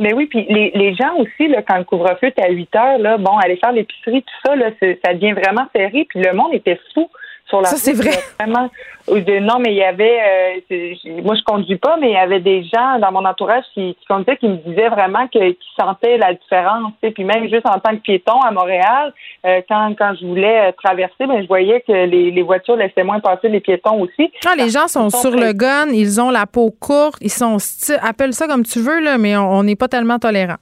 [0.00, 3.36] Mais oui, puis les, gens aussi, quand le couvre-feu était à 8 heures, là, bon,
[3.38, 4.70] aller faire l'épicerie, tout ça, là,
[5.04, 7.08] ça devient vraiment serré, puis le monde était fou
[7.48, 8.10] sur la Ça, c'est vrai.
[8.38, 8.70] Vraiment,
[9.08, 12.62] non, mais il y avait, euh, moi je conduis pas, mais il y avait des
[12.64, 16.92] gens dans mon entourage qui, qui conduisaient qui me disaient vraiment qu'ils sentaient la différence.
[17.02, 19.12] Et puis même juste en tant que piéton à Montréal,
[19.46, 23.20] euh, quand, quand je voulais traverser, ben, je voyais que les, les voitures laissaient moins
[23.20, 24.30] passer les piétons aussi.
[24.46, 27.56] Ah, les gens sont, sur le gun, ils ont la peau courte, ils sont,
[28.02, 30.56] appelle ça comme tu veux, là, mais on n'est pas tellement tolérant.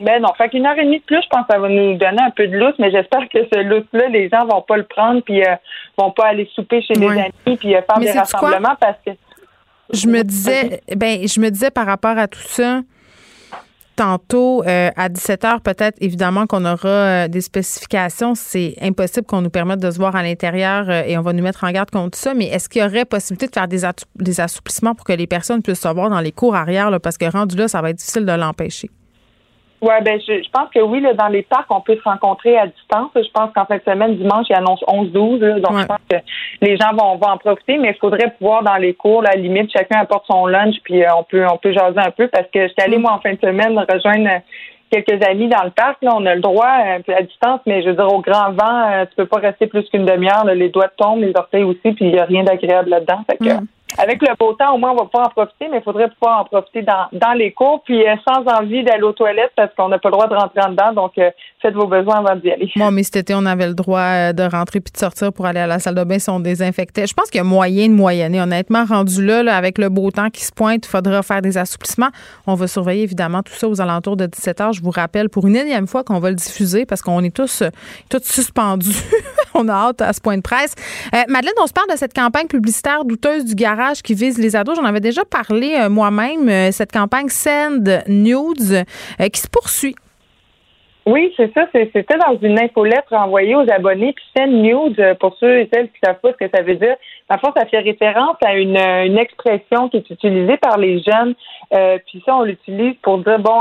[0.00, 1.94] Ben non, fait qu'une heure et demie de plus, je pense que ça va nous
[1.96, 4.84] donner un peu de lousse, mais j'espère que ce lousse-là, les gens vont pas le
[4.84, 5.56] prendre puis euh,
[5.96, 9.12] vont pas aller souper chez des amis puis euh, faire des rassemblements parce que
[9.92, 12.82] je me disais ben je me disais par rapport à tout ça
[13.96, 19.80] tantôt euh, à 17h peut-être évidemment qu'on aura des spécifications, c'est impossible qu'on nous permette
[19.80, 22.44] de se voir à l'intérieur et on va nous mettre en garde contre ça, mais
[22.44, 23.80] est-ce qu'il y aurait possibilité de faire des,
[24.16, 27.24] des assouplissements pour que les personnes puissent se voir dans les cours arrière parce que
[27.24, 28.90] rendu là ça va être difficile de l'empêcher.
[29.80, 32.58] Oui, ben je, je, pense que oui, là, dans les parcs, on peut se rencontrer
[32.58, 33.10] à distance.
[33.14, 35.60] Je pense qu'en fin de semaine, dimanche, il annonce 11-12.
[35.60, 36.16] Donc, je pense que
[36.60, 39.70] les gens vont, vont en profiter, mais il faudrait pouvoir, dans les cours, la limite,
[39.72, 42.66] chacun apporte son lunch, puis euh, on peut on peut jaser un peu parce que
[42.66, 44.42] j'étais allée, moi, en fin de semaine, rejoindre
[44.90, 46.02] quelques amis dans le parc.
[46.02, 48.50] Là, on a le droit un peu à distance, mais je veux dire, au grand
[48.50, 50.44] vent, euh, tu peux pas rester plus qu'une demi-heure.
[50.44, 53.20] Les doigts tombent, les orteils aussi, puis il n'y a rien d'agréable là-dedans.
[53.30, 53.66] Fait que, mm
[53.96, 56.40] avec le beau temps, au moins, on va pouvoir en profiter, mais il faudrait pouvoir
[56.40, 59.98] en profiter dans, les cours, puis euh, sans envie d'aller aux toilettes parce qu'on n'a
[59.98, 60.92] pas le droit de rentrer en dedans.
[60.92, 61.30] Donc, euh,
[61.62, 62.70] faites vos besoins avant d'y aller.
[62.76, 65.46] Moi, mais cet été, on avait le droit euh, de rentrer puis de sortir pour
[65.46, 67.06] aller à la salle de bain si on désinfectait.
[67.06, 68.40] Je pense qu'il y a moyen de moyenner.
[68.40, 72.10] Honnêtement, rendu là, avec le beau temps qui se pointe, il faudra faire des assouplissements.
[72.46, 74.72] On va surveiller évidemment tout ça aux alentours de 17 h.
[74.74, 77.62] Je vous rappelle pour une énième fois qu'on va le diffuser parce qu'on est tous,
[78.10, 78.88] tous suspendus.
[79.54, 80.74] on a hâte à ce point de presse.
[81.28, 84.84] Madeleine, on se parle de cette campagne publicitaire douteuse du garage qui vise les J'en
[84.84, 88.84] avais déjà parlé euh, moi-même, euh, cette campagne Send Nudes
[89.20, 89.94] euh, qui se poursuit.
[91.06, 91.66] Oui, c'est ça.
[91.72, 94.12] C'était dans une infolettre envoyée aux abonnés.
[94.12, 96.96] Puis Send Nudes, pour ceux et celles qui savent pas ce que ça veut dire,
[97.30, 98.76] en fait, ça fait référence à une,
[99.16, 101.34] expression qui est utilisée par les jeunes.
[102.06, 103.58] puis ça, on l'utilise pour dire, bon,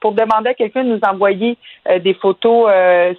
[0.00, 1.56] pour demander à quelqu'un de nous envoyer
[2.00, 2.70] des photos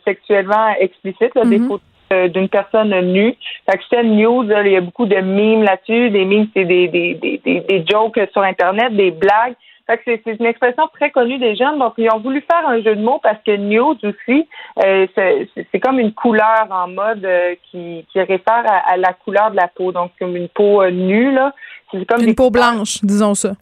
[0.05, 1.67] sexuellement explicites, des mm-hmm.
[1.67, 1.81] photos
[2.13, 3.35] euh, d'une personne nue.
[3.69, 6.09] Fait que c'est news, il y a beaucoup de mimes là-dessus.
[6.11, 9.55] Des mimes, c'est des, des, des, des, jokes sur Internet, des blagues.
[9.87, 11.79] Fait que c'est une expression très connue des jeunes.
[11.79, 14.47] Donc, ils ont voulu faire un jeu de mots parce que news aussi,
[14.83, 19.55] euh, c'est comme une couleur en mode euh, qui, qui réfère à, la couleur de
[19.55, 19.91] la peau.
[19.91, 21.53] Donc, comme une peau nue, là.
[21.91, 23.53] C'est comme une peau blanche, disons ça.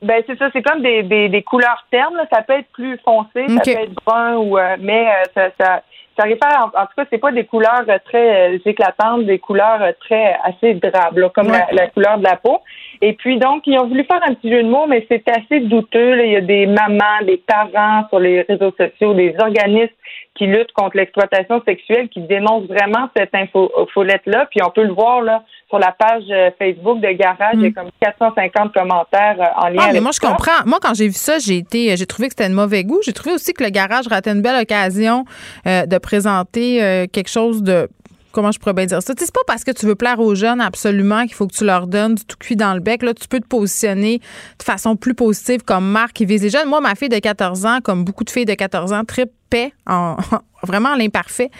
[0.00, 2.20] Ben c'est ça, c'est comme des, des, des couleurs ternes.
[2.32, 5.82] Ça peut être plus foncé, ça peut être brun ou mais ça, ça
[6.18, 9.80] ça réfère, en, tout cas, c'est pas des couleurs euh, très euh, éclatantes, des couleurs
[9.80, 12.60] euh, très assez drables, comme la, couleur de la peau.
[13.00, 15.60] Et puis donc, ils ont voulu faire un petit jeu de mots, mais c'est assez
[15.60, 16.18] douteux.
[16.24, 19.94] Il y a des mamans, des parents sur les réseaux sociaux, des organismes
[20.34, 24.46] qui luttent contre l'exploitation sexuelle, qui dénoncent vraiment cette infolette-là.
[24.50, 26.24] Puis on peut le voir là sur la page
[26.58, 27.74] Facebook de Garage, il y a mm.
[27.74, 30.64] comme 450 commentaires en lien ah, mais moi, je comprends.
[30.64, 33.00] Moi, quand j'ai vu ça, j'ai été, j'ai trouvé que c'était de mauvais goût.
[33.04, 35.24] J'ai trouvé aussi que le Garage ratait une belle occasion
[35.64, 37.88] de présenter euh, quelque chose de
[38.32, 39.14] comment je pourrais bien dire ça?
[39.16, 41.86] C'est pas parce que tu veux plaire aux jeunes absolument qu'il faut que tu leur
[41.86, 43.02] donnes du tout cuit dans le bec.
[43.02, 44.20] Là, tu peux te positionner
[44.58, 46.68] de façon plus positive comme marque qui vise les jeunes.
[46.68, 50.16] Moi, ma fille de 14 ans, comme beaucoup de filles de 14 ans, tripait en,
[50.62, 51.50] vraiment l'imparfait.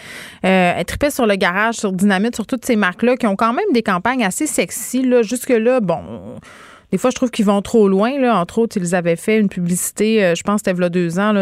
[0.45, 3.53] Euh, elle tripait sur le garage, sur Dynamite, sur toutes ces marques-là qui ont quand
[3.53, 5.03] même des campagnes assez sexy.
[5.03, 5.21] Là.
[5.21, 6.39] Jusque-là, bon
[6.91, 8.19] des fois, je trouve qu'ils vont trop loin.
[8.19, 8.39] Là.
[8.39, 11.33] Entre autres, ils avaient fait une publicité, euh, je pense c'était il deux ans.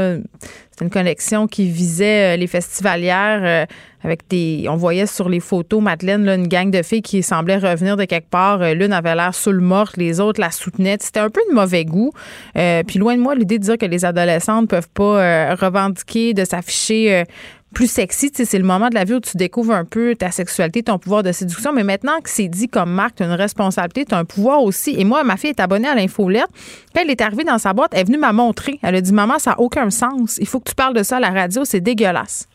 [0.72, 3.66] C'était une collection qui visait euh, les festivalières euh,
[4.04, 4.66] avec des.
[4.70, 8.04] On voyait sur les photos, Madeleine, là, une gang de filles qui semblaient revenir de
[8.04, 8.60] quelque part.
[8.74, 10.98] L'une avait l'air le morte, les autres la soutenaient.
[11.00, 12.12] C'était un peu de mauvais goût.
[12.54, 16.44] puis loin de moi, l'idée de dire que les adolescentes ne peuvent pas revendiquer de
[16.44, 17.24] s'afficher
[17.74, 18.32] plus sexy.
[18.34, 21.24] C'est le moment de la vie où tu découvres un peu ta sexualité, ton pouvoir
[21.24, 21.74] de séduction.
[21.74, 24.64] Mais maintenant que c'est dit comme marque, tu as une responsabilité, tu as un pouvoir
[24.64, 24.96] aussi.
[24.98, 26.48] Et moi, ma fille est abonnée à l'infolette.
[26.94, 28.80] Quand elle est arrivée dans sa boîte, elle est venue m'a montrer.
[28.82, 30.38] Elle a dit Maman, ça n'a aucun sens.
[30.40, 32.48] Il faut que tu parles de ça à la radio, c'est dégueulasse.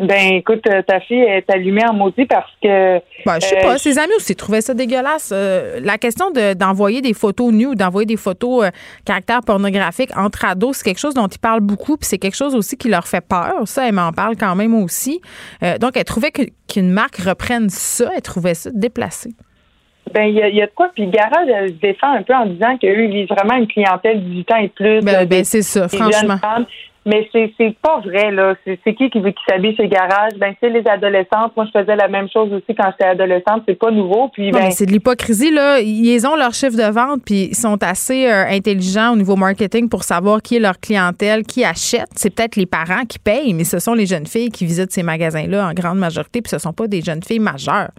[0.00, 2.98] Ben, écoute, euh, ta fille est allumée en maudit parce que.
[3.26, 3.78] Ben, je sais euh, pas.
[3.78, 5.30] Ses amis aussi trouvaient ça dégueulasse.
[5.32, 8.70] Euh, la question de- d'envoyer des photos nues ou d'envoyer des photos euh,
[9.04, 12.54] caractères pornographiques entre ados, c'est quelque chose dont ils parlent beaucoup, puis c'est quelque chose
[12.54, 13.52] aussi qui leur fait peur.
[13.66, 15.20] Ça, elle m'en parle quand même aussi.
[15.80, 18.10] Donc, elle trouvait qu'une marque reprenne ça.
[18.14, 19.30] Elle trouvait ça déplacé.
[20.14, 20.90] Ben, il y, a- il y a de quoi.
[20.94, 24.24] Puis Garage, elle se défend un peu en disant qu'eux, ils visent vraiment une clientèle
[24.24, 25.00] de 18 ans et plus.
[25.02, 26.36] Ben, ben, c'est ça, franchement.
[27.06, 28.54] Mais c'est c'est pas vrai, là.
[28.64, 30.32] C'est c'est qui qui veut qui s'habille chez Garage?
[30.38, 31.56] Ben, c'est les adolescentes.
[31.56, 33.62] Moi, je faisais la même chose aussi quand j'étais adolescente.
[33.66, 34.28] C'est pas nouveau.
[34.28, 35.80] Puis, Non, ben, mais c'est de l'hypocrisie, là.
[35.80, 39.88] Ils ont leur chiffre de vente, puis ils sont assez euh, intelligents au niveau marketing
[39.88, 42.08] pour savoir qui est leur clientèle, qui achète.
[42.16, 45.02] C'est peut-être les parents qui payent, mais ce sont les jeunes filles qui visitent ces
[45.02, 47.90] magasins-là en grande majorité, puis ce sont pas des jeunes filles majeures.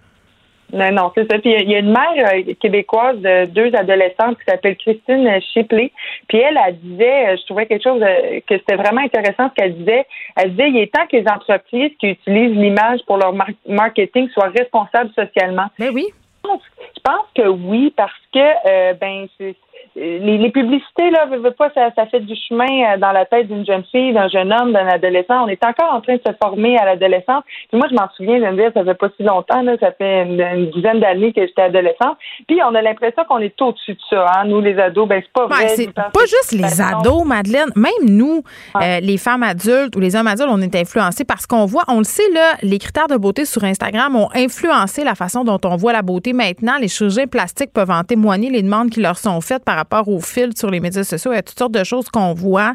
[0.73, 1.37] Non, non, c'est ça.
[1.39, 5.91] Puis il y a une mère euh, québécoise de deux adolescentes qui s'appelle Christine Shipley.
[6.27, 9.55] Puis elle, elle disait, euh, je trouvais quelque chose euh, que c'était vraiment intéressant ce
[9.55, 10.05] qu'elle disait.
[10.37, 14.29] Elle disait, il est temps que les entreprises qui utilisent l'image pour leur mar- marketing
[14.29, 15.67] soient responsables socialement.
[15.77, 16.05] Mais oui.
[16.43, 16.61] Je pense,
[16.95, 19.55] je pense que oui, parce que euh, ben c'est
[19.95, 21.27] les, les publicités, là,
[21.57, 24.51] pas, ça, ça fait du chemin euh, dans la tête d'une jeune fille, d'un jeune
[24.53, 25.43] homme, d'un adolescent.
[25.43, 27.43] On est encore en train de se former à l'adolescence.
[27.69, 29.91] Puis moi, je m'en souviens de me dire, ça fait pas si longtemps, là, ça
[29.91, 32.17] fait une, une dizaine d'années que j'étais adolescente.
[32.47, 34.45] Puis on a l'impression qu'on est au-dessus de ça, hein.
[34.45, 35.67] Nous, les ados, ben c'est pas Ouais, vrai.
[35.75, 37.69] c'est pas juste les ados, Madeleine.
[37.75, 38.43] Même nous,
[38.81, 41.97] euh, les femmes adultes ou les hommes adultes, on est influencés parce qu'on voit, on
[41.97, 45.75] le sait, là, les critères de beauté sur Instagram ont influencé la façon dont on
[45.75, 46.73] voit la beauté maintenant.
[46.79, 50.19] Les chirurgiens plastiques peuvent en témoigner, les demandes qui leur sont faites par rapport aux
[50.19, 51.31] filtres sur les médias sociaux.
[51.31, 52.73] Il y a toutes sortes de choses qu'on voit.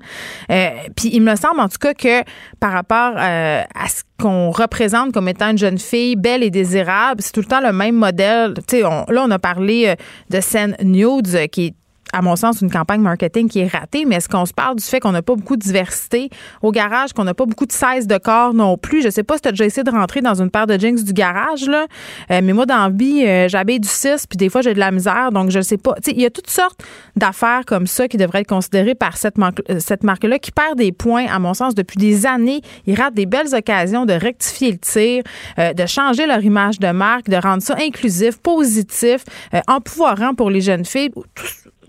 [0.50, 2.22] Euh, Puis il me semble, en tout cas, que
[2.60, 7.20] par rapport euh, à ce qu'on représente comme étant une jeune fille belle et désirable,
[7.22, 8.54] c'est tout le temps le même modèle.
[8.72, 9.94] Là, on a parlé euh,
[10.30, 11.74] de scène nudes qui est
[12.12, 14.84] à mon sens, une campagne marketing qui est ratée, mais est-ce qu'on se parle du
[14.84, 16.30] fait qu'on n'a pas beaucoup de diversité
[16.62, 19.02] au garage, qu'on n'a pas beaucoup de size de corps non plus?
[19.02, 20.96] Je sais pas si tu as déjà essayé de rentrer dans une paire de jeans
[20.96, 21.86] du garage, là,
[22.30, 24.78] euh, mais moi, dans la vie, euh, j'habille du 6, puis des fois, j'ai de
[24.78, 25.94] la misère, donc je sais pas.
[26.06, 26.80] Il y a toutes sortes
[27.16, 30.92] d'affaires comme ça qui devraient être considérées par cette, euh, cette marque-là, qui perd des
[30.92, 32.60] points, à mon sens, depuis des années.
[32.86, 35.22] Ils ratent des belles occasions de rectifier le tir,
[35.58, 39.24] de changer leur image de marque, de rendre ça inclusif, positif,
[39.66, 41.10] empouvoirant pour les jeunes filles.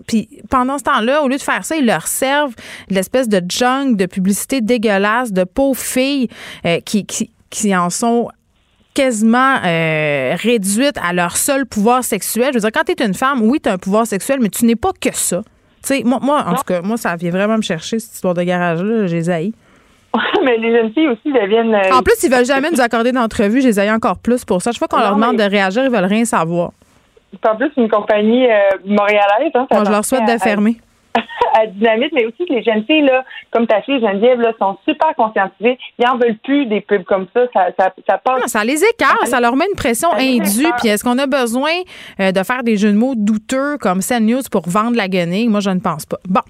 [0.08, 2.54] Puis pendant ce temps-là, au lieu de faire ça, ils leur servent
[2.90, 6.28] l'espèce de junk, de publicité dégueulasse, de pauvres filles
[6.66, 8.28] euh, qui, qui, qui en sont
[8.94, 12.48] quasiment euh, réduites à leur seul pouvoir sexuel.
[12.48, 14.48] Je veux dire, quand tu es une femme, oui, tu as un pouvoir sexuel, mais
[14.48, 15.42] tu n'es pas que ça.
[15.82, 18.34] Tu sais, moi, moi, en tout cas, moi, ça vient vraiment me chercher, cette histoire
[18.34, 19.06] de garage-là.
[19.06, 19.52] J'ai zaï.
[20.44, 21.72] mais les jeunes filles aussi deviennent.
[21.74, 23.60] euh, En plus, ils veulent jamais nous accorder d'entrevue.
[23.60, 24.72] J'ai zaï encore plus pour ça.
[24.72, 26.72] Chaque fois qu'on leur demande mais- de réagir, ils veulent rien savoir.
[27.32, 29.52] C'est en plus une compagnie euh, montréalaise.
[29.54, 30.76] Hein, ça je leur souhaite de fermer.
[31.54, 34.76] à Dynamite, mais aussi que les jeunes filles, là, comme ta fille Geneviève, là, sont
[34.86, 35.78] super conscientisées.
[35.98, 37.42] Ils en veulent plus des pubs comme ça.
[37.52, 38.40] Ça, ça, ça passe.
[38.40, 40.66] Non, ça les écarte, ça leur met une pression indue.
[40.78, 41.70] Puis est-ce qu'on a besoin
[42.20, 45.48] euh, de faire des jeux de mots douteux comme Sen News pour vendre la guenille?
[45.48, 46.18] Moi, je ne pense pas.
[46.28, 46.42] Bon.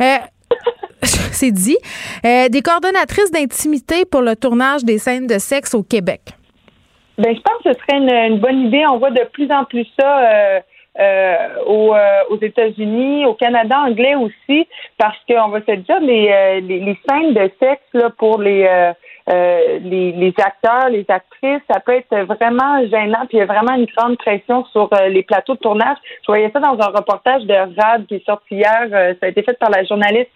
[0.00, 0.16] Euh,
[1.02, 1.78] c'est dit.
[2.24, 6.20] Euh, des coordonnatrices d'intimité pour le tournage des scènes de sexe au Québec.
[7.18, 8.86] Ben, je pense que ce serait une, une bonne idée.
[8.86, 10.60] On voit de plus en plus ça euh,
[11.66, 16.60] aux, euh, aux États-Unis, au Canada anglais aussi, parce qu'on va se dire les, euh,
[16.60, 18.92] les, les scènes de sexe là, pour les, euh,
[19.30, 23.46] euh, les, les acteurs, les actrices, ça peut être vraiment gênant, puis il y a
[23.46, 25.96] vraiment une grande pression sur euh, les plateaux de tournage.
[26.22, 28.88] Je voyais ça dans un reportage de RAD qui est sorti hier.
[28.92, 30.30] euh, ça a été fait par la journaliste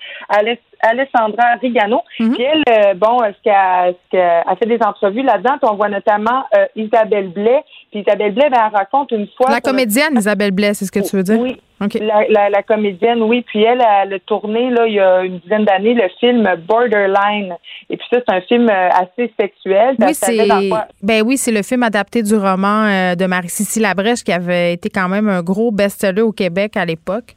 [0.80, 2.02] Alessandra Rigano.
[2.34, 5.74] Puis elle, euh, bon, euh, ce qu'elle qu'elle- elle fait des entrevues là-dedans, puis on
[5.76, 7.64] voit notamment euh, Isabelle Blais.
[7.96, 9.50] Isabelle Blais, ben, elle raconte une fois...
[9.50, 11.38] La le- comédienne Isabelle Blais, c'est ce que tu veux dire?
[11.38, 11.60] Oui.
[12.00, 13.44] La, la, la comédienne, oui.
[13.46, 17.54] Puis elle, elle a tourné, là, il y a une dizaine d'années, le film Borderline.
[17.90, 19.94] Et puis ça, c'est un film euh, assez sexuel.
[19.98, 20.70] Oui, savait dans c'est
[21.02, 24.88] ben oui, c'est le film adapté du roman euh, de Marie-Cécile Labrèche qui avait été
[24.88, 27.36] quand même un gros best-seller au Québec à l'époque.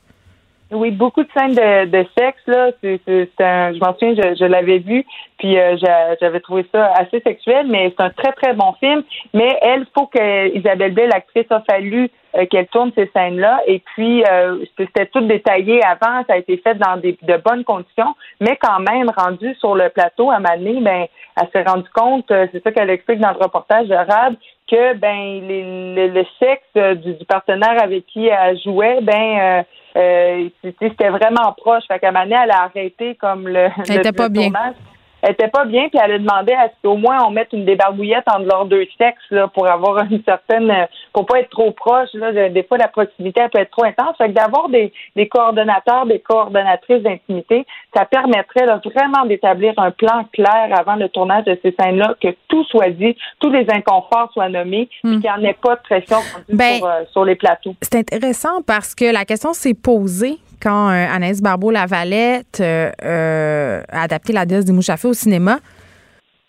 [0.72, 2.70] Oui, beaucoup de scènes de, de sexe, là.
[2.84, 3.00] C'est,
[3.40, 5.04] un- je m'en souviens, je, je l'avais vu,
[5.40, 9.02] puis euh, j'a- j'avais trouvé ça assez sexuel, mais c'est un très, très bon film.
[9.34, 13.62] Mais elle, faut que Isabelle Bell, l'actrice, a fallu euh, qu'elle tourne ces scènes-là.
[13.66, 17.64] Et puis, euh, c'était tout détaillé avant, ça a été fait dans des, de bonnes
[17.64, 21.08] conditions, mais quand même, rendu sur le plateau à Mané, ben,
[21.42, 24.36] elle s'est rendue compte, euh, c'est ça qu'elle explique dans le reportage de Rad,
[24.70, 29.64] que ben les- le, le sexe euh, du, du partenaire avec qui elle jouait, ben
[29.96, 30.50] euh,
[30.80, 31.84] c'était vraiment proche.
[31.88, 32.12] Fait qu'à
[32.44, 34.44] elle a arrêté comme le, Elle le- était le pas bien.
[34.52, 34.76] tournage.
[35.22, 37.66] Elle était pas bien, puis elle a demandé à ce qu'au moins on mette une
[37.66, 42.10] débarbouillette entre leurs deux sexes là, pour avoir une certaine, pour pas être trop proche.
[42.14, 44.16] Là, des fois, la proximité elle peut être trop intense.
[44.18, 47.66] Fait que d'avoir des, des coordonnateurs, des coordonnatrices d'intimité,
[47.96, 52.30] ça permettrait là, vraiment d'établir un plan clair avant le tournage de ces scènes-là, que
[52.48, 55.22] tout soit dit, tous les inconforts soient nommés, puis hmm.
[55.22, 56.18] qu'il n'y en ait pas de pression
[56.50, 57.76] ben, sur, euh, sur les plateaux.
[57.82, 64.04] C'est intéressant parce que la question s'est posée quand euh, Anaïs Barbeau-Lavalette euh, euh, a
[64.04, 65.60] adapté La déesse des mouches à feu au cinéma.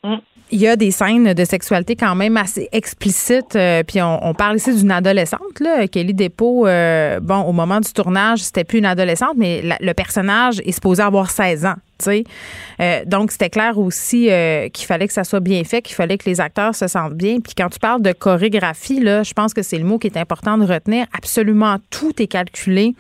[0.05, 0.17] Mm.
[0.53, 3.57] Il y a des scènes de sexualité quand même assez explicites.
[3.87, 6.67] puis on, parle ici d'une adolescente, là, Kelly Dépôt.
[7.23, 11.31] bon, au moment du tournage, c'était plus une adolescente, mais le personnage est supposé avoir
[11.31, 11.77] 16 ans.
[12.09, 14.29] Euh, donc, c'était clair aussi
[14.73, 17.41] qu'il fallait que ça soit bien fait, qu'il fallait que les acteurs se sentent bien.
[17.41, 20.17] Puis quand tu parles de chorégraphie, là, je pense que c'est le mot qui est
[20.17, 21.07] important de retenir.
[21.13, 22.95] Absolument tout est calculé.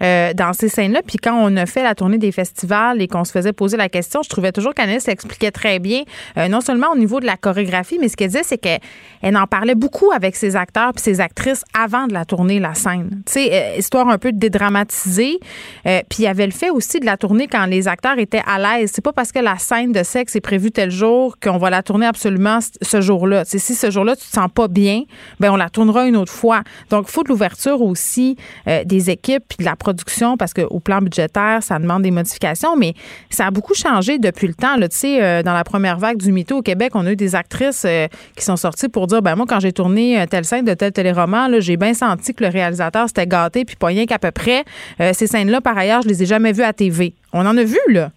[0.00, 1.00] Euh, dans ces scènes-là.
[1.04, 3.88] Puis quand on a fait la tournée des festivals et qu'on se faisait poser la
[3.88, 6.02] question, je trouvais toujours qu'Annette expliquait très bien,
[6.36, 9.48] euh, non seulement au niveau de la chorégraphie, mais ce qu'elle disait, c'est qu'elle en
[9.48, 13.22] parlait beaucoup avec ses acteurs puis ses actrices avant de la tournée, la scène.
[13.26, 15.40] Tu sais, euh, histoire un peu de dédramatiser.
[15.82, 18.58] puis il y avait le fait aussi de la tournée quand les acteurs étaient à
[18.58, 18.90] l'aise.
[18.94, 21.82] C'est pas parce que la scène de sexe est prévue tel jour qu'on va la
[21.82, 23.44] tourner absolument ce jour-là.
[23.44, 25.02] si ce jour-là, tu te sens pas bien,
[25.40, 26.62] ben on la tournera une autre fois.
[26.90, 28.36] Donc, il faut de l'ouverture aussi
[28.84, 32.94] des équipes puis de la production parce qu'au plan budgétaire, ça demande des modifications, mais
[33.30, 34.76] ça a beaucoup changé depuis le temps.
[34.76, 37.34] Tu sais, euh, dans la première vague du mytho au Québec, on a eu des
[37.34, 38.06] actrices euh,
[38.36, 40.92] qui sont sorties pour dire ben moi, quand j'ai tourné euh, telle scène de tel
[40.92, 44.64] téléroman, j'ai bien senti que le réalisateur s'était gâté, puis pas rien qu'à peu près.
[45.12, 47.14] ces scènes-là, par ailleurs, je les ai jamais vues à TV.
[47.32, 48.10] On en a vu, là.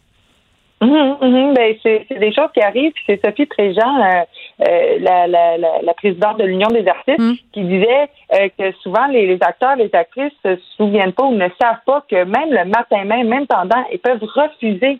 [0.82, 1.54] Mhm.
[1.54, 2.94] ben, c'est des choses qui arrivent.
[3.06, 4.24] C'est Sophie Préjean, euh,
[4.68, 7.38] euh, la, la, la, présidente de l'Union des artistes, mhm.
[7.54, 11.48] qui disait euh, que souvent les, les, acteurs, les actrices se souviennent pas ou ne
[11.62, 14.98] savent pas que même le matin même, même pendant, ils peuvent refuser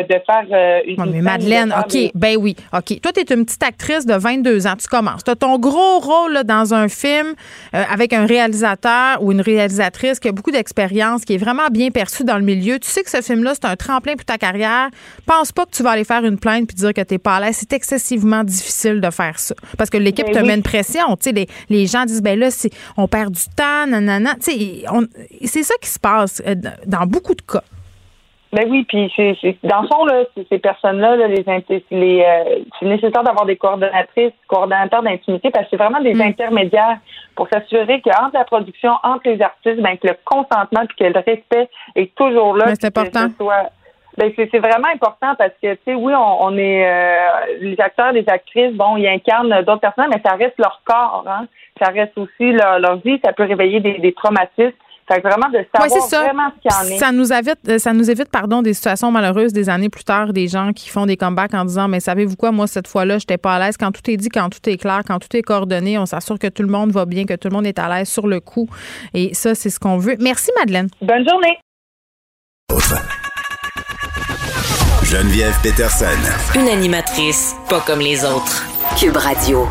[0.00, 1.10] de faire euh, une.
[1.10, 3.00] mais Madeleine, OK, ben oui, OK.
[3.00, 4.74] Toi, tu es une petite actrice de 22 ans.
[4.78, 5.24] Tu commences.
[5.24, 7.34] Tu as ton gros rôle dans un film
[7.74, 11.90] euh, avec un réalisateur ou une réalisatrice qui a beaucoup d'expérience, qui est vraiment bien
[11.90, 12.78] perçue dans le milieu.
[12.78, 14.88] Tu sais que ce film-là, c'est un tremplin pour ta carrière.
[15.26, 17.40] Pense pas que tu vas aller faire une plainte puis dire que tu pas à
[17.40, 17.56] l'aise.
[17.58, 19.54] C'est excessivement difficile de faire ça.
[19.76, 21.16] Parce que l'équipe ben te met une pression.
[21.16, 22.48] Tu sais, les, les, gens disent, ben là,
[22.96, 24.34] on perd du temps, nanana.
[24.36, 24.84] Tu sais,
[25.44, 26.42] c'est ça qui se passe
[26.86, 27.62] dans beaucoup de cas.
[28.52, 31.42] Ben oui, puis c'est, dans le fond, là, ces personnes-là, là, les,
[31.90, 36.20] les euh, c'est nécessaire d'avoir des coordonnatrices, coordonnateurs d'intimité, parce que c'est vraiment des mm.
[36.20, 36.98] intermédiaires
[37.34, 41.20] pour s'assurer qu'entre la production, entre les artistes, ben, que le consentement puis que le
[41.20, 42.66] respect est toujours là.
[42.66, 43.28] Ben, c'est important.
[44.18, 48.12] ben c'est, vraiment important parce que, tu sais, oui, on, on est euh, les acteurs,
[48.12, 51.46] les actrices, bon, ils incarnent d'autres personnes, mais ça reste leur corps, hein.
[51.82, 54.76] Ça reste aussi leur, leur vie, ça peut réveiller des, des traumatismes
[55.20, 56.22] vraiment de savoir ça.
[56.22, 56.98] vraiment ce qu'il y en est.
[56.98, 60.32] Ça nous évite, euh, ça nous évite, pardon, des situations malheureuses des années plus tard,
[60.32, 63.38] des gens qui font des comebacks en disant, mais savez-vous quoi, moi cette fois-là, j'étais
[63.38, 63.76] pas à l'aise.
[63.76, 66.48] Quand tout est dit, quand tout est clair, quand tout est coordonné, on s'assure que
[66.48, 68.68] tout le monde va bien, que tout le monde est à l'aise sur le coup.
[69.14, 70.16] Et ça, c'est ce qu'on veut.
[70.20, 70.88] Merci Madeleine.
[71.00, 71.58] Bonne journée.
[75.04, 76.06] Geneviève Peterson.
[76.54, 78.64] Une animatrice pas comme les autres.
[78.98, 79.68] Cube Radio.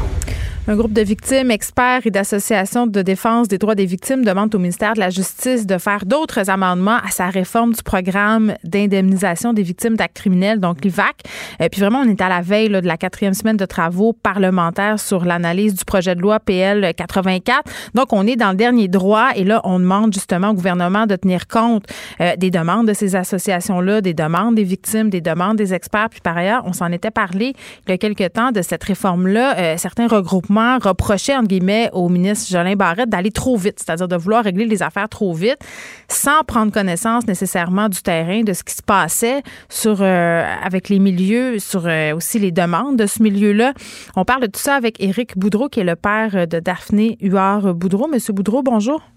[0.68, 4.60] Un groupe de victimes, experts et d'associations de défense des droits des victimes demandent au
[4.60, 9.64] ministère de la Justice de faire d'autres amendements à sa réforme du programme d'indemnisation des
[9.64, 11.16] victimes d'actes criminels, donc l'IVAC.
[11.60, 14.14] Et euh, puis vraiment, on est à la veille de la quatrième semaine de travaux
[14.14, 17.64] parlementaires sur l'analyse du projet de loi PL 84.
[17.96, 21.16] Donc, on est dans le dernier droit et là, on demande justement au gouvernement de
[21.16, 21.86] tenir compte
[22.22, 26.10] euh, des demandes de ces associations-là, des demandes des victimes, des demandes des experts.
[26.12, 27.56] Puis par ailleurs, on s'en était parlé
[27.88, 29.58] il y a quelques temps de cette réforme-là.
[29.58, 34.15] Euh, certains regroupements reprochait, entre guillemets, au ministre Jolin Barrette d'aller trop vite, c'est-à-dire de
[34.15, 35.60] vouloir régler les affaires trop vite,
[36.07, 39.41] sans prendre connaissance nécessairement du terrain, de ce qui se passait
[39.86, 43.73] euh, avec les milieux, sur euh, aussi les demandes de ce milieu-là.
[44.15, 48.07] On parle de tout ça avec Éric Boudreau, qui est le père de Daphné Huard-Boudreau.
[48.07, 49.11] Monsieur Boudreau, bonjour.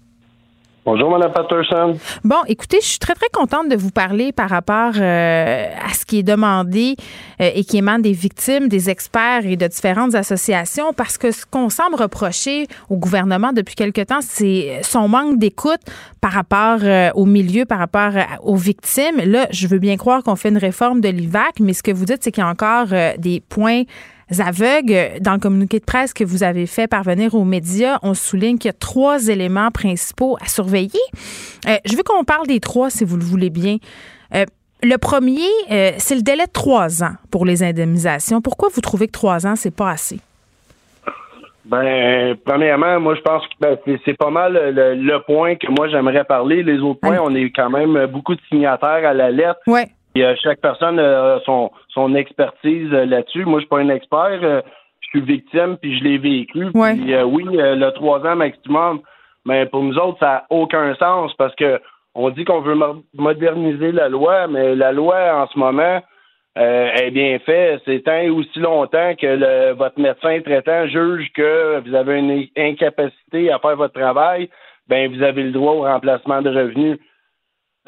[0.85, 1.97] Bonjour, Mme Patterson.
[2.23, 6.05] Bon, écoutez, je suis très, très contente de vous parler par rapport euh, à ce
[6.05, 6.95] qui est demandé
[7.41, 11.43] euh, et qui émane des victimes, des experts et de différentes associations, parce que ce
[11.43, 15.81] qu'on semble reprocher au gouvernement depuis quelque temps, c'est son manque d'écoute
[16.21, 18.11] par rapport euh, au milieu, par rapport
[18.43, 19.17] aux victimes.
[19.25, 22.05] Là, je veux bien croire qu'on fait une réforme de l'IVAC, mais ce que vous
[22.05, 23.85] dites, c'est qu'il y a encore des points
[24.39, 25.21] aveugles.
[25.21, 28.69] Dans le communiqué de presse que vous avez fait parvenir aux médias, on souligne qu'il
[28.69, 30.99] y a trois éléments principaux à surveiller.
[31.67, 33.77] Euh, je veux qu'on parle des trois, si vous le voulez bien.
[34.33, 34.45] Euh,
[34.83, 38.41] le premier, euh, c'est le délai de trois ans pour les indemnisations.
[38.41, 40.19] Pourquoi vous trouvez que trois ans, c'est pas assez?
[41.65, 46.23] Ben, premièrement, moi, je pense que ben, c'est pas mal le, point que moi j'aimerais
[46.23, 46.61] parler.
[46.61, 49.61] Les autres points, on est quand même beaucoup de signataires à la lettre.
[49.65, 49.87] Ouais.
[50.41, 53.45] Chaque personne a son, son expertise là-dessus.
[53.45, 54.39] Moi, je suis pas un expert.
[54.41, 56.71] je suis victime, puis je l'ai vécu.
[56.71, 59.01] Puis, oui, le trois ans maximum,
[59.45, 61.79] mais pour nous autres, ça n'a aucun sens parce que
[62.15, 62.77] on dit qu'on veut
[63.13, 66.01] moderniser la loi, mais la loi en ce moment
[66.57, 67.81] euh, est bien faite.
[67.85, 72.47] C'est tant et aussi longtemps que le, votre médecin traitant juge que vous avez une
[72.57, 74.49] incapacité à faire votre travail,
[74.87, 76.97] ben vous avez le droit au remplacement de revenus.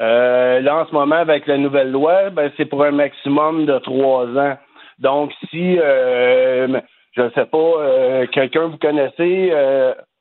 [0.00, 3.78] Euh, là, en ce moment, avec la nouvelle loi, ben, c'est pour un maximum de
[3.78, 4.56] trois ans.
[4.98, 6.80] Donc, si, euh,
[7.12, 9.52] je ne sais pas, euh, quelqu'un vous connaissez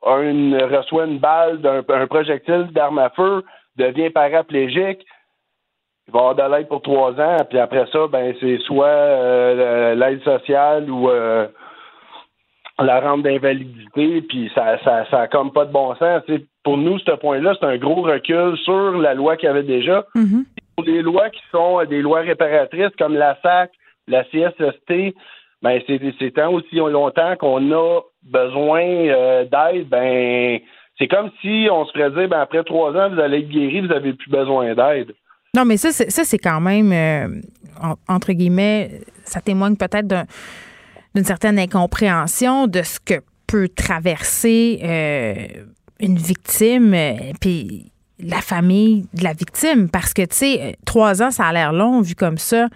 [0.06, 3.44] une, reçoit une balle d'un un projectile d'arme à feu,
[3.78, 5.06] devient paraplégique,
[6.08, 9.94] il va avoir de l'aide pour trois ans, puis après ça, ben c'est soit euh,
[9.96, 11.48] l'aide sociale ou euh,
[12.84, 16.22] la rente d'invalidité, puis ça, ça, ça comme pas de bon sens.
[16.64, 20.06] pour nous, ce point-là, c'est un gros recul sur la loi qu'il y avait déjà.
[20.16, 20.44] Mm-hmm.
[20.76, 23.72] Pour les lois qui sont des lois réparatrices comme la SAC,
[24.08, 25.16] la CSST,
[25.64, 30.60] ben c'est tant aussi longtemps qu'on a besoin euh, d'aide, ben
[31.00, 33.82] c'est comme si on se ferait dire ben après trois ans, vous allez être guéri,
[33.82, 35.14] vous n'avez plus besoin d'aide.
[35.56, 37.42] Non, mais ça, c'est, ça, c'est quand même, euh,
[38.08, 40.08] entre guillemets, ça témoigne peut-être
[41.18, 43.16] d'une certaine incompréhension de ce que
[43.48, 45.64] peut traverser euh,
[46.00, 46.94] une victime,
[47.42, 49.90] puis la famille de la victime.
[49.90, 52.68] Parce que, tu sais, trois ans, ça a l'air long vu comme ça.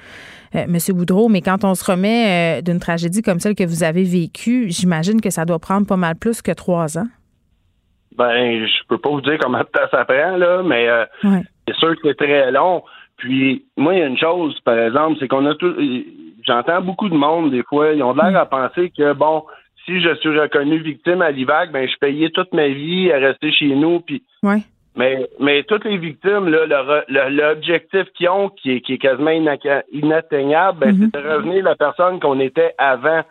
[0.56, 3.84] Euh, Monsieur Boudreau, mais quand on se remet euh, d'une tragédie comme celle que vous
[3.84, 7.08] avez vécue, j'imagine que ça doit prendre pas mal plus que trois ans.
[8.18, 9.54] Ben, je peux pas vous dire temps
[9.92, 11.06] ça prend, là, mais euh,
[11.68, 12.82] c'est sûr que c'est très long.
[13.18, 15.76] Puis, moi, il y a une chose, par exemple, c'est qu'on a tout.
[16.46, 19.44] J'entends beaucoup de monde, des fois, ils ont l'air à penser que, bon,
[19.86, 23.52] si je suis reconnu victime à l'IVAC, ben, je payais toute ma vie à rester
[23.52, 24.24] chez nous, puis.
[24.44, 24.60] Ouais.
[24.96, 30.98] Mais, mais toutes les victimes, l'objectif qu'ils ont, qui est, qui est quasiment inatteignable, ben,
[31.00, 33.22] c'est de revenir la personne qu'on était avant.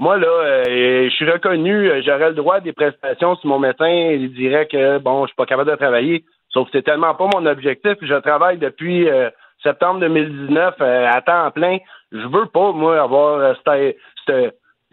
[0.00, 3.58] Moi, là, euh, je suis reconnu, euh, j'aurais le droit à des prestations si mon
[3.58, 6.24] médecin il dirait que, bon, je suis pas capable de travailler.
[6.48, 7.94] Sauf que c'est tellement pas mon objectif.
[8.00, 9.30] Je travaille depuis euh,
[9.62, 11.78] septembre 2019 à temps plein.
[12.12, 13.54] Je veux pas, moi, avoir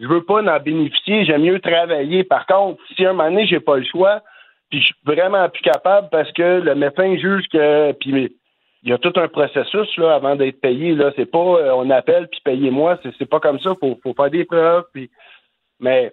[0.00, 1.24] je veux pas en bénéficier.
[1.24, 2.24] J'aime mieux travailler.
[2.24, 4.22] Par contre, si un moment donné, j'ai pas le choix,
[4.70, 7.92] puis je suis vraiment plus capable parce que le médecin juge que.
[7.92, 8.36] Puis
[8.84, 10.94] il y a tout un processus là, avant d'être payé.
[10.94, 11.12] Là.
[11.16, 12.98] C'est pas euh, on appelle puis payez-moi.
[13.02, 13.74] C'est, c'est pas comme ça.
[13.80, 14.84] Faut, faut faire des preuves.
[14.92, 15.10] Puis...
[15.80, 16.12] Mais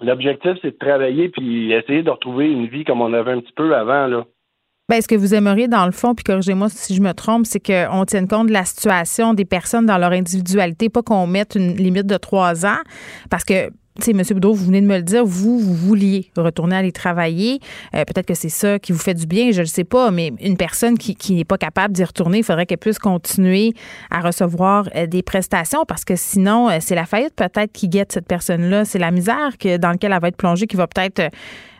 [0.00, 3.52] l'objectif, c'est de travailler puis essayer de retrouver une vie comme on avait un petit
[3.52, 4.08] peu avant.
[4.08, 4.24] Là.
[4.90, 7.58] Bien, ce que vous aimeriez, dans le fond, puis corrigez-moi si je me trompe, c'est
[7.58, 11.74] qu'on tienne compte de la situation des personnes dans leur individualité, pas qu'on mette une
[11.74, 12.80] limite de trois ans,
[13.30, 14.22] parce que sais, M.
[14.32, 17.60] Boudreau, vous venez de me le dire, vous, vous vouliez retourner aller travailler.
[17.94, 20.32] Euh, peut-être que c'est ça qui vous fait du bien, je ne sais pas, mais
[20.40, 23.72] une personne qui, n'est pas capable d'y retourner, il faudrait qu'elle puisse continuer
[24.10, 28.12] à recevoir euh, des prestations parce que sinon, euh, c'est la faillite peut-être qui guette
[28.12, 28.84] cette personne-là.
[28.84, 31.30] C'est la misère dans laquelle elle va être plongée qui va peut-être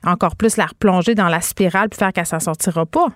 [0.04, 3.08] encore plus la replonger dans la spirale puis faire qu'elle s'en sortira pas.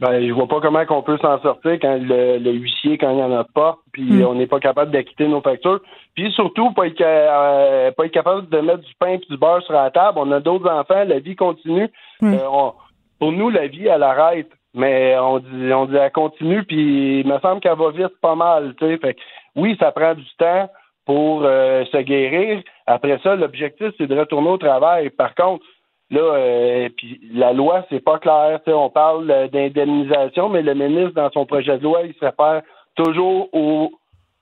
[0.00, 3.22] Ben, je vois pas comment on peut s'en sortir quand le, huissier, quand il n'y
[3.22, 4.26] en a pas, puis hmm.
[4.26, 5.80] on n'est pas capable d'acquitter nos factures.
[6.14, 9.62] Puis surtout, pas être, euh, pas être capable de mettre du pain et du beurre
[9.62, 10.18] sur la table.
[10.20, 11.88] On a d'autres enfants, la vie continue.
[12.20, 12.34] Hmm.
[12.34, 12.70] Euh,
[13.18, 14.50] pour nous, la vie, elle arrête.
[14.74, 18.36] Mais on dit, on dit elle continue, puis il me semble qu'elle va vite pas
[18.36, 18.74] mal.
[18.78, 19.16] Fait
[19.56, 20.70] oui, ça prend du temps
[21.06, 22.62] pour euh, se guérir.
[22.86, 25.10] Après ça, l'objectif, c'est de retourner au travail.
[25.10, 25.64] Par contre,
[26.10, 28.60] Là, euh, puis la loi, c'est pas clair.
[28.66, 32.62] On parle d'indemnisation, mais le ministre, dans son projet de loi, il se réfère
[32.94, 33.92] toujours aux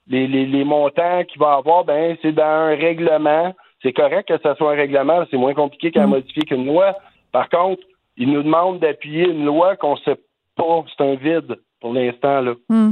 [0.09, 1.83] les, les, montants qu'il va avoir.
[1.83, 3.53] Ben, c'est dans un règlement.
[3.83, 6.09] C'est correct que ce soit un règlement, c'est moins compliqué qu'à mm.
[6.09, 6.95] modifier qu'une loi.
[7.31, 7.83] Par contre,
[8.15, 10.17] il nous demande d'appuyer une loi qu'on sait
[10.55, 11.57] pas, c'est un vide
[11.87, 12.41] pour l'instant.
[12.41, 12.53] là.
[12.69, 12.91] Hmm.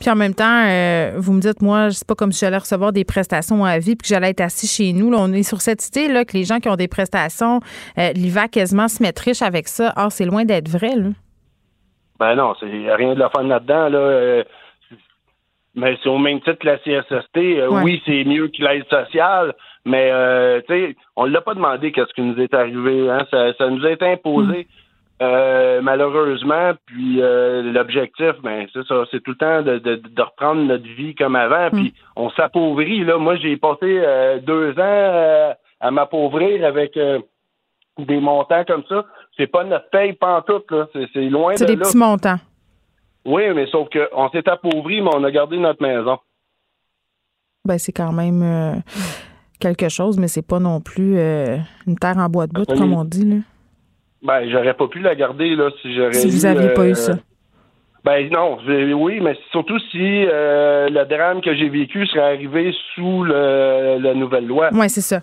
[0.00, 2.92] Puis en même temps, euh, vous me dites, moi, c'est pas comme si j'allais recevoir
[2.92, 5.10] des prestations à vie puis que j'allais être assis chez nous.
[5.12, 7.60] Là, on est sur cette idée là, que les gens qui ont des prestations,
[7.98, 9.92] euh, l'IVA quasiment se mettent riches avec ça.
[9.96, 10.96] Or, c'est loin d'être vrai.
[10.96, 11.10] Là.
[12.18, 13.88] Ben non, c'est rien de la fun là-dedans.
[13.88, 13.98] Là.
[13.98, 14.44] Euh,
[15.76, 17.36] mais c'est au même titre que la CSST.
[17.36, 19.54] Euh, oui, c'est mieux que l'aide sociale,
[19.84, 20.10] mais
[20.66, 23.08] tu sais, on l'a pas demandé qu'est-ce qui nous est arrivé.
[23.08, 23.24] Hein?
[23.30, 24.66] Ça, ça nous a été imposé.
[24.68, 24.81] Hmm.
[25.22, 30.62] Euh, malheureusement, puis euh, l'objectif, ben c'est ça, c'est tout le temps de, de, reprendre
[30.62, 31.92] notre vie comme avant, puis mm.
[32.16, 33.04] on s'appauvrit.
[33.04, 36.98] Là, moi, j'ai passé euh, deux ans à m'appauvrir avec
[37.98, 39.04] des montants comme ça.
[39.36, 40.88] C'est pas notre paye pantoute, là.
[40.92, 42.38] C'est, loin de C'est des petits montants.
[43.24, 46.18] Oui, mais sauf qu'on s'est appauvri, mais on a gardé notre maison.
[47.64, 48.82] Ben, c'est quand même
[49.60, 51.16] quelque chose, mais c'est pas non plus
[51.86, 53.36] une terre en bois de bout, comme on dit, là.
[54.22, 56.12] Ben, j'aurais pas pu la garder là si j'aurais.
[56.12, 57.18] Si vous n'aviez pas eu ça.
[58.04, 63.22] Ben non, oui, mais surtout si euh, le drame que j'ai vécu serait arrivé sous
[63.22, 64.70] le, la nouvelle loi.
[64.72, 65.20] Oui, c'est ça.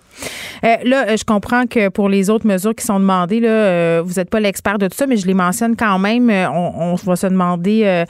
[0.64, 4.14] Euh, là, je comprends que pour les autres mesures qui sont demandées, là, euh, vous
[4.14, 6.30] n'êtes pas l'expert de tout ça, mais je les mentionne quand même.
[6.30, 8.04] On, on va se demander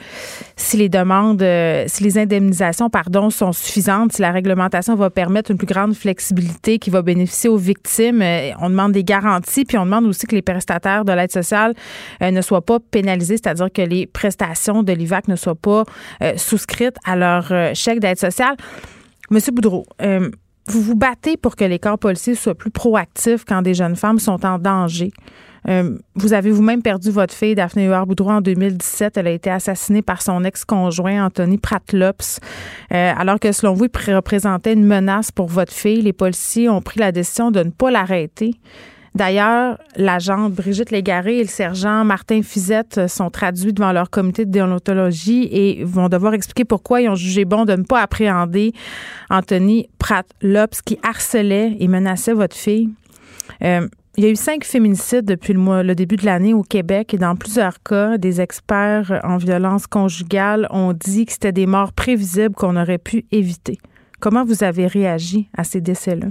[0.55, 1.43] si les demandes,
[1.87, 6.79] si les indemnisations, pardon, sont suffisantes, si la réglementation va permettre une plus grande flexibilité
[6.79, 8.23] qui va bénéficier aux victimes.
[8.61, 11.73] On demande des garanties, puis on demande aussi que les prestataires de l'aide sociale
[12.21, 15.83] ne soient pas pénalisés, c'est-à-dire que les prestations de l'IVAC ne soient pas
[16.21, 18.55] euh, souscrites à leur euh, chèque d'aide sociale.
[19.29, 20.29] Monsieur Boudreau, euh,
[20.67, 24.19] vous vous battez pour que les corps policiers soient plus proactifs quand des jeunes femmes
[24.19, 25.11] sont en danger.
[26.15, 29.17] vous avez vous-même perdu votre fille, Daphné Huard Boudreau, en 2017.
[29.17, 32.39] Elle a été assassinée par son ex-conjoint, Anthony Pratlops.
[32.89, 36.99] alors que, selon vous, il représentait une menace pour votre fille, les policiers ont pris
[36.99, 38.55] la décision de ne pas l'arrêter.
[39.13, 44.51] D'ailleurs, l'agente Brigitte Légaré et le sergent Martin Fizette sont traduits devant leur comité de
[44.51, 48.71] déontologie et vont devoir expliquer pourquoi ils ont jugé bon de ne pas appréhender
[49.29, 52.89] Anthony Pratt-Lops qui harcelait et menaçait votre fille.
[53.63, 53.85] Euh,
[54.17, 57.17] il y a eu cinq féminicides depuis le, le début de l'année au Québec et
[57.17, 62.55] dans plusieurs cas, des experts en violence conjugale ont dit que c'était des morts prévisibles
[62.55, 63.77] qu'on aurait pu éviter.
[64.21, 66.27] Comment vous avez réagi à ces décès-là?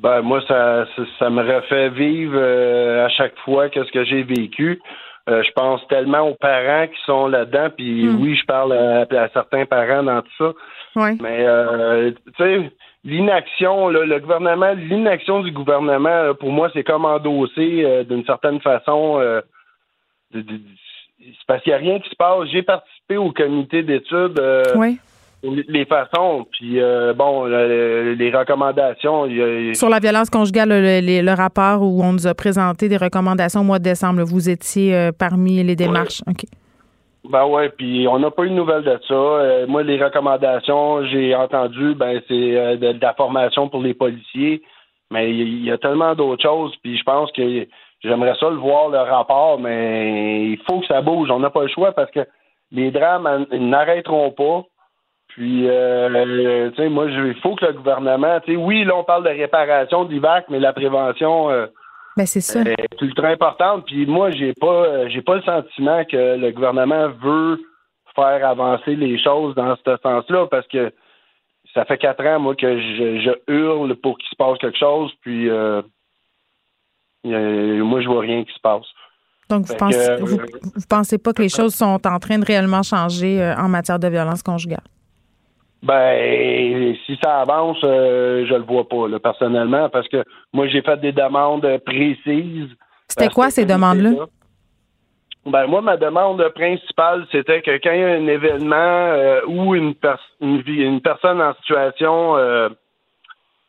[0.00, 0.86] Ben moi, ça,
[1.18, 4.80] ça, me refait vivre euh, à chaque fois qu'est-ce que j'ai vécu.
[5.28, 8.20] Euh, je pense tellement aux parents qui sont là-dedans, puis hmm.
[8.20, 10.52] oui, je parle à, certains parents dans tout ça.
[10.96, 11.18] Oui.
[11.20, 12.72] Mais euh, tu sais,
[13.04, 19.20] l'inaction, le gouvernement, l'inaction du gouvernement, pour moi, c'est comme endossé d'une certaine façon.
[20.32, 20.44] c'est
[21.46, 22.48] parce qu'il n'y a rien qui se passe.
[22.50, 24.40] J'ai participé au comité d'études.
[24.74, 24.98] oui
[25.42, 29.26] les façons, puis euh, bon, les recommandations.
[29.74, 33.78] Sur la violence conjugale, le, rapport où on nous a présenté des recommandations au mois
[33.78, 36.22] de décembre, vous étiez euh, parmi les démarches.
[36.28, 36.44] OK.
[37.28, 39.14] Ben ouais, puis on n'a pas eu de nouvelles de ça.
[39.14, 44.62] Euh, moi, les recommandations, j'ai entendu, ben c'est de, la formation pour les policiers,
[45.10, 47.66] mais il y, a tellement d'autres choses, puis je pense que
[48.02, 51.30] j'aimerais ça le voir le rapport, mais il faut que ça bouge.
[51.30, 52.20] On n'a pas le choix parce que
[52.72, 54.64] les drames n'arrêteront pas.
[55.34, 59.04] Puis, euh, tu sais, moi, il faut que le gouvernement, tu sais, oui, là, on
[59.04, 61.66] parle de réparation d'IVAC, mais la prévention euh,
[62.18, 62.60] ben, c'est ça.
[62.60, 63.86] est ultra importante.
[63.86, 67.58] Puis, moi, j'ai pas, j'ai pas le sentiment que le gouvernement veut
[68.14, 70.92] faire avancer les choses dans ce sens-là, parce que
[71.72, 75.48] ça fait quatre ans, moi, que je, hurle pour qu'il se passe quelque chose, puis
[75.48, 75.80] euh,
[77.24, 78.84] moi, je vois rien qui se passe.
[79.48, 80.38] Donc, vous pensez, vous,
[80.90, 84.42] pensez pas que les choses sont en train de réellement changer en matière de violence
[84.42, 84.82] conjugale?
[85.82, 90.22] Ben, si ça avance, euh, je le vois pas, là, personnellement, parce que
[90.52, 92.70] moi, j'ai fait des demandes précises.
[93.08, 94.26] C'était quoi ces demandes-là?
[95.44, 99.74] Ben, moi, ma demande principale, c'était que quand il y a un événement euh, ou
[99.74, 99.94] une,
[100.40, 102.68] une, personne en situation euh,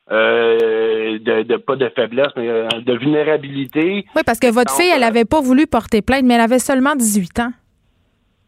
[0.07, 2.47] de, de, pas de faiblesse, mais
[2.79, 4.05] de vulnérabilité.
[4.15, 6.95] Oui, parce que votre fille, elle n'avait pas voulu porter plainte, mais elle avait seulement
[6.95, 7.51] 18 ans.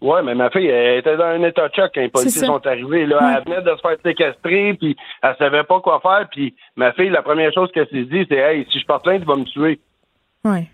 [0.06, 2.66] Oui, mais ma fille, elle était dans un état de choc quand les policiers sont
[2.68, 3.08] arrivés.
[3.08, 6.28] Là, Elle venait de se faire séquestrer, puis elle savait pas quoi faire.
[6.30, 9.22] Puis ma fille, la première chose qu'elle s'est dit, c'est Hey, si je porte plainte,
[9.22, 9.80] tu vas me tuer.
[10.44, 10.68] Oui.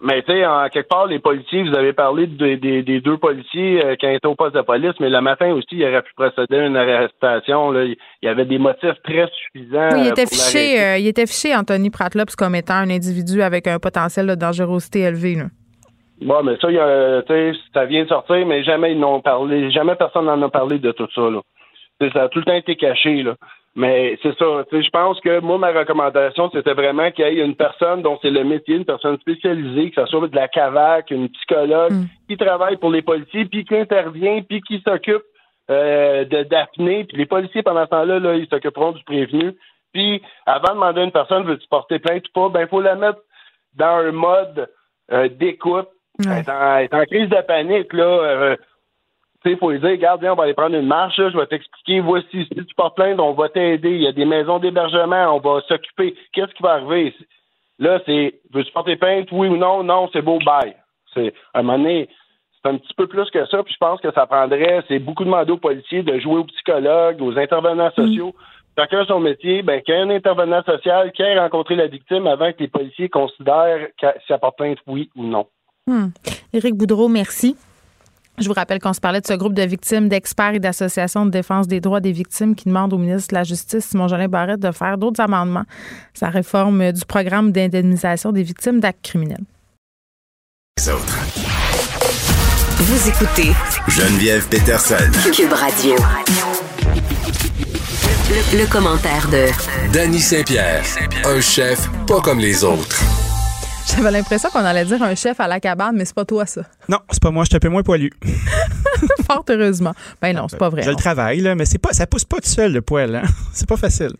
[0.00, 3.96] Mais, tu sais, en quelque part, les policiers, vous avez parlé des deux policiers euh,
[3.96, 6.66] qui étaient au poste de police, mais le matin aussi, il aurait pu procéder à
[6.66, 7.70] une arrestation.
[7.70, 7.84] Là.
[7.84, 9.90] Il y avait des motifs très suffisants.
[9.92, 13.66] Oui, il était, fiché, euh, il était fiché, Anthony Pratlops, comme étant un individu avec
[13.66, 15.36] un potentiel de dangerosité élevé.
[15.36, 15.44] Là.
[16.20, 17.22] Bon, mais ça, y a,
[17.72, 20.90] ça vient de sortir, mais jamais ils n'ont parlé, jamais personne n'en a parlé de
[20.92, 21.30] tout ça.
[21.30, 21.40] Là.
[22.12, 23.22] ça a tout le temps été caché.
[23.22, 23.36] Là.
[23.76, 24.64] Mais c'est ça.
[24.72, 28.30] Je pense que moi, ma recommandation, c'était vraiment qu'il y ait une personne dont c'est
[28.30, 32.06] le métier, une personne spécialisée, que ce soit de la CAVAC, une psychologue, mm.
[32.28, 35.22] qui travaille pour les policiers, puis qui intervient, puis qui s'occupe
[35.70, 37.04] euh, de Daphné.
[37.04, 39.52] Puis les policiers, pendant ce temps-là, là, ils s'occuperont du prévenu.
[39.92, 42.80] Puis avant de demander à une personne, veux-tu porter plainte ou pas, ben il faut
[42.80, 43.20] la mettre
[43.76, 44.68] dans un mode
[45.12, 45.88] euh, d'écoute
[46.20, 48.04] Est, en, crise de panique, là.
[48.04, 48.56] Euh,
[49.42, 51.38] tu sais, il faut lui dire, regarde, viens, on va aller prendre une marche, je
[51.38, 54.58] vais t'expliquer, voici, si tu portes plainte, on va t'aider, il y a des maisons
[54.58, 56.16] d'hébergement, on va s'occuper.
[56.32, 57.14] Qu'est-ce qui va arriver?
[57.78, 59.84] Là, c'est, veux-tu porter plainte, oui ou non?
[59.84, 60.74] Non, c'est beau, bye.
[61.14, 62.08] C'est, à un moment donné,
[62.60, 65.24] c'est un petit peu plus que ça, puis je pense que ça prendrait, c'est beaucoup
[65.24, 68.02] demandé aux policiers de jouer aux psychologues, aux intervenants mm.
[68.02, 68.34] sociaux.
[68.76, 72.26] Chacun son métier, ben, qu'il y ait un intervenant social qui ait rencontré la victime
[72.26, 75.46] avant que les policiers considèrent si elle porte plainte, oui ou non.
[75.88, 76.10] Hmm.
[76.52, 77.56] Éric Boudreau, merci.
[78.36, 81.30] Je vous rappelle qu'on se parlait de ce groupe de victimes, d'experts et d'associations de
[81.30, 84.70] défense des droits des victimes qui demandent au ministre de la Justice, Simon-Jolin Barrette, de
[84.70, 85.64] faire d'autres amendements.
[86.12, 89.44] Sa réforme du programme d'indemnisation des victimes d'actes criminels.
[92.76, 93.52] Vous écoutez
[93.88, 95.10] Geneviève Peterson.
[95.34, 95.96] Cube Radio.
[98.30, 99.46] Le, le commentaire de
[99.92, 100.84] Danny Saint-Pierre,
[101.24, 103.02] un chef pas comme les autres.
[103.94, 106.62] J'avais l'impression qu'on allait dire un chef à la cabane, mais c'est pas toi, ça.
[106.88, 108.10] Non, c'est pas moi, je suis un peu moins poilu.
[109.26, 109.94] Fort heureusement.
[110.20, 110.82] Ben non, c'est pas vrai.
[110.82, 113.14] Je le travaille, là, mais c'est pas, ça pousse pas tout seul, le poil.
[113.14, 113.22] Hein?
[113.52, 114.12] C'est pas facile.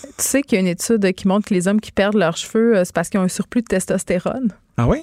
[0.00, 2.36] Tu sais qu'il y a une étude qui montre que les hommes qui perdent leurs
[2.36, 4.52] cheveux, euh, c'est parce qu'ils ont un surplus de testostérone.
[4.78, 5.02] Ah oui?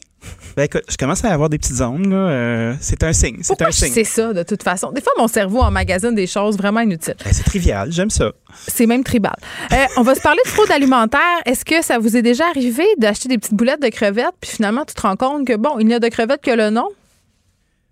[0.58, 2.10] Ben écoute, je commence à avoir des petites zones.
[2.10, 2.16] Là.
[2.16, 3.38] Euh, c'est un signe.
[3.42, 3.94] C'est un je signe.
[3.94, 4.92] sais ça, de toute façon?
[4.92, 7.16] Des fois, mon cerveau emmagasine des choses vraiment inutiles.
[7.24, 8.32] Ben, c'est trivial, j'aime ça.
[8.68, 9.36] C'est même tribal.
[9.72, 11.22] Euh, on va se parler de fraude alimentaire.
[11.46, 14.84] Est-ce que ça vous est déjà arrivé d'acheter des petites boulettes de crevettes, puis finalement,
[14.86, 16.90] tu te rends compte que, bon, il n'y a de crevettes que le nom?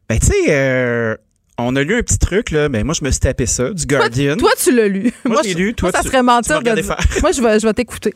[0.10, 1.16] Ben tu sais, euh,
[1.60, 3.86] on a lu un petit truc, là, mais moi je me suis tapé ça, du
[3.86, 4.36] Guardian.
[4.38, 5.12] Toi, tu l'as lu.
[5.26, 6.98] Moi, je l'ai lu, toi, moi, ça tu- serait mentir de faire.
[7.22, 8.14] Moi, je vais, je vais t'écouter.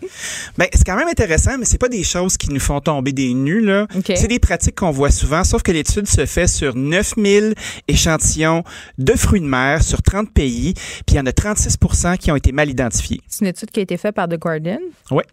[0.58, 3.34] Ben, c'est quand même intéressant, mais c'est pas des choses qui nous font tomber des
[3.34, 3.88] nues, là.
[3.96, 4.12] OK.
[4.16, 7.56] C'est des pratiques qu'on voit souvent, sauf que l'étude se fait sur 9000
[7.88, 8.64] échantillons
[8.98, 10.74] de fruits de mer sur 30 pays,
[11.06, 13.22] puis il y en a 36% qui ont été mal identifiés.
[13.28, 14.80] C'est une étude qui a été faite par The Guardian.
[15.10, 15.26] Ouais.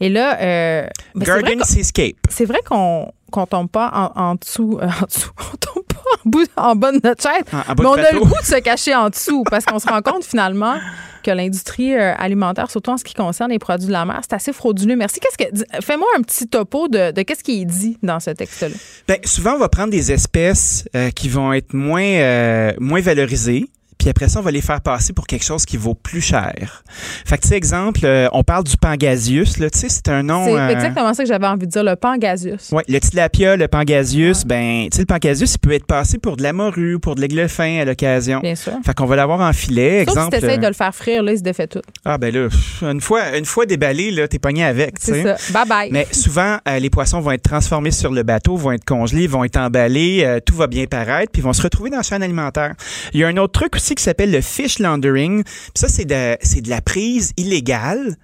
[0.00, 2.16] Et là, euh, ben, Guardian Seascape.
[2.30, 5.82] c'est vrai qu'on qu'on tombe pas en, en dessous, euh, en dessous, on tombe
[6.56, 9.10] en, bas de En- en bas mais on a le goût de se cacher en
[9.10, 10.76] dessous parce qu'on se rend compte finalement
[11.22, 14.34] que l'industrie euh, alimentaire, surtout en ce qui concerne les produits de la mer, c'est
[14.36, 14.94] assez frauduleux.
[14.94, 15.18] Merci.
[15.18, 18.68] Qu'est-ce que fais-moi un petit topo de, de qu'est-ce qui est dit dans ce texte-là.
[19.08, 23.66] Ben, souvent, on va prendre des espèces euh, qui vont être moins, euh, moins valorisées.
[23.98, 26.84] Puis après ça, on va les faire passer pour quelque chose qui vaut plus cher.
[27.24, 29.70] Fait que, tu sais, exemple, euh, on parle du pangasius, là.
[29.70, 30.44] Tu sais, c'est un nom...
[30.44, 32.68] C'est euh, exactement ça que j'avais envie de dire, le pangasius.
[32.72, 36.36] Oui, le tilapia, le pangasius, ben, tu sais, le pangasius, il peut être passé pour
[36.36, 38.40] de la morue ou pour de l'aigle fin à l'occasion.
[38.40, 38.74] Bien sûr.
[38.84, 40.38] Fait qu'on va l'avoir en filet, Sauf si exemple.
[40.38, 41.82] tu essaies de euh, le faire frire, là, il se défait tout.
[42.04, 42.48] Ah, ben là,
[42.82, 45.36] une fois, une fois déballé, là, t'es pogné avec, tu C'est sais.
[45.36, 45.52] ça.
[45.52, 45.90] Bye bye.
[45.90, 49.42] Mais souvent, euh, les poissons vont être transformés sur le bateau, vont être congelés, vont
[49.42, 52.74] être emballés, tout va bien paraître, puis ils vont se retrouver dans la chaîne alimentaire.
[53.14, 55.42] Il y a un autre truc aussi qui s'appelle le fish laundering.
[55.44, 58.16] Puis ça, c'est de, c'est de la prise illégale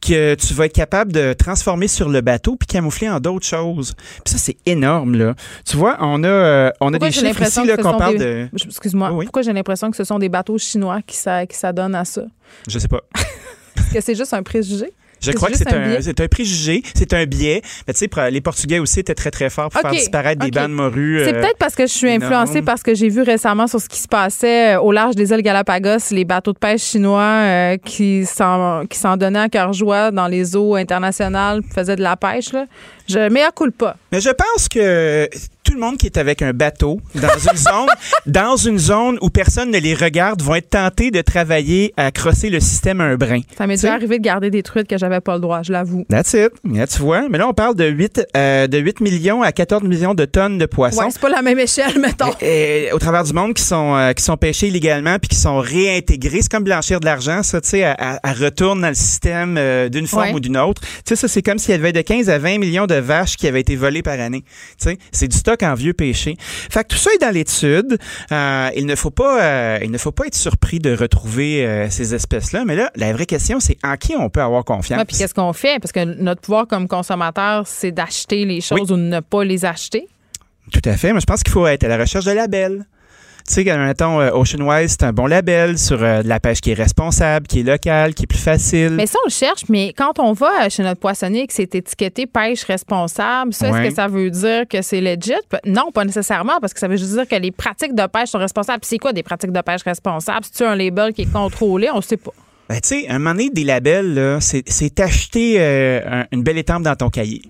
[0.00, 3.94] que tu vas être capable de transformer sur le bateau puis camoufler en d'autres choses.
[4.24, 5.34] Puis ça, c'est énorme, là.
[5.66, 8.24] Tu vois, on a, euh, on a Pourquoi des chiffres ici là, qu'on parle des-
[8.24, 8.48] de...
[8.64, 9.12] Excuse-moi.
[9.12, 9.24] Oui.
[9.26, 12.22] Pourquoi j'ai l'impression que ce sont des bateaux chinois qui ça- qui s'adonnent à ça?
[12.68, 13.00] Je sais pas.
[13.76, 14.92] Est-ce que c'est juste un préjugé?
[15.20, 17.62] Je crois que c'est un un, préjugé, c'est un biais.
[17.86, 20.50] Mais tu sais, les Portugais aussi étaient très, très forts pour faire disparaître ok.
[20.50, 21.22] des bandes morues.
[21.24, 23.88] C'est euh, peut-être parce que je suis influencée parce que j'ai vu récemment sur ce
[23.88, 27.76] qui se passait euh, au large des îles Galapagos, les bateaux de pêche chinois euh,
[27.76, 32.52] qui s'en donnaient à cœur joie dans les eaux internationales, faisaient de la pêche.
[32.52, 32.66] Là.
[33.08, 33.96] Je mea culpa.
[34.12, 35.28] Mais je pense que
[35.70, 37.86] tout le monde qui est avec un bateau dans une zone,
[38.26, 42.50] dans une zone où personne ne les regarde, vont être tentés de travailler à crosser
[42.50, 43.40] le système à un brin.
[43.56, 46.04] Ça m'est déjà arrivé de garder des truites que j'avais pas le droit, je l'avoue.
[46.08, 46.50] That's it.
[46.64, 47.28] Là, tu vois.
[47.28, 50.58] Mais là, on parle de 8, euh, de 8 millions à 14 millions de tonnes
[50.58, 51.02] de poissons.
[51.02, 52.32] Ouais, c'est pas la même échelle, mettons.
[52.40, 55.58] Et- au travers du monde qui sont euh, qui sont pêchés illégalement puis qui sont
[55.58, 58.94] réintégrés, c'est comme blanchir de l'argent, ça, tu sais, à, à- à retourne dans le
[58.94, 60.34] système euh, d'une forme Ouais.
[60.34, 60.82] ou d'une autre.
[60.82, 63.36] Tu sais, ça, c'est comme s'il y avait de 15 à 20 millions de vaches
[63.36, 64.42] qui avaient été volées par année.
[64.80, 66.36] Tu sais, c'est du stock en vieux péché.
[66.38, 67.98] Fait que tout ça est dans l'étude.
[68.32, 71.88] Euh, il ne faut pas euh, il ne faut pas être surpris de retrouver euh,
[71.90, 72.64] ces espèces-là.
[72.64, 74.98] Mais là, la vraie question, c'est en qui on peut avoir confiance?
[74.98, 75.80] Ouais, puis qu'est-ce qu'on fait?
[75.80, 79.64] Parce que notre pouvoir comme consommateur, c'est d'acheter les choses ou de ne pas les
[79.64, 80.08] acheter.
[80.72, 82.86] Tout à fait, mais je pense qu'il faut être à la recherche de labels.
[83.52, 86.60] Tu sais, mettons, euh, Ocean Wise, c'est un bon label sur euh, de la pêche
[86.60, 88.90] qui est responsable, qui est locale, qui est plus facile.
[88.90, 91.74] Mais ça, on le cherche, mais quand on va chez notre poissonnier et que c'est
[91.74, 93.80] étiqueté pêche responsable, ça, Ouais.
[93.82, 95.32] est-ce que ça veut dire que c'est legit?
[95.66, 98.38] Non, pas nécessairement, parce que ça veut juste dire que les pratiques de pêche sont
[98.38, 98.84] responsables.
[98.84, 100.44] C'est quoi des pratiques de pêche responsables?
[100.44, 102.30] Si tu as un label qui est contrôlé, on ne sait pas.
[102.68, 106.84] Ben, tu sais, un moment donné, des labels, c'est, acheter euh, un- une belle étampe
[106.84, 107.42] dans ton cahier.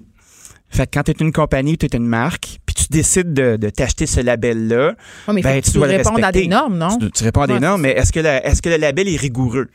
[0.71, 3.71] Fait que quand tu es une compagnie, tu es une marque, tu décides de, de
[3.71, 4.95] t'acheter ce label-là,
[5.29, 6.97] ben, tu dois le répondes à des normes, non?
[6.99, 9.09] Tu, tu réponds à des Ouais, normes, mais est-ce que, la- est-ce que le label
[9.09, 9.69] est rigoureux?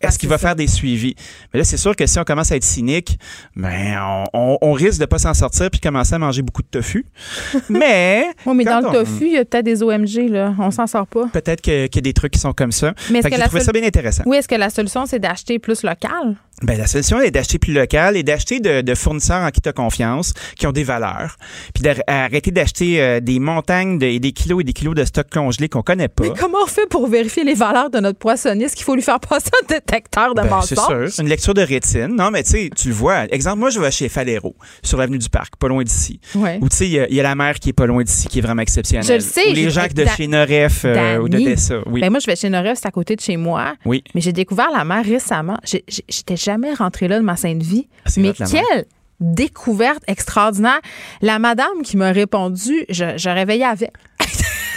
[0.00, 1.14] Est-ce qu'il va faire des suivis?
[1.52, 3.18] Mais là, c'est sûr que si on commence à être cynique,
[3.56, 6.68] ben, on, on- on risque de pas s'en sortir puis commencer à manger beaucoup de
[6.68, 7.06] tofu.
[7.68, 8.26] mais.
[8.46, 10.54] Oui, mais dans le on- tofu, il y a peut-être des OMG, là.
[10.58, 11.26] On s'en sort pas.
[11.32, 12.94] Peut-être qu'il y a des trucs qui sont comme ça.
[13.10, 14.22] Mais est-ce que que la ça bien intéressant.
[14.26, 16.36] Oui, est-ce que la solution, c'est d'acheter plus local?
[16.64, 19.68] Ben, la solution est d'acheter plus local et d'acheter de, de fournisseurs en qui tu
[19.68, 21.36] as confiance, qui ont des valeurs.
[21.74, 25.26] Puis d'arrêter d'acheter euh, des montagnes de- et des kilos et des kilos de stock
[25.30, 26.24] congelé qu'on connaît pas.
[26.24, 28.66] Mais comment on fait pour vérifier les valeurs de notre poissonnier?
[28.66, 31.08] Est-ce qu'il faut lui faire passer un détecteur de Ben, c'est sûr.
[31.20, 32.08] Une lecture de rétine.
[32.16, 33.24] Non, mais tu sais, tu le vois.
[33.32, 36.20] Exemple, moi, je vais chez Falero, sur l'avenue du Parc, pas loin d'ici.
[36.34, 36.58] Ouais.
[36.60, 38.02] Ou tu sais, il y a- il y, a la mer qui est pas loin
[38.02, 39.06] d'ici, qui est vraiment exceptionnelle.
[39.06, 41.76] Je le sais, Ou les gens de chez Noref euh, ou de Dessa.
[41.86, 42.00] Oui.
[42.00, 43.74] Ben moi, je vais chez Noref, c'est à côté de chez moi.
[43.84, 44.04] oui.
[44.14, 45.58] Mais j'ai découvert la mer récemment.
[45.64, 47.88] J'étais jamais rentrée là de ma sainte vie.
[48.04, 48.86] Ah, Mais quelle
[49.20, 50.80] découverte extraordinaire.
[51.20, 53.90] La madame qui m'a répondu, je, je réveillais avec.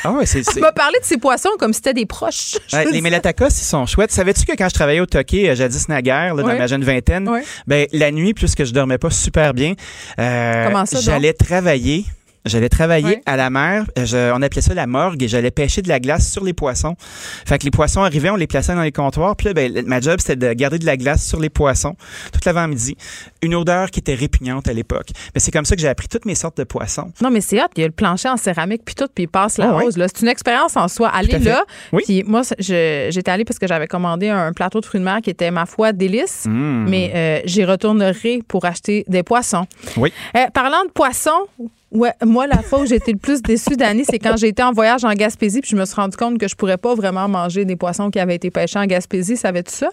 [0.04, 0.44] Ah ouais, c'est.
[0.44, 2.58] Tu m'as parlé de ces poissons comme si c'était des proches.
[2.74, 4.12] Ouais, les mélatacos, ils sont chouettes.
[4.12, 7.30] Savais-tu que quand je travaillais au Toqué, euh, jadis naguère, là, dans ma jeune vingtaine,
[7.66, 9.74] ben, la nuit, puisque je dormais pas super bien,
[10.20, 10.70] euh,
[11.02, 12.06] j'allais travailler.
[12.46, 13.22] J'allais travailler Ouais.
[13.26, 13.86] à la mer.
[13.98, 16.54] Euh, je- on appelait ça la morgue et j'allais pêcher de la glace sur les
[16.54, 16.96] poissons.
[17.46, 19.36] Fait que les poissons arrivaient, on les plaçait dans les comptoirs.
[19.36, 21.96] Puis là, ben, ma job, c'était de garder de la glace sur les poissons
[22.32, 22.96] toute l'avant-midi.
[23.42, 25.08] Une odeur qui était répugnante à l'époque.
[25.34, 27.12] Mais c'est comme ça que j'ai appris toutes mes sortes de poissons.
[27.22, 27.68] Non, mais c'est hot.
[27.78, 29.96] Il y a le plancher en céramique, puis tout, puis il passe la Ah rose.
[29.96, 31.12] C'est une expérience en soi.
[31.12, 31.40] Fait.
[31.40, 31.64] là.
[31.92, 32.04] Oui.
[32.06, 35.30] Puis moi, j'étais allée parce que j'avais commandé un plateau de fruits de mer qui
[35.30, 36.46] était, ma foi, délice.
[36.46, 36.86] Mmh.
[36.90, 39.66] Mais euh, j'y retournerai pour acheter des poissons.
[39.98, 40.12] Oui.
[40.38, 41.48] Euh, parlant de poissons,
[41.96, 45.04] ouais, moi, la fois où été le plus déçue d'année, c'est quand été en voyage
[45.04, 47.76] en Gaspésie, puis je me suis rendu compte que je pourrais pas vraiment manger des
[47.76, 49.38] poissons qui avaient été pêchés en Gaspésie.
[49.38, 49.90] Savais-tu ça?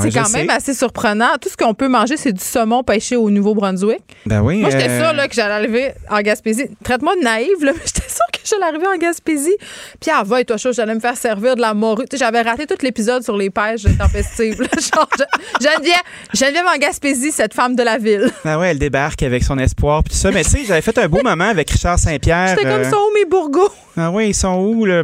[0.00, 0.38] C'est quand sais.
[0.38, 1.30] même assez surprenant.
[1.40, 4.00] Tout ce qu'on peut manger, c'est du saumon pêché au Nouveau-Brunswick.
[4.26, 4.60] Ben oui.
[4.60, 6.68] Moi, j'étais euh, sûre là, que j'allais arriver en Gaspésie.
[6.82, 9.56] Traite-moi de naïve, là, mais j'étais sûre que j'allais arriver en Gaspésie.
[10.00, 12.04] Puis, ah, va, et toi, chaud, j'allais me faire servir de la morue.
[12.12, 14.56] J'avais raté tout l'épisode sur les pêches tempestives.
[14.62, 15.96] Genre, je- Geneviève,
[16.34, 18.30] Geneviève en Gaspésie, cette femme de la ville.
[18.44, 20.30] Ah ouais, elle débarque avec son espoir puis tout ça.
[20.30, 22.48] Mais tu sais, j'avais fait un beau moment avec Richard Saint-Pierre.
[22.48, 23.70] J'étais comme euh, ça, où mes bourgots?
[23.96, 25.02] Ah oui, ils sont où là?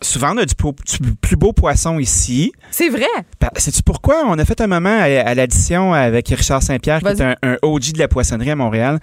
[0.00, 2.52] Souvent on a du, po- du plus beau poisson ici.
[2.70, 3.06] C'est vrai.
[3.56, 4.22] Sais-tu pourquoi?
[4.26, 7.56] On a fait un moment à, à l'addition avec Richard Saint-Pierre, qui est un, un
[7.62, 9.00] OG de la poissonnerie à Montréal.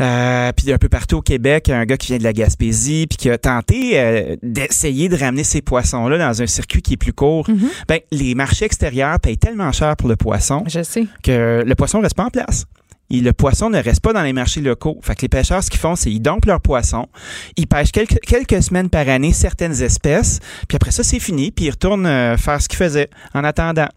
[0.00, 3.16] Euh, puis un peu partout au Québec, un gars qui vient de la Gaspésie, puis
[3.16, 7.12] qui a tenté euh, d'essayer de ramener ces poissons-là dans un circuit qui est plus
[7.12, 7.48] court.
[7.48, 7.68] Mm-hmm.
[7.88, 11.06] Ben, les marchés extérieurs payent tellement cher pour le poisson Je sais.
[11.22, 12.64] que le poisson reste pas en place.
[13.10, 14.98] Et le poisson ne reste pas dans les marchés locaux.
[15.02, 17.08] Fait que les pêcheurs, ce qu'ils font, c'est ils dompent leur poisson,
[17.56, 21.66] ils pêchent quelques, quelques semaines par année certaines espèces, puis après ça, c'est fini, puis
[21.66, 23.88] ils retournent euh, faire ce qu'ils faisaient en attendant.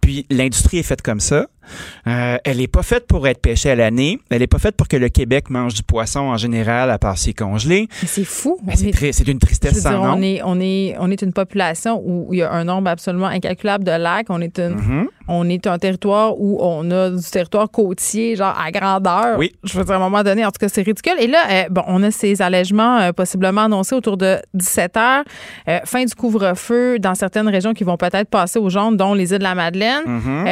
[0.00, 1.46] Puis l'industrie est faite comme ça.
[2.06, 4.18] Euh, elle n'est pas faite pour être pêchée à l'année.
[4.30, 7.16] Elle n'est pas faite pour que le Québec mange du poisson en général, à part
[7.36, 7.88] congelé.
[8.02, 8.58] Mais c'est fou.
[8.62, 10.14] Ben, c'est une tristesse sans dire, nom.
[10.16, 13.26] on est, on, est, on est une population où il y a un nombre absolument
[13.26, 14.26] incalculable de lacs.
[14.30, 15.08] On est, une, Mhm.
[15.28, 19.38] on est un territoire où on a du territoire côtier, genre à grandeur.
[19.38, 19.52] Oui.
[19.64, 21.14] Je veux dire, à un moment donné, en tout cas, c'est ridicule.
[21.20, 25.24] Et là, euh, bon, on a ces allègements euh, possiblement annoncés autour de 17 heures.
[25.84, 29.38] Fin du couvre-feu dans certaines régions qui vont peut-être passer aux jaunes, dont les îles
[29.38, 30.02] de la Madeleine.
[30.06, 30.46] Mhm.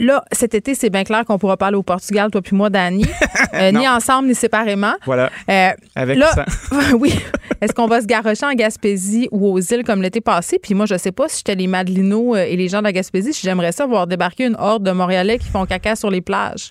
[0.00, 2.70] Là, cet été, c'est bien clair qu'on pourra pas aller au Portugal, toi puis moi,
[2.70, 3.04] Dani.
[3.54, 4.92] Euh, ni ensemble, ni séparément.
[5.06, 5.30] Voilà.
[5.50, 6.44] Euh, Avec là, ça.
[6.98, 7.14] oui.
[7.62, 10.58] Est-ce qu'on va se garrocher en Gaspésie ou aux îles comme l'été passé?
[10.62, 12.92] Puis moi, je sais pas si j'étais les Madelinots euh, et les gens de la
[12.92, 16.20] Gaspésie, si j'aimerais ça voir débarquer une horde de Montréalais qui font caca sur les
[16.20, 16.70] plages.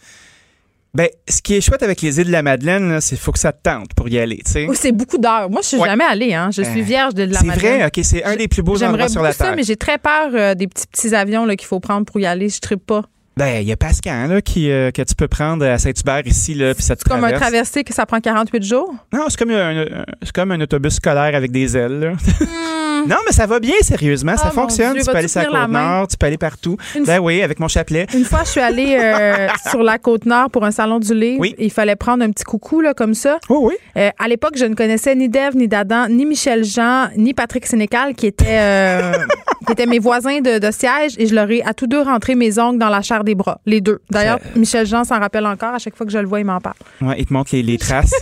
[0.93, 3.39] Ben, ce qui est chouette avec les îles de la Madeleine, c'est qu'il faut que
[3.39, 4.41] ça te tente pour y aller.
[4.69, 5.49] Oh, c'est beaucoup d'heures.
[5.49, 5.87] Moi, je suis Ouais.
[5.89, 6.33] jamais allée.
[6.35, 6.49] Hein.
[6.55, 7.75] Je suis vierge de la C'est Madeleine.
[7.79, 9.55] vrai, ok, c'est un des plus beaux J'aimerais endroits sur la beaucoup ça, Terre.
[9.55, 12.49] mais j'ai très peur euh, des petits petits avions qu'il faut prendre pour y aller.
[12.49, 13.03] Je ne pas.
[13.37, 16.53] Ben, il y a Pascal là, qui, euh, que tu peux prendre à Saint-Hubert ici,
[16.55, 18.95] là, puis ça te Comme un traversé que ça prend 48 jours?
[19.13, 21.99] Non, c'est comme un, un- c'est comme un autobus scolaire avec des ailes.
[21.99, 22.11] là.
[23.07, 24.35] Non, mais ça va bien, sérieusement.
[24.37, 24.93] ça Ah, fonctionne.
[24.93, 25.61] Dieu, tu peux aller sur la?
[25.61, 26.77] Côte-Nord, tu peux aller partout.
[26.95, 28.05] Une Ben oui, avec mon chapelet.
[28.13, 31.39] Une fois, je suis allée euh, sur la côte nord pour un salon du livre.
[31.39, 31.55] Oui.
[31.57, 33.39] Il fallait prendre un petit coucou là, comme ça.
[33.49, 33.73] Oh oui.
[33.97, 37.65] Euh, à l'époque, je ne connaissais ni Dave, ni Dadan, ni Michel Jean, ni Patrick
[37.65, 39.13] Sénécal, qui étaient, euh,
[39.65, 42.35] qui étaient mes voisins de, de siège, et je leur ai à tous deux rentré
[42.35, 43.99] mes ongles dans la chair des bras, les deux.
[44.09, 45.73] D'ailleurs, Michel Jean s'en rappelle encore.
[45.73, 46.75] À chaque fois que je le vois, il m'en parle.
[47.01, 48.13] Ouais, il te montre les, les traces.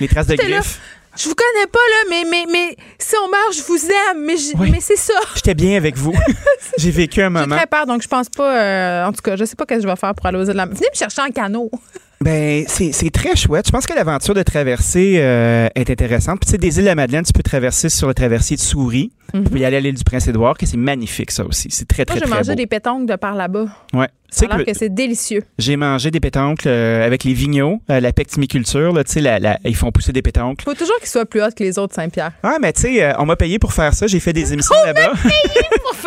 [0.00, 0.60] les traces de là.
[1.16, 4.24] Je vous connais pas, là, mais, mais, mais si on meurt, je vous aime.
[4.24, 4.70] Mais, Oui.
[4.72, 5.14] mais c'est ça.
[5.36, 6.12] J'étais bien avec vous.
[6.78, 7.56] J'ai vécu un J'ai moment.
[7.56, 8.58] très peur, donc je pense pas.
[8.60, 10.42] euh, en tout cas, je sais pas ce que je vais faire pour aller aux
[10.44, 11.70] îles de la Venez me chercher en canot.
[12.20, 13.66] Ben, c'est c'est très chouette.
[13.66, 16.40] Je pense que l'aventure de traverser euh, est intéressante.
[16.40, 18.62] Puis, tu sais, des îles de la Madeleine, tu peux traverser sur le traversier de
[18.62, 19.12] Souris.
[19.32, 21.68] Tu peux y aller à l'île du Prince-Édouard, que c'est magnifique, ça aussi.
[21.70, 22.06] C'est très, Mhm.
[22.08, 22.56] Moi, très, j'ai très mangé beau.
[22.56, 23.66] des pétanques de par là-bas.
[23.92, 24.06] Ouais.
[24.30, 25.42] Tu Ça sais a l'air que que c'est délicieux.
[25.58, 28.92] j'ai mangé des pétoncles euh, avec les vigneaux, euh, la pectimiculture.
[28.92, 30.64] Là, tu sais, la- la- ils font pousser des pétoncles.
[30.64, 32.32] Faut toujours qu'ils soient plus hauts que les autres Saint-Pierre.
[32.42, 34.08] Ah, mais tu sais, euh, on m'a payé pour faire ça.
[34.08, 35.12] J'ai fait des émissions là-bas.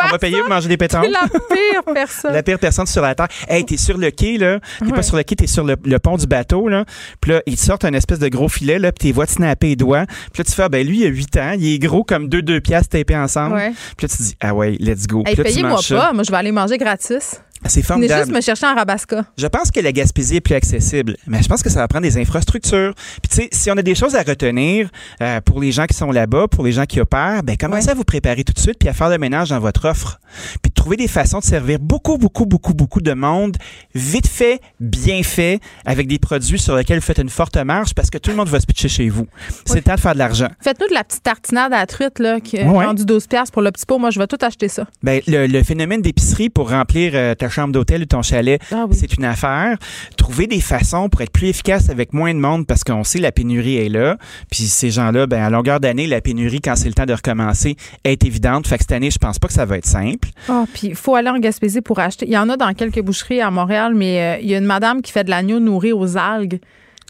[0.08, 1.10] on m'a payé pour manger des pétoncles.
[1.10, 2.34] la pire personne.
[2.34, 3.28] La pire personne sur la terre.
[3.48, 4.60] Hey, t'es sur le quai, là.
[4.80, 4.92] T'es Ouais.
[4.92, 6.84] pas sur le quai, t'es sur le, le pont du bateau, là.
[7.22, 9.68] Puis là, ils te sortent un espèce de gros filet, là, puis t'es vois snapper
[9.68, 10.06] les doigts.
[10.06, 12.28] Puis là, tu fais, ah, ben lui, il a 8 ans, il est gros comme
[12.28, 13.56] deux deux piastres ensemble.
[13.56, 13.72] Ouais.
[13.96, 15.24] Puis là, tu dis, ah ouais, let's go.
[15.26, 16.14] Hey, payez-moi pas.
[16.14, 17.40] Moi, je vais aller manger gratis.
[17.66, 18.32] C'est Venez juste formidable.
[18.34, 19.26] me chercher en Rabasca.
[19.36, 22.04] Je pense que la Gaspésie est plus accessible, mais je pense que ça va prendre
[22.04, 22.94] des infrastructures.
[22.96, 24.90] Puis tu sais, si on a des choses à retenir
[25.22, 27.96] euh, pour les gens qui sont là-bas, pour les gens qui opèrent, ben commencez à
[27.96, 30.20] vous préparer tout de suite puis à faire le ménage dans votre offre,
[30.62, 33.58] puis trouver des façons de servir beaucoup, beaucoup, beaucoup, beaucoup de monde,
[33.94, 38.10] vite fait, bien fait, avec des produits sur lesquels vous faites une forte marge parce
[38.10, 39.28] que tout le monde va se pitcher chez vous.
[39.66, 40.48] C'est le temps de faire de l'argent.
[40.62, 42.86] Faites-nous de la petite tartinade à la truite là, qui est Ouais.
[42.86, 44.00] rendue 12 piastres pour le petit pot.
[44.00, 44.88] Moi, je vais tout acheter ça.
[45.04, 48.86] Ben, le, le phénomène d'épicerie pour remplir euh, ta chambre d'hôtel ou ton chalet, Ah
[48.90, 48.96] oui.
[48.98, 49.78] c'est une affaire.
[50.16, 53.34] Trouver des façons pour être plus efficace avec moins de monde parce qu'on sait la
[53.34, 54.16] pénurie est là.
[54.50, 57.76] Puis ces gens-là, ben, à longueur d'année, la pénurie, quand c'est le temps de recommencer,
[58.06, 58.68] est évidente.
[58.68, 60.30] Fait que cette année, je pense pas que ça va être simple.
[60.48, 62.28] Ah, puis il faut aller en Gaspésie pour acheter.
[62.28, 64.66] Il y en a dans quelques boucheries à Montréal, mais euh, il y a une
[64.66, 66.60] madame qui fait de l'agneau nourri aux algues.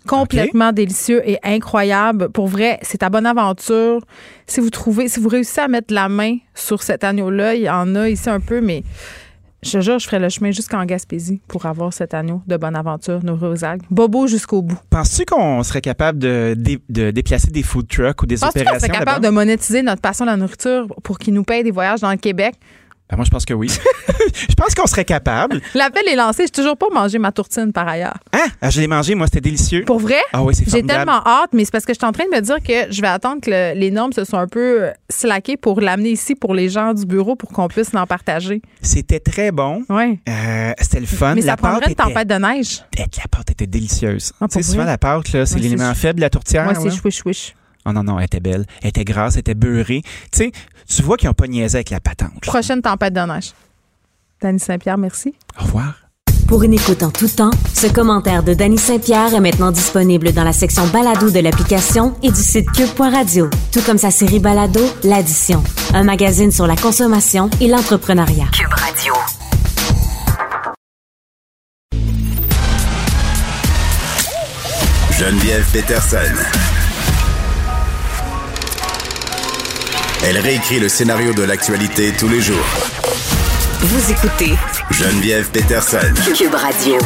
[0.08, 2.30] Complètement délicieux et incroyable.
[2.30, 4.00] Pour vrai, c'est à bonne aventure.
[4.46, 7.70] Si vous trouvez, si vous réussissez à mettre la main sur cet agneau-là, il y
[7.70, 8.84] en a ici un peu, mais
[9.64, 12.78] je te jure, je ferai le chemin jusqu'en Gaspésie pour avoir cet agneau de bonne
[12.78, 13.82] aventure nourri aux algues.
[13.92, 14.78] Bobo jusqu'au bout.
[14.90, 18.62] Penses-tu qu'on serait capable de, dé- de déplacer des food trucks ou des Penses-tu qu'on
[18.62, 21.72] opérations serait capable de monétiser notre passion de la nourriture pour qu'ils nous payent des
[21.72, 22.56] voyages dans le Québec?
[23.10, 23.70] Ben, moi, je pense que oui.
[24.50, 25.62] je pense qu'on serait capable.
[25.76, 26.44] L'appel est lancé.
[26.44, 28.18] J'ai toujours pas mangé ma tourtine par ailleurs.
[28.34, 28.48] Hein?
[28.62, 29.84] Ah, je l'ai mangé, moi, c'était délicieux.
[29.86, 30.20] Pour vrai?
[30.34, 32.36] Ah oui, c'est J'ai tellement hâte, mais c'est parce que je suis en train de
[32.36, 34.92] me dire que je vais attendre que le- les normes se soient un peu euh,
[35.10, 38.62] slackées pour l'amener ici pour les gens du bureau pour qu'on puisse l'en partager.
[38.82, 39.84] C'était très bon.
[39.90, 40.20] Oui.
[40.28, 41.36] Euh, c'était le fun.
[41.36, 42.84] Mais ça la pâte prendrait une tempête de neige.
[42.98, 44.34] La pâte était délicieuse.
[44.42, 46.66] Ah, tu sais, souvent, la pâte, c'est l'élément faible de la tourtière.
[46.66, 47.54] Moi, c'est chouiche chouiche.
[47.88, 48.66] Oh non, non, elle était belle.
[48.82, 50.02] Elle était grasse, elle était beurrée.
[50.32, 50.52] Tu sais,
[50.88, 52.42] tu vois qu'ils n'ont pas niaisé avec la patente.
[52.42, 53.54] Prochaine tempête de neige.
[54.42, 55.34] Dany Saint-Pierre, merci.
[55.60, 55.96] Au revoir.
[56.48, 60.46] Pour une écoute en tout temps, ce commentaire de Danny Saint-Pierre est maintenant disponible dans
[60.46, 65.62] la section balado de l'application et du site cube.radio, tout comme sa série balado L'Addition,
[65.94, 68.48] un magazine sur la consommation et l'entrepreneuriat.
[68.54, 69.14] Cube Radio.
[75.18, 76.67] Geneviève Peterson.
[80.30, 82.66] Elle réécrit le scénario de l'actualité tous les jours.
[83.80, 84.56] Vous écoutez
[84.92, 86.00] Geneviève Peterson.
[86.36, 86.98] Cube Radio.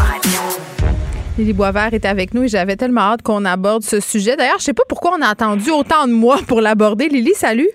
[1.38, 4.36] Lily Boisvert est avec nous et j'avais tellement hâte qu'on aborde ce sujet.
[4.36, 7.10] D'ailleurs, je sais pas pourquoi on a attendu autant de mois pour l'aborder.
[7.10, 7.70] Lily, salut.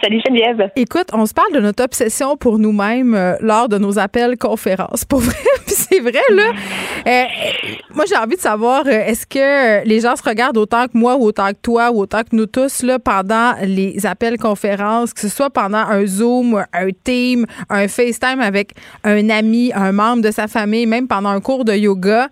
[0.00, 0.70] Salut Geneviève.
[0.76, 5.04] Écoute, on se parle de notre obsession pour nous-mêmes euh, lors de nos appels conférences.
[5.12, 5.34] Pour vrai,
[5.66, 6.52] c'est vrai là.
[7.06, 7.24] Euh,
[7.92, 11.16] moi, j'ai envie de savoir, euh, est-ce que les gens se regardent autant que moi
[11.16, 15.20] ou autant que toi ou autant que nous tous là pendant les appels conférences, que
[15.20, 20.30] ce soit pendant un Zoom, un Team, un FaceTime avec un ami, un membre de
[20.30, 22.28] sa famille, même pendant un cours de yoga?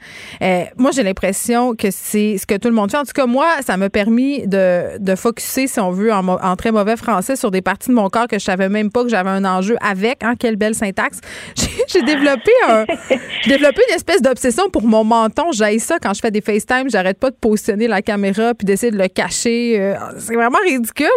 [0.77, 2.99] Moi, j'ai l'impression que c'est ce que tout le monde fait.
[2.99, 6.97] En tout cas, moi, ça m'a permis de, de si on veut, en très mauvais
[6.97, 9.45] français, sur des parties de mon corps que je savais même pas que j'avais un
[9.45, 10.23] enjeu avec.
[10.23, 11.21] Hein, quelle belle syntaxe.
[11.89, 12.85] J'ai- développé un,
[13.47, 15.53] développé une espèce d'obsession pour mon menton.
[15.53, 16.89] J'aille ça quand je fais des FaceTime.
[16.89, 19.81] J'arrête pas de positionner la caméra puis d'essayer de le cacher.
[19.81, 21.09] Euh, c'est vraiment ridicule.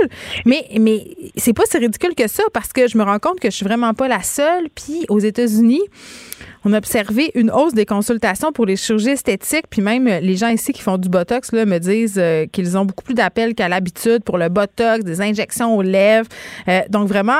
[0.45, 1.05] Mais, mais
[1.37, 3.65] c'est pas si ridicule que ça parce que je me rends compte que je suis
[3.65, 4.67] vraiment pas la seule.
[4.75, 5.81] Puis aux États-Unis,
[6.65, 10.35] on a observé une hausse des consultations pour les chirurgies esthétiques, puis même euh, les
[10.35, 13.53] gens ici qui font du Botox là, me disent euh, qu'ils ont beaucoup plus d'appels
[13.53, 16.27] qu'à l'habitude pour le Botox, des injections aux lèvres.
[16.67, 17.33] Euh, donc vraiment,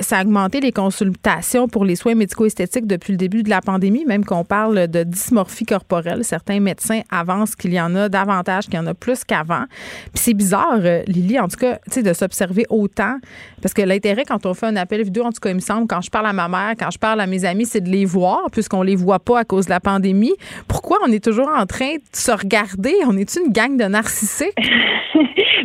[0.00, 4.04] ça a augmenté les consultations pour les soins médico-esthétiques depuis le début de la pandémie,
[4.04, 6.24] même qu'on parle de dysmorphie corporelle.
[6.24, 9.64] Certains médecins avancent qu'il y en a davantage, qu'il y en a plus qu'avant.
[10.12, 13.16] Puis c'est bizarre, Lily, en tout cas, de s'observer autant,
[13.62, 15.86] parce que l'intérêt quand on fait un appel vidéo, en tout cas, il me semble,
[15.86, 18.04] quand je parle à ma mère, quand je parle à mes amis, c'est de les
[18.04, 20.34] voir, puisqu'on les voit pas à cause de la pandémie.
[20.68, 22.94] Pourquoi on est toujours en train de se regarder?
[23.06, 24.52] On est une gang de narcissiques?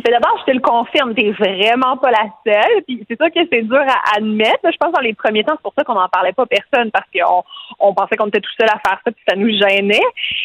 [0.04, 2.82] Mais d'abord, je te le confirme, t'es vraiment pas la seule.
[2.86, 4.60] Puis c'est sûr que c'est dur à admettre.
[4.64, 6.90] Je pense que dans les premiers temps, c'est pour ça qu'on n'en parlait pas personne
[6.90, 7.42] parce qu'on
[7.78, 10.02] on pensait qu'on était tout seul à faire ça puis ça nous gênait.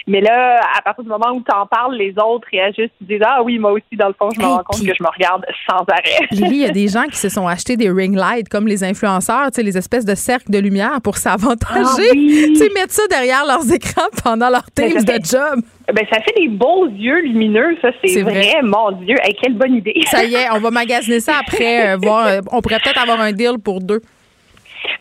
[0.08, 3.44] Mais là, à partir du moment où t'en parles, les autres réagissent, ils disent ah
[3.44, 5.46] oui, moi aussi dans le fond, je me Hey, rends compte que je me regarde
[5.70, 6.28] sans arrêt.
[6.32, 8.84] Lily, il y a des gens qui se sont achetés des ring lights comme les
[8.86, 11.82] influenceurs, tu sais, les espèces de cercles de lumière pour s'avantager.
[11.82, 12.49] Ah oui.
[12.54, 15.62] Tu sais, mettre ça derrière leurs écrans pendant leur Mais teams de job.
[15.94, 18.34] Ben ça fait des beaux yeux lumineux, ça c'est C'est vrai.
[18.42, 18.62] vrai.
[18.64, 19.94] Mon Dieu, hey, quelle bonne idée.
[20.08, 23.20] Ça y est, on va magasiner ça après, euh, voir, euh, on pourrait peut-être avoir
[23.22, 24.02] un deal pour deux.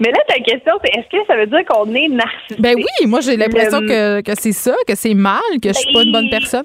[0.01, 2.61] Mais là, ta question, c'est est-ce que ça veut dire qu'on est narcissique?
[2.61, 5.75] Ben oui, moi j'ai l'impression Le- que, que c'est ça, que c'est mal, que je
[5.75, 6.65] suis pas une bonne personne.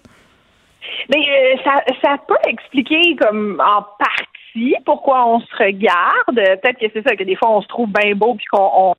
[1.09, 6.37] Ben, euh, ça, ça peut expliquer comme en partie pourquoi on se regarde.
[6.39, 8.69] Euh, Peut-être que c'est ça, que des fois on se trouve bien beau puis qu'on
[8.75, 8.93] on- euh,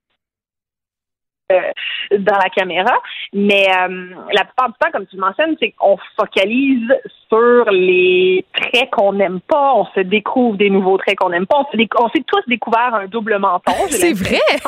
[1.51, 2.95] dans la caméra.
[3.33, 6.89] Mais euh, la plupart du temps, comme tu le mentionnes, c'est qu'on focalise
[7.29, 9.75] sur les traits qu'on n'aime pas.
[9.75, 11.59] On se découvre des nouveaux traits qu'on n'aime pas.
[11.59, 13.73] On s'est, on s'est tous découvert un double menton.
[13.91, 14.41] C'est vrai?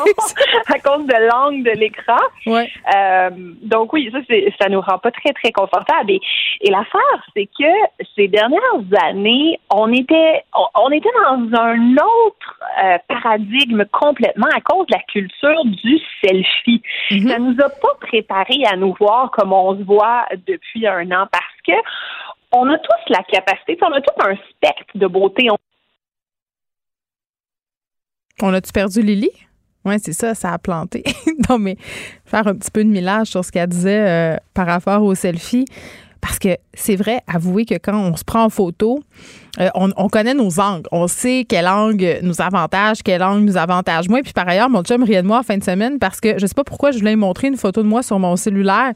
[0.66, 2.16] à cause de l'angle de l'écran.
[2.46, 2.70] Ouais.
[2.94, 3.30] Euh,
[3.62, 6.10] donc oui, ça, c'est, ça nous rend pas très, très confortable.
[6.10, 6.20] Et,
[6.62, 7.00] et l'affaire,
[7.34, 8.60] c'est que ces dernières
[9.02, 14.94] années, on était, on, on était dans un autre euh, paradigme complètement à cause de
[14.94, 16.65] la culture du selfie.
[17.28, 21.26] Ça nous a pas préparé à nous voir comme on se voit depuis un an
[21.30, 21.72] parce que
[22.52, 25.50] on a tous la capacité, on a tous un spectre de beauté.
[25.50, 25.56] On-
[28.42, 29.30] On a-tu perdu Lily?
[29.84, 31.04] Oui, c'est ça, ça a planté.
[31.48, 31.76] non, mais
[32.24, 35.64] faire un petit peu de millage sur ce qu'elle disait euh, par rapport au selfie.
[36.26, 39.00] Parce que c'est vrai, avouez que quand on se prend en photo,
[39.60, 40.88] euh, on, on connaît nos angles.
[40.90, 44.22] On sait quel angle nous avantage, quel angle nous avantage moins.
[44.22, 46.46] Puis par ailleurs, mon chum riait de moi en fin de semaine parce que je
[46.46, 48.92] sais pas pourquoi je voulais montrer une photo de moi sur mon cellulaire.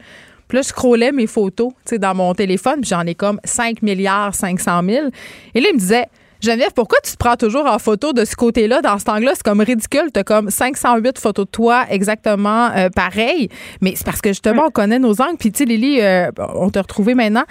[0.49, 4.35] Puis là, je scrollais mes photos, dans mon téléphone, puis j'en ai comme 5 milliards
[4.35, 5.07] 500 000.
[5.55, 6.07] Et là, il me disait,
[6.43, 9.33] Geneviève, pourquoi tu te prends toujours en photo de ce côté-là, dans cet angle-là?
[9.35, 10.11] C'est comme ridicule.
[10.13, 13.49] T'as comme 508 photos de toi exactement euh, pareil.
[13.81, 15.37] Mais c'est parce que justement, on connaît nos angles.
[15.39, 17.45] Puis, tu sais, Lily, euh, on t'a retrouvé maintenant.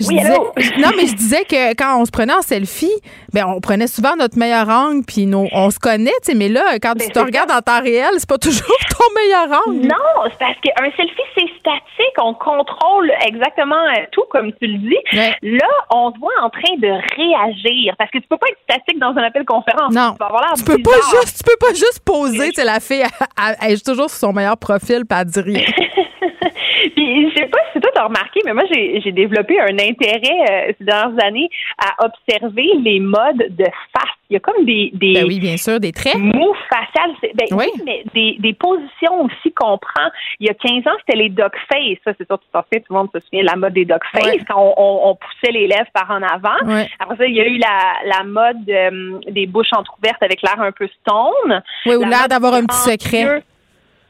[0.00, 0.52] Je Oui, disais- allô?
[0.78, 2.92] non, mais je disais que quand on se prenait en selfie,
[3.32, 6.34] ben, on prenait souvent notre meilleur angle, puis nos- on se connaît, tu sais.
[6.34, 9.86] Mais là, quand tu te regardes en temps réel, c'est pas toujours ton meilleur angle.
[9.86, 12.16] Non, c'est parce qu'un selfie, c'est statique.
[12.22, 14.96] On contrôle exactement euh, tout, comme tu le dis.
[15.42, 17.94] Là, on se voit en train de réagir.
[17.98, 19.92] Parce que tu peux pas être statique dans un appel conférence.
[19.92, 20.12] Non.
[20.12, 23.04] Tu vas avoir Tu peux pas juste, tu peux pas juste poser, tu la fille,
[23.62, 25.64] elle, est toujours sur son meilleur profil, elle dit rien.
[26.96, 30.72] Puis, je sais pas si toi t'as remarqué, mais moi, j'ai développé un intérêt euh,
[30.78, 31.48] ces dernières années
[31.78, 34.19] à observer les modes de face.
[34.30, 36.16] Il y a comme des, des Ben oui, bien sûr, des traits.
[36.16, 37.10] mots faciales.
[37.34, 37.64] Ben, Oui.
[37.74, 40.08] oui, mais des, des positions aussi qu'on prend.
[40.38, 41.98] Il y a 15 ans, c'était les dog face.
[42.04, 43.84] Ça, c'est sûr, tu t'en souviens, tout le monde se souvient de la mode des
[43.84, 46.72] dog face, quand on, on- on poussait les lèvres par en avant.
[46.72, 46.88] Ouais.
[47.00, 50.60] Après ça, il y a eu la, la mode euh, des bouches entrouvertes avec l'air
[50.60, 51.62] un peu stone.
[51.86, 53.42] Oui, ou La l'air d'avoir un petit secret.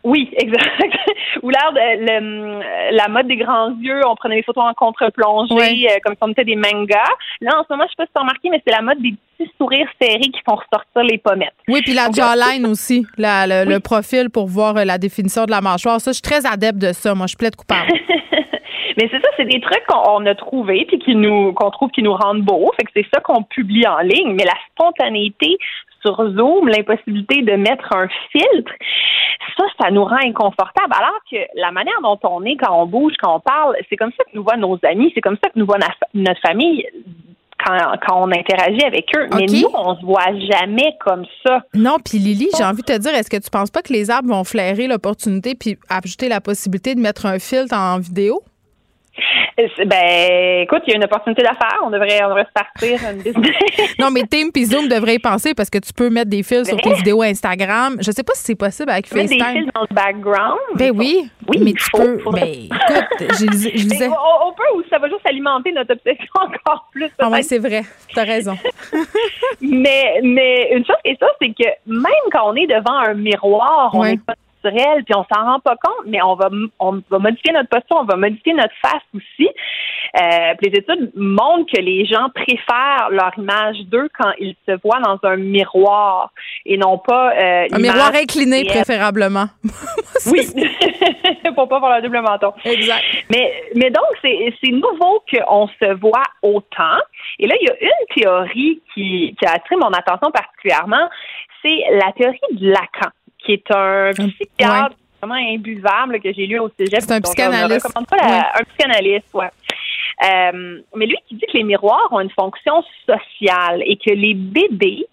[0.03, 0.97] Oui, exact.
[1.43, 5.87] Ou l'air de le- la mode des grands yeux, on prenait des photos en contre-plongée,
[5.91, 7.05] euh, comme si on était des mangas.
[7.41, 9.01] Là, en ce moment, je sais pas si tu as remarqué, mais c'est la mode
[9.03, 11.55] des petits sourires serrés qui font ressortir les pommettes.
[11.69, 15.51] Oui, puis la jawline aussi, la- le, le profil pour voir euh, la définition de
[15.51, 16.01] la mâchoire.
[16.01, 17.15] Ça, je suis très adepte de ça.
[17.15, 17.93] Moi, je plaide coupable.
[18.97, 21.91] Mais c'est ça, c'est des trucs qu'on on a trouvés puis qui nous qu'on trouve
[21.91, 22.71] qui nous rendent beaux.
[22.77, 24.35] Fait que c'est ça qu'on publie en ligne.
[24.35, 25.57] Mais la spontanéité
[26.03, 28.73] sur Zoom, l'impossibilité de mettre un filtre,
[29.57, 30.93] ça, ça nous rend inconfortable.
[30.97, 34.13] Alors que la manière dont on est quand on bouge, quand on parle, c'est comme
[34.17, 35.79] ça que nous voient nos amis, c'est comme ça que nous voit
[36.15, 36.87] notre famille
[37.65, 39.27] quand, quand on interagit avec eux.
[39.37, 41.63] Mais nous, on se voit jamais comme ça.
[41.75, 44.11] Non, puis Lily, j'ai envie de te dire, est-ce que tu penses pas que les
[44.11, 48.43] arbres vont flairer l'opportunité puis ajouter la possibilité de mettre un filtre en vidéo?
[49.87, 51.79] Ben, écoute, il y a une opportunité d'affaires.
[51.85, 53.55] On devrait, on devrait se partir une business.
[53.99, 56.69] Non, mais Team puis Zoom devraient y penser parce que tu peux mettre des fils
[56.69, 56.99] sur tes Vrai?
[56.99, 57.97] vidéos Instagram.
[58.01, 59.63] Je sais pas si c'est possible avec Mettre des FaceTime.
[59.65, 60.59] fils dans le background.
[60.77, 62.19] Ben oui, Oui, mais tu faut, peux.
[62.19, 64.09] faudrait- Mais écoute, je, lisais.
[64.09, 67.11] on, on peut ou ça va juste alimenter notre obsession encore plus.
[67.19, 67.83] Ah ouais, c'est vrai.
[68.15, 68.57] T'as raison.
[69.61, 73.15] mais, mais une chose qui est ça, c'est que même quand on est devant un
[73.15, 74.13] miroir, on Ouais.
[74.13, 77.53] n'est pas naturel, puis on s'en rend pas compte, mais on va, on va modifier
[77.53, 79.49] notre posture, on va modifier notre face aussi.
[80.21, 85.01] Euh, les études montrent que les gens préfèrent leur image d'eux quand ils se voient
[85.01, 86.33] dans un miroir
[86.67, 89.47] et non pas euh, Un miroir incliné, préférablement.
[90.27, 90.47] Oui,
[91.55, 92.53] pour pas avoir le double menton.
[92.65, 93.03] Exact.
[93.31, 96.99] Mais, mais donc, c'est c'est nouveau qu'on se voit autant.
[97.39, 101.09] Et là, il y a une théorie qui, qui a attiré mon attention particulièrement,
[101.63, 103.11] c'est la théorie de Lacan,
[103.51, 107.01] qui est un psychiatre vraiment imbuvable que j'ai lu au cégep.
[107.01, 107.87] C'est un je psychanalyste.
[107.87, 108.43] recommande pas la- Ouais.
[108.61, 109.51] Un psychanalyste, ouais.
[110.23, 114.35] Euh, mais lui qui dit que les miroirs ont une fonction sociale et que les
[114.35, 115.07] bébés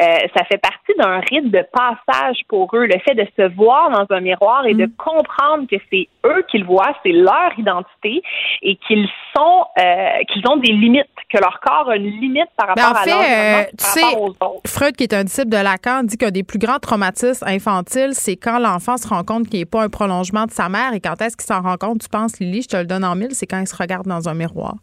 [0.00, 3.90] euh, ça fait partie d'un rite de passage pour eux, le fait de se voir
[3.90, 8.20] dans un miroir et de comprendre que c'est eux qui le voient, c'est leur identité
[8.62, 12.74] et qu'ils sont, euh, qu'ils ont des limites, que leur corps a une limite par
[12.74, 14.60] Ben, rapport en à fait, l'environnement, euh, par tu sais, rapport aux autres.
[14.66, 18.36] Freud, qui est un disciple de Lacan, dit qu'un des plus grands traumatismes infantiles, c'est
[18.36, 20.92] quand l'enfant se rend compte qu'il n'est pas un prolongement de sa mère.
[20.94, 23.14] Et quand est-ce qu'il s'en rend compte, tu penses, Lily, je te le donne en
[23.14, 24.74] mille, c'est quand il se regarde dans un miroir.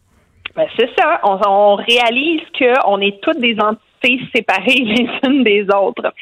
[0.56, 1.20] Ben, c'est ça.
[1.22, 3.91] On, on réalise qu'on est toutes des entités
[4.34, 6.12] séparées les unes des autres.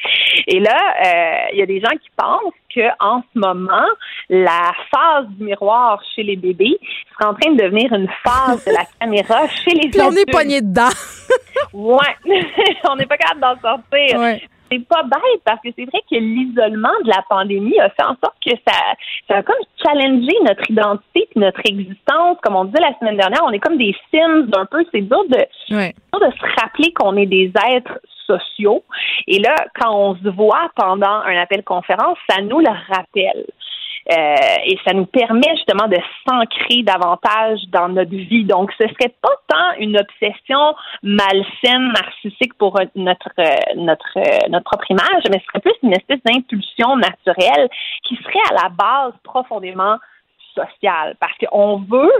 [0.47, 3.85] Et là, euh, il y a des gens qui pensent que en ce moment,
[4.29, 6.77] la phase du miroir chez les bébés
[7.13, 10.21] serait en train de devenir une phase de la caméra chez les Puis on est
[10.21, 10.31] adultes.
[10.31, 10.89] pogné dedans.
[11.73, 12.15] Ouais.
[12.89, 14.19] on n'est pas capable d'en sortir.
[14.19, 14.41] Ouais.
[14.71, 18.15] C'est pas bête parce que c'est vrai que l'isolement de la pandémie a fait en
[18.23, 18.77] sorte que ça,
[19.27, 22.37] ça a comme challengé notre identité et notre existence.
[22.43, 24.83] Comme on disait la semaine dernière, on est comme des Sims un peu.
[24.91, 25.93] C'est dur de, ouais.
[26.13, 28.83] dur de se rappeler qu'on est des êtres sociaux.
[29.27, 33.45] Et là, quand on se voit pendant un appel conférence, ça nous le rappelle.
[34.09, 35.97] Euh, et ça nous permet justement de
[36.27, 38.45] s'ancrer davantage dans notre vie.
[38.45, 44.65] Donc, ce serait pas tant une obsession malsaine, narcissique pour notre euh, notre euh, notre
[44.65, 47.69] propre image, mais ce serait plus une espèce d'impulsion naturelle
[48.03, 49.97] qui serait à la base profondément
[50.55, 52.11] sociale, parce qu'on veut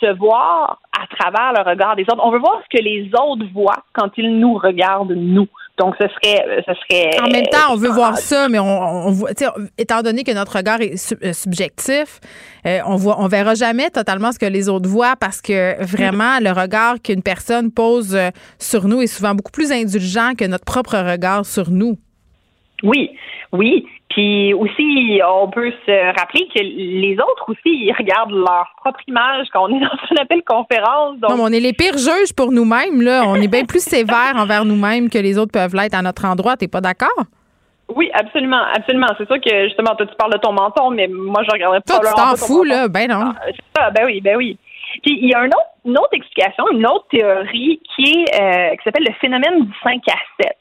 [0.00, 2.22] se voir à travers le regard des autres.
[2.22, 5.48] On veut voir ce que les autres voient quand ils nous regardent nous.
[5.80, 7.18] Donc, ce serait, ce serait.
[7.22, 9.30] En même temps, on veut voir ça, mais on, on voit,
[9.78, 10.98] étant donné que notre regard est
[11.32, 12.20] subjectif,
[12.66, 16.38] euh, on voit, on verra jamais totalement ce que les autres voient parce que vraiment,
[16.38, 18.28] le regard qu'une personne pose euh,
[18.58, 21.96] sur nous est souvent beaucoup plus indulgent que notre propre regard sur nous.
[22.82, 23.12] Oui,
[23.52, 23.86] oui.
[24.10, 29.46] Puis aussi, on peut se rappeler que les autres aussi, ils regardent leur propre image
[29.52, 31.18] quand on est dans un appel conférence.
[31.18, 31.30] Donc...
[31.30, 33.02] Non, on est les pires juges pour nous-mêmes.
[33.02, 36.24] Là, on est bien plus sévère envers nous-mêmes que les autres peuvent l'être à notre
[36.24, 36.56] endroit.
[36.56, 37.24] T'es pas d'accord?
[37.94, 39.06] Oui, absolument, absolument.
[39.16, 42.00] C'est sûr que justement, toi, tu parles de ton menton, mais moi, je regarderais pas.
[42.00, 42.88] Toi, tu t'en fous, là?
[42.88, 43.32] Ben non.
[43.78, 44.58] Ah, ben oui, ben oui.
[45.04, 48.76] Puis il y a une autre, une autre explication, une autre théorie qui est euh,
[48.76, 50.56] qui s'appelle le phénomène du 5 à 7.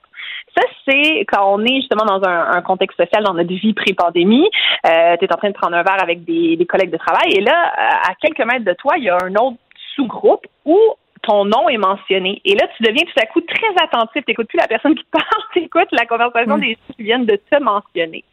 [0.87, 4.49] C'est quand on est justement dans un, contexte social, dans notre vie pré-pandémie.
[4.85, 7.33] Euh, tu es en train de prendre un verre avec des, des collègues de travail
[7.33, 9.57] et là, à quelques mètres de toi, il y a un autre
[9.95, 10.77] sous-groupe où
[11.21, 12.41] ton nom est mentionné.
[12.45, 14.23] Et là, tu deviens tout à coup très attentif.
[14.23, 17.25] Tu n'écoutes plus la personne qui parle, tu écoutes la conversation des gens qui viennent
[17.25, 18.23] de te mentionner.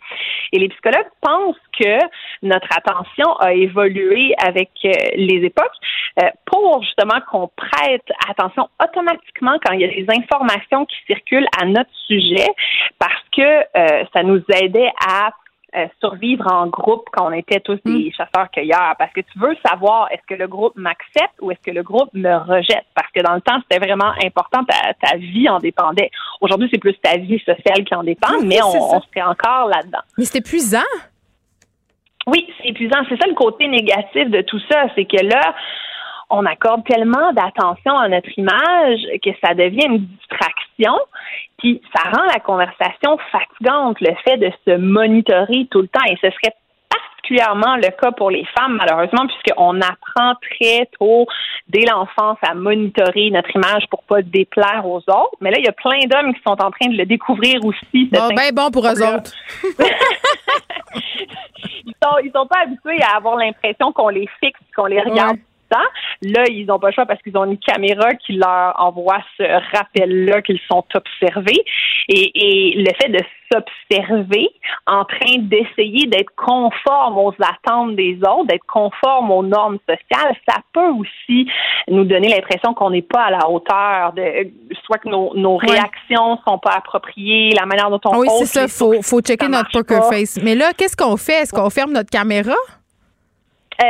[0.52, 1.98] Et les psychologues pensent que
[2.42, 5.66] notre attention a évolué avec euh, les époques
[6.22, 11.48] euh, pour justement qu'on prête attention automatiquement quand il y a des informations qui circulent
[11.60, 12.48] à notre sujet
[12.98, 15.30] parce que euh, ça nous aidait à
[15.76, 18.12] euh, survivre en groupe quand on était tous des mm.
[18.12, 21.82] chasseurs-cueilleurs parce que tu veux savoir est-ce que le groupe m'accepte ou est-ce que le
[21.82, 22.86] groupe me rejette?
[22.94, 26.10] Parce que dans le temps c'était vraiment important ta, ta vie en dépendait.
[26.40, 30.02] Aujourd'hui c'est plus ta vie sociale qui en dépend mais on, on serait encore là-dedans.
[30.18, 30.78] Mais c'est épuisant.
[32.26, 32.98] Oui, c'est épuisant.
[33.08, 35.54] C'est ça le côté négatif de tout ça, c'est que là
[36.30, 40.94] on accorde tellement d'attention à notre image que ça devient une distraction,
[41.58, 46.04] puis ça rend la conversation fatigante, le fait de se monitorer tout le temps.
[46.08, 46.54] Et ce serait
[46.88, 51.26] particulièrement le cas pour les femmes, malheureusement, puisqu'on apprend très tôt,
[51.68, 55.36] dès l'enfance, à monitorer notre image pour pas déplaire aux autres.
[55.40, 58.06] Mais là, il y a plein d'hommes qui sont en train de le découvrir aussi.
[58.12, 59.32] Bon, ben bon pour eux autres.
[61.84, 65.38] ils sont, ils sont pas habitués à avoir l'impression qu'on les fixe, qu'on les regarde.
[65.70, 69.76] Là, ils n'ont pas le choix parce qu'ils ont une caméra qui leur envoie ce
[69.76, 71.64] rappel-là qu'ils sont observés.
[72.08, 73.20] Et, le fait de
[73.52, 74.48] s'observer
[74.86, 80.56] en train d'essayer d'être conforme aux attentes des autres, d'être conforme aux normes sociales, ça
[80.72, 81.48] peut aussi
[81.88, 84.50] nous donner l'impression qu'on n'est pas à la hauteur de
[84.84, 88.68] soit que nos, nos réactions sont pas appropriées, la manière dont on Oui, c'est ça,
[88.68, 90.38] faut faut checker notre poker face.
[90.42, 91.42] Mais là, qu'est-ce qu'on fait?
[91.42, 92.54] Est-ce qu'on ferme notre caméra?
[93.82, 93.86] Euh,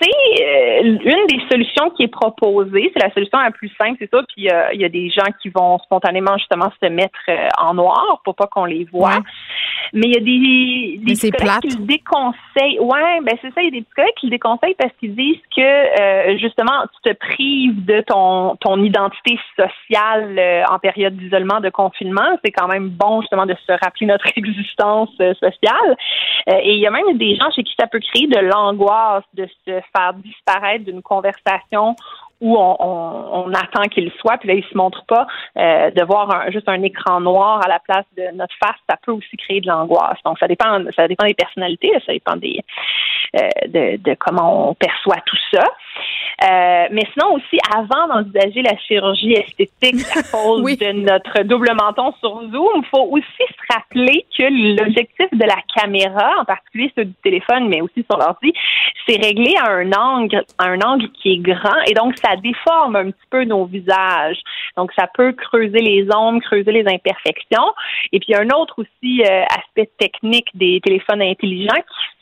[0.00, 2.90] c'est euh, une des solutions qui est proposée.
[2.92, 4.22] C'est la solution la plus simple, c'est ça.
[4.34, 7.18] Puis euh, il y a des gens qui vont spontanément justement se mettre
[7.58, 9.20] en noir pour pas qu'on les voit.
[9.92, 12.78] Mais il y a des, des psychologues qui le déconseillent.
[12.80, 13.62] Ouais, ben c'est ça.
[13.62, 17.16] Il y a des psychologues qui le déconseillent parce qu'ils disent que justement tu te
[17.16, 22.38] prives de ton ton identité sociale en période d'isolement, de confinement.
[22.44, 25.96] C'est quand même bon justement de se rappeler notre existence sociale.
[26.46, 29.46] et il y a même des gens chez qui ça peut créer de l'angoisse de
[29.64, 31.94] se faire disparaître d'une conversation
[32.40, 35.26] où on, attend qu'il soit, puis là, il se montre pas,
[35.58, 39.12] euh, de voir juste un écran noir à la place de notre face, ça peut
[39.12, 40.16] aussi créer de l'angoisse.
[40.24, 42.60] Donc, ça dépend, ça dépend des personnalités, ça dépend des,
[43.36, 45.64] euh, de, de, comment on perçoit tout ça.
[46.42, 52.14] Euh, mais sinon aussi, avant d'envisager la chirurgie esthétique à cause de notre double menton
[52.20, 54.44] sur Zoom, il faut aussi se rappeler que
[54.82, 58.54] l'objectif de la caméra, en particulier ceux du téléphone, mais aussi sur l'ordi,
[59.06, 62.96] c'est réglé à un angle, à un angle qui est grand, et donc ça déforme
[62.96, 64.40] un petit peu nos visages.
[64.78, 67.74] Donc ça peut creuser les ombres, creuser les imperfections.
[68.12, 72.19] Et puis un autre aussi euh, aspect technique des téléphones intelligents qui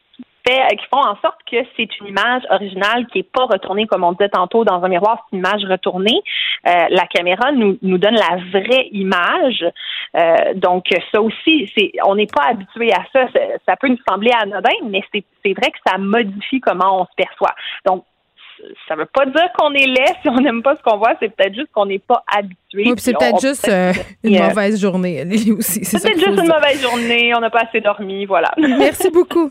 [0.50, 4.04] euh, qui font en sorte que c'est une image originale qui est pas retournée comme
[4.04, 6.20] on disait tantôt dans un miroir, c'est une image retournée.
[6.66, 9.64] Euh, la caméra nous, nous donne la vraie image.
[10.16, 13.26] Euh, donc ça aussi, c'est on n'est pas habitué à ça.
[13.66, 13.76] ça.
[13.76, 17.54] peut nous sembler anodin, mais c'est vrai que ça modifie comment on se perçoit.
[17.84, 18.04] Donc
[18.88, 21.34] ça veut pas dire qu'on est laid si on n'aime pas ce qu'on voit, c'est
[21.34, 22.90] peut-être juste qu'on n'est pas habitué.
[22.90, 23.92] Oui, c'est peut-être juste euh,
[24.24, 25.24] une mauvaise journée,
[25.56, 25.84] aussi.
[25.84, 28.50] C'est peut-être juste une mauvaise journée, on n'a pas assez dormi, voilà.
[28.58, 29.50] Merci beaucoup.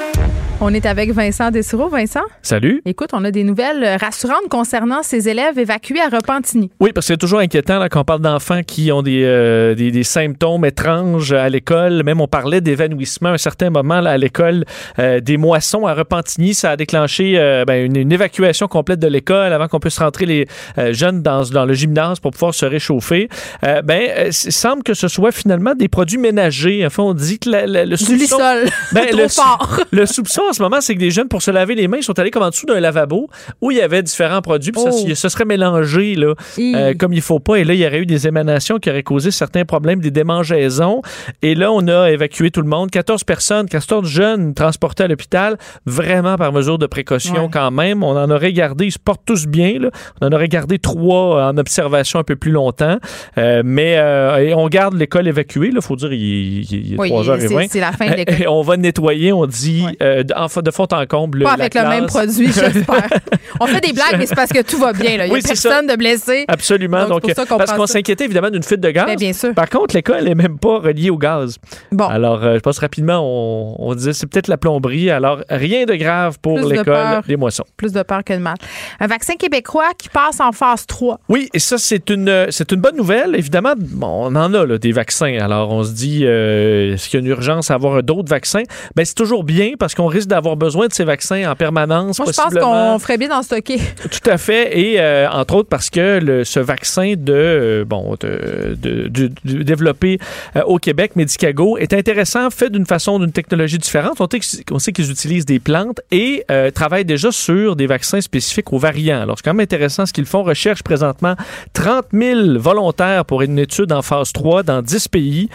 [0.63, 1.89] On est avec Vincent Dessureau.
[1.89, 2.21] Vincent?
[2.43, 2.83] Salut.
[2.85, 6.69] Écoute, on a des nouvelles rassurantes concernant ces élèves évacués à Repentigny.
[6.79, 9.73] Oui, parce que c'est toujours inquiétant là, quand on parle d'enfants qui ont des, euh,
[9.73, 12.03] des, des, symptômes étranges à l'école.
[12.03, 14.65] Même on parlait d'évanouissement à un certain moment là, à l'école.
[14.99, 19.07] Euh, des moissons à Repentigny, ça a déclenché euh, ben, une, une, évacuation complète de
[19.07, 20.47] l'école avant qu'on puisse rentrer les
[20.91, 23.29] jeunes dans, dans le gymnase pour pouvoir se réchauffer.
[23.63, 26.85] Ben, il semble que ce soit finalement des produits ménagers.
[26.85, 28.13] Enfin, on dit que la, la, le soupçon...
[28.13, 28.65] Du lissol.
[28.91, 29.79] Ben, le, fort.
[29.91, 32.03] le soupçon en ce moment, c'est que des jeunes, pour se laver les mains, ils
[32.03, 33.27] sont allés comme en dessous d'un lavabo
[33.61, 34.91] où il y avait différents produits, puis Oh.
[34.91, 37.55] ça, ça serait mélangé là, euh, comme il faut pas.
[37.55, 41.01] Et là, il y aurait eu des émanations qui auraient causé certains problèmes, des démangeaisons.
[41.41, 42.89] Et là, on a évacué tout le monde.
[42.91, 47.49] 14 personnes, 14 jeunes transportés à l'hôpital, vraiment par mesure de précaution Ouais.
[47.51, 48.03] quand même.
[48.03, 49.79] On en aurait gardé, ils se portent tous bien.
[49.79, 49.89] Là.
[50.21, 52.97] On en aurait gardé trois en observation un peu plus longtemps.
[53.37, 55.69] Euh, mais euh, et on garde l'école évacuée.
[55.73, 57.67] Il faut dire, il, il- il est Oui, 3h20.
[57.69, 58.47] c'est- la fin de l'école.
[58.49, 61.43] On va nettoyer, on dit, euh, de, en de fond en comble.
[61.43, 63.07] Pas la avec le même produit, j'espère.
[63.59, 65.17] on fait des blagues, mais c'est parce que tout va bien.
[65.17, 65.25] là.
[65.25, 66.45] Il n'y a Oui, personne de blessé.
[66.47, 67.07] Absolument.
[67.07, 69.05] Donc, Donc, qu'on parce qu'on s'inquiétait évidemment d'une fuite de gaz.
[69.07, 69.53] Mais bien sûr.
[69.53, 71.57] Par contre, l'école n'est même pas reliée au gaz.
[71.91, 72.05] Bon.
[72.05, 75.09] Alors, euh, je pense rapidement, on, on disait c'est peut-être la plomberie.
[75.09, 77.63] Alors, rien de grave pour l'école des moissons.
[77.77, 78.55] Plus de peur que de mal.
[78.99, 81.19] Un vaccin québécois qui passe en phase 3.
[81.29, 83.35] Oui, et ça, c'est une, c'est une bonne nouvelle.
[83.35, 85.37] Évidemment, bon, on en a là, des vaccins.
[85.39, 88.63] Alors, on se dit, euh, est-ce qu'il y a une urgence à avoir d'autres vaccins?
[88.95, 92.19] Ben, c'est toujours bien parce qu'on risque d'avoir besoin de ces vaccins en permanence.
[92.19, 93.77] Moi, je pense qu'on ferait bien d'en stocker.
[94.09, 94.77] Tout à fait.
[94.79, 99.31] Et euh, entre autres parce que le, ce vaccin de, euh, bon, de, de- de-
[99.45, 100.19] de- développé
[100.55, 104.19] euh, au Québec, Medicago, est intéressant, fait d'une façon, d'une technologie différente.
[104.19, 108.21] On, sait que- on sait qu'ils utilisent des plantes et travaillent déjà sur des vaccins
[108.21, 109.21] spécifiques aux variants.
[109.21, 110.43] Alors, c'est quand même intéressant ce qu'ils font.
[110.43, 111.35] Recherche présentement
[111.73, 115.49] 30 000 volontaires pour une étude en phase 3 dans 10 pays.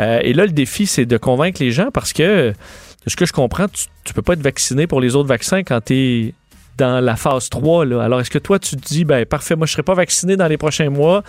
[0.00, 2.52] Euh, et là, le défi, c'est de convaincre les gens parce que,
[3.04, 5.62] de ce que je comprends, tu, tu peux pas être vacciné pour les autres vaccins
[5.62, 6.34] quand tu es
[6.78, 7.84] dans la phase 3.
[7.84, 8.02] Là.
[8.02, 10.36] Alors, est-ce que toi, tu te dis, ben parfait, moi, je ne serai pas vacciné
[10.36, 11.22] dans les prochains mois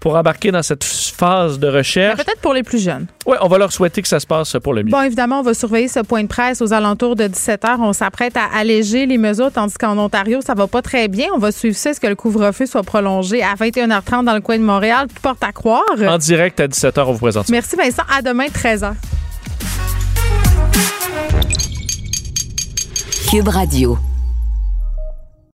[0.00, 2.16] pour embarquer dans cette phase de recherche?
[2.16, 3.06] Peut-être pour les plus jeunes.
[3.26, 4.90] Oui, on va leur souhaiter que ça se passe pour le mieux.
[4.90, 7.76] Bon, évidemment, on va surveiller ce point de presse aux alentours de 17 h.
[7.80, 11.28] On s'apprête à alléger les mesures, tandis qu'en Ontario, ça va pas très bien.
[11.34, 11.90] On va suivre ça.
[11.90, 15.08] Est-ce que le couvre-feu soit prolongé à 21h30 dans le coin de Montréal?
[15.08, 15.82] Tout porte à croire.
[16.06, 17.48] En direct à 17h, on vous présente.
[17.48, 18.02] Merci, Vincent.
[18.16, 18.94] À demain, 13h.
[23.42, 23.98] Radio.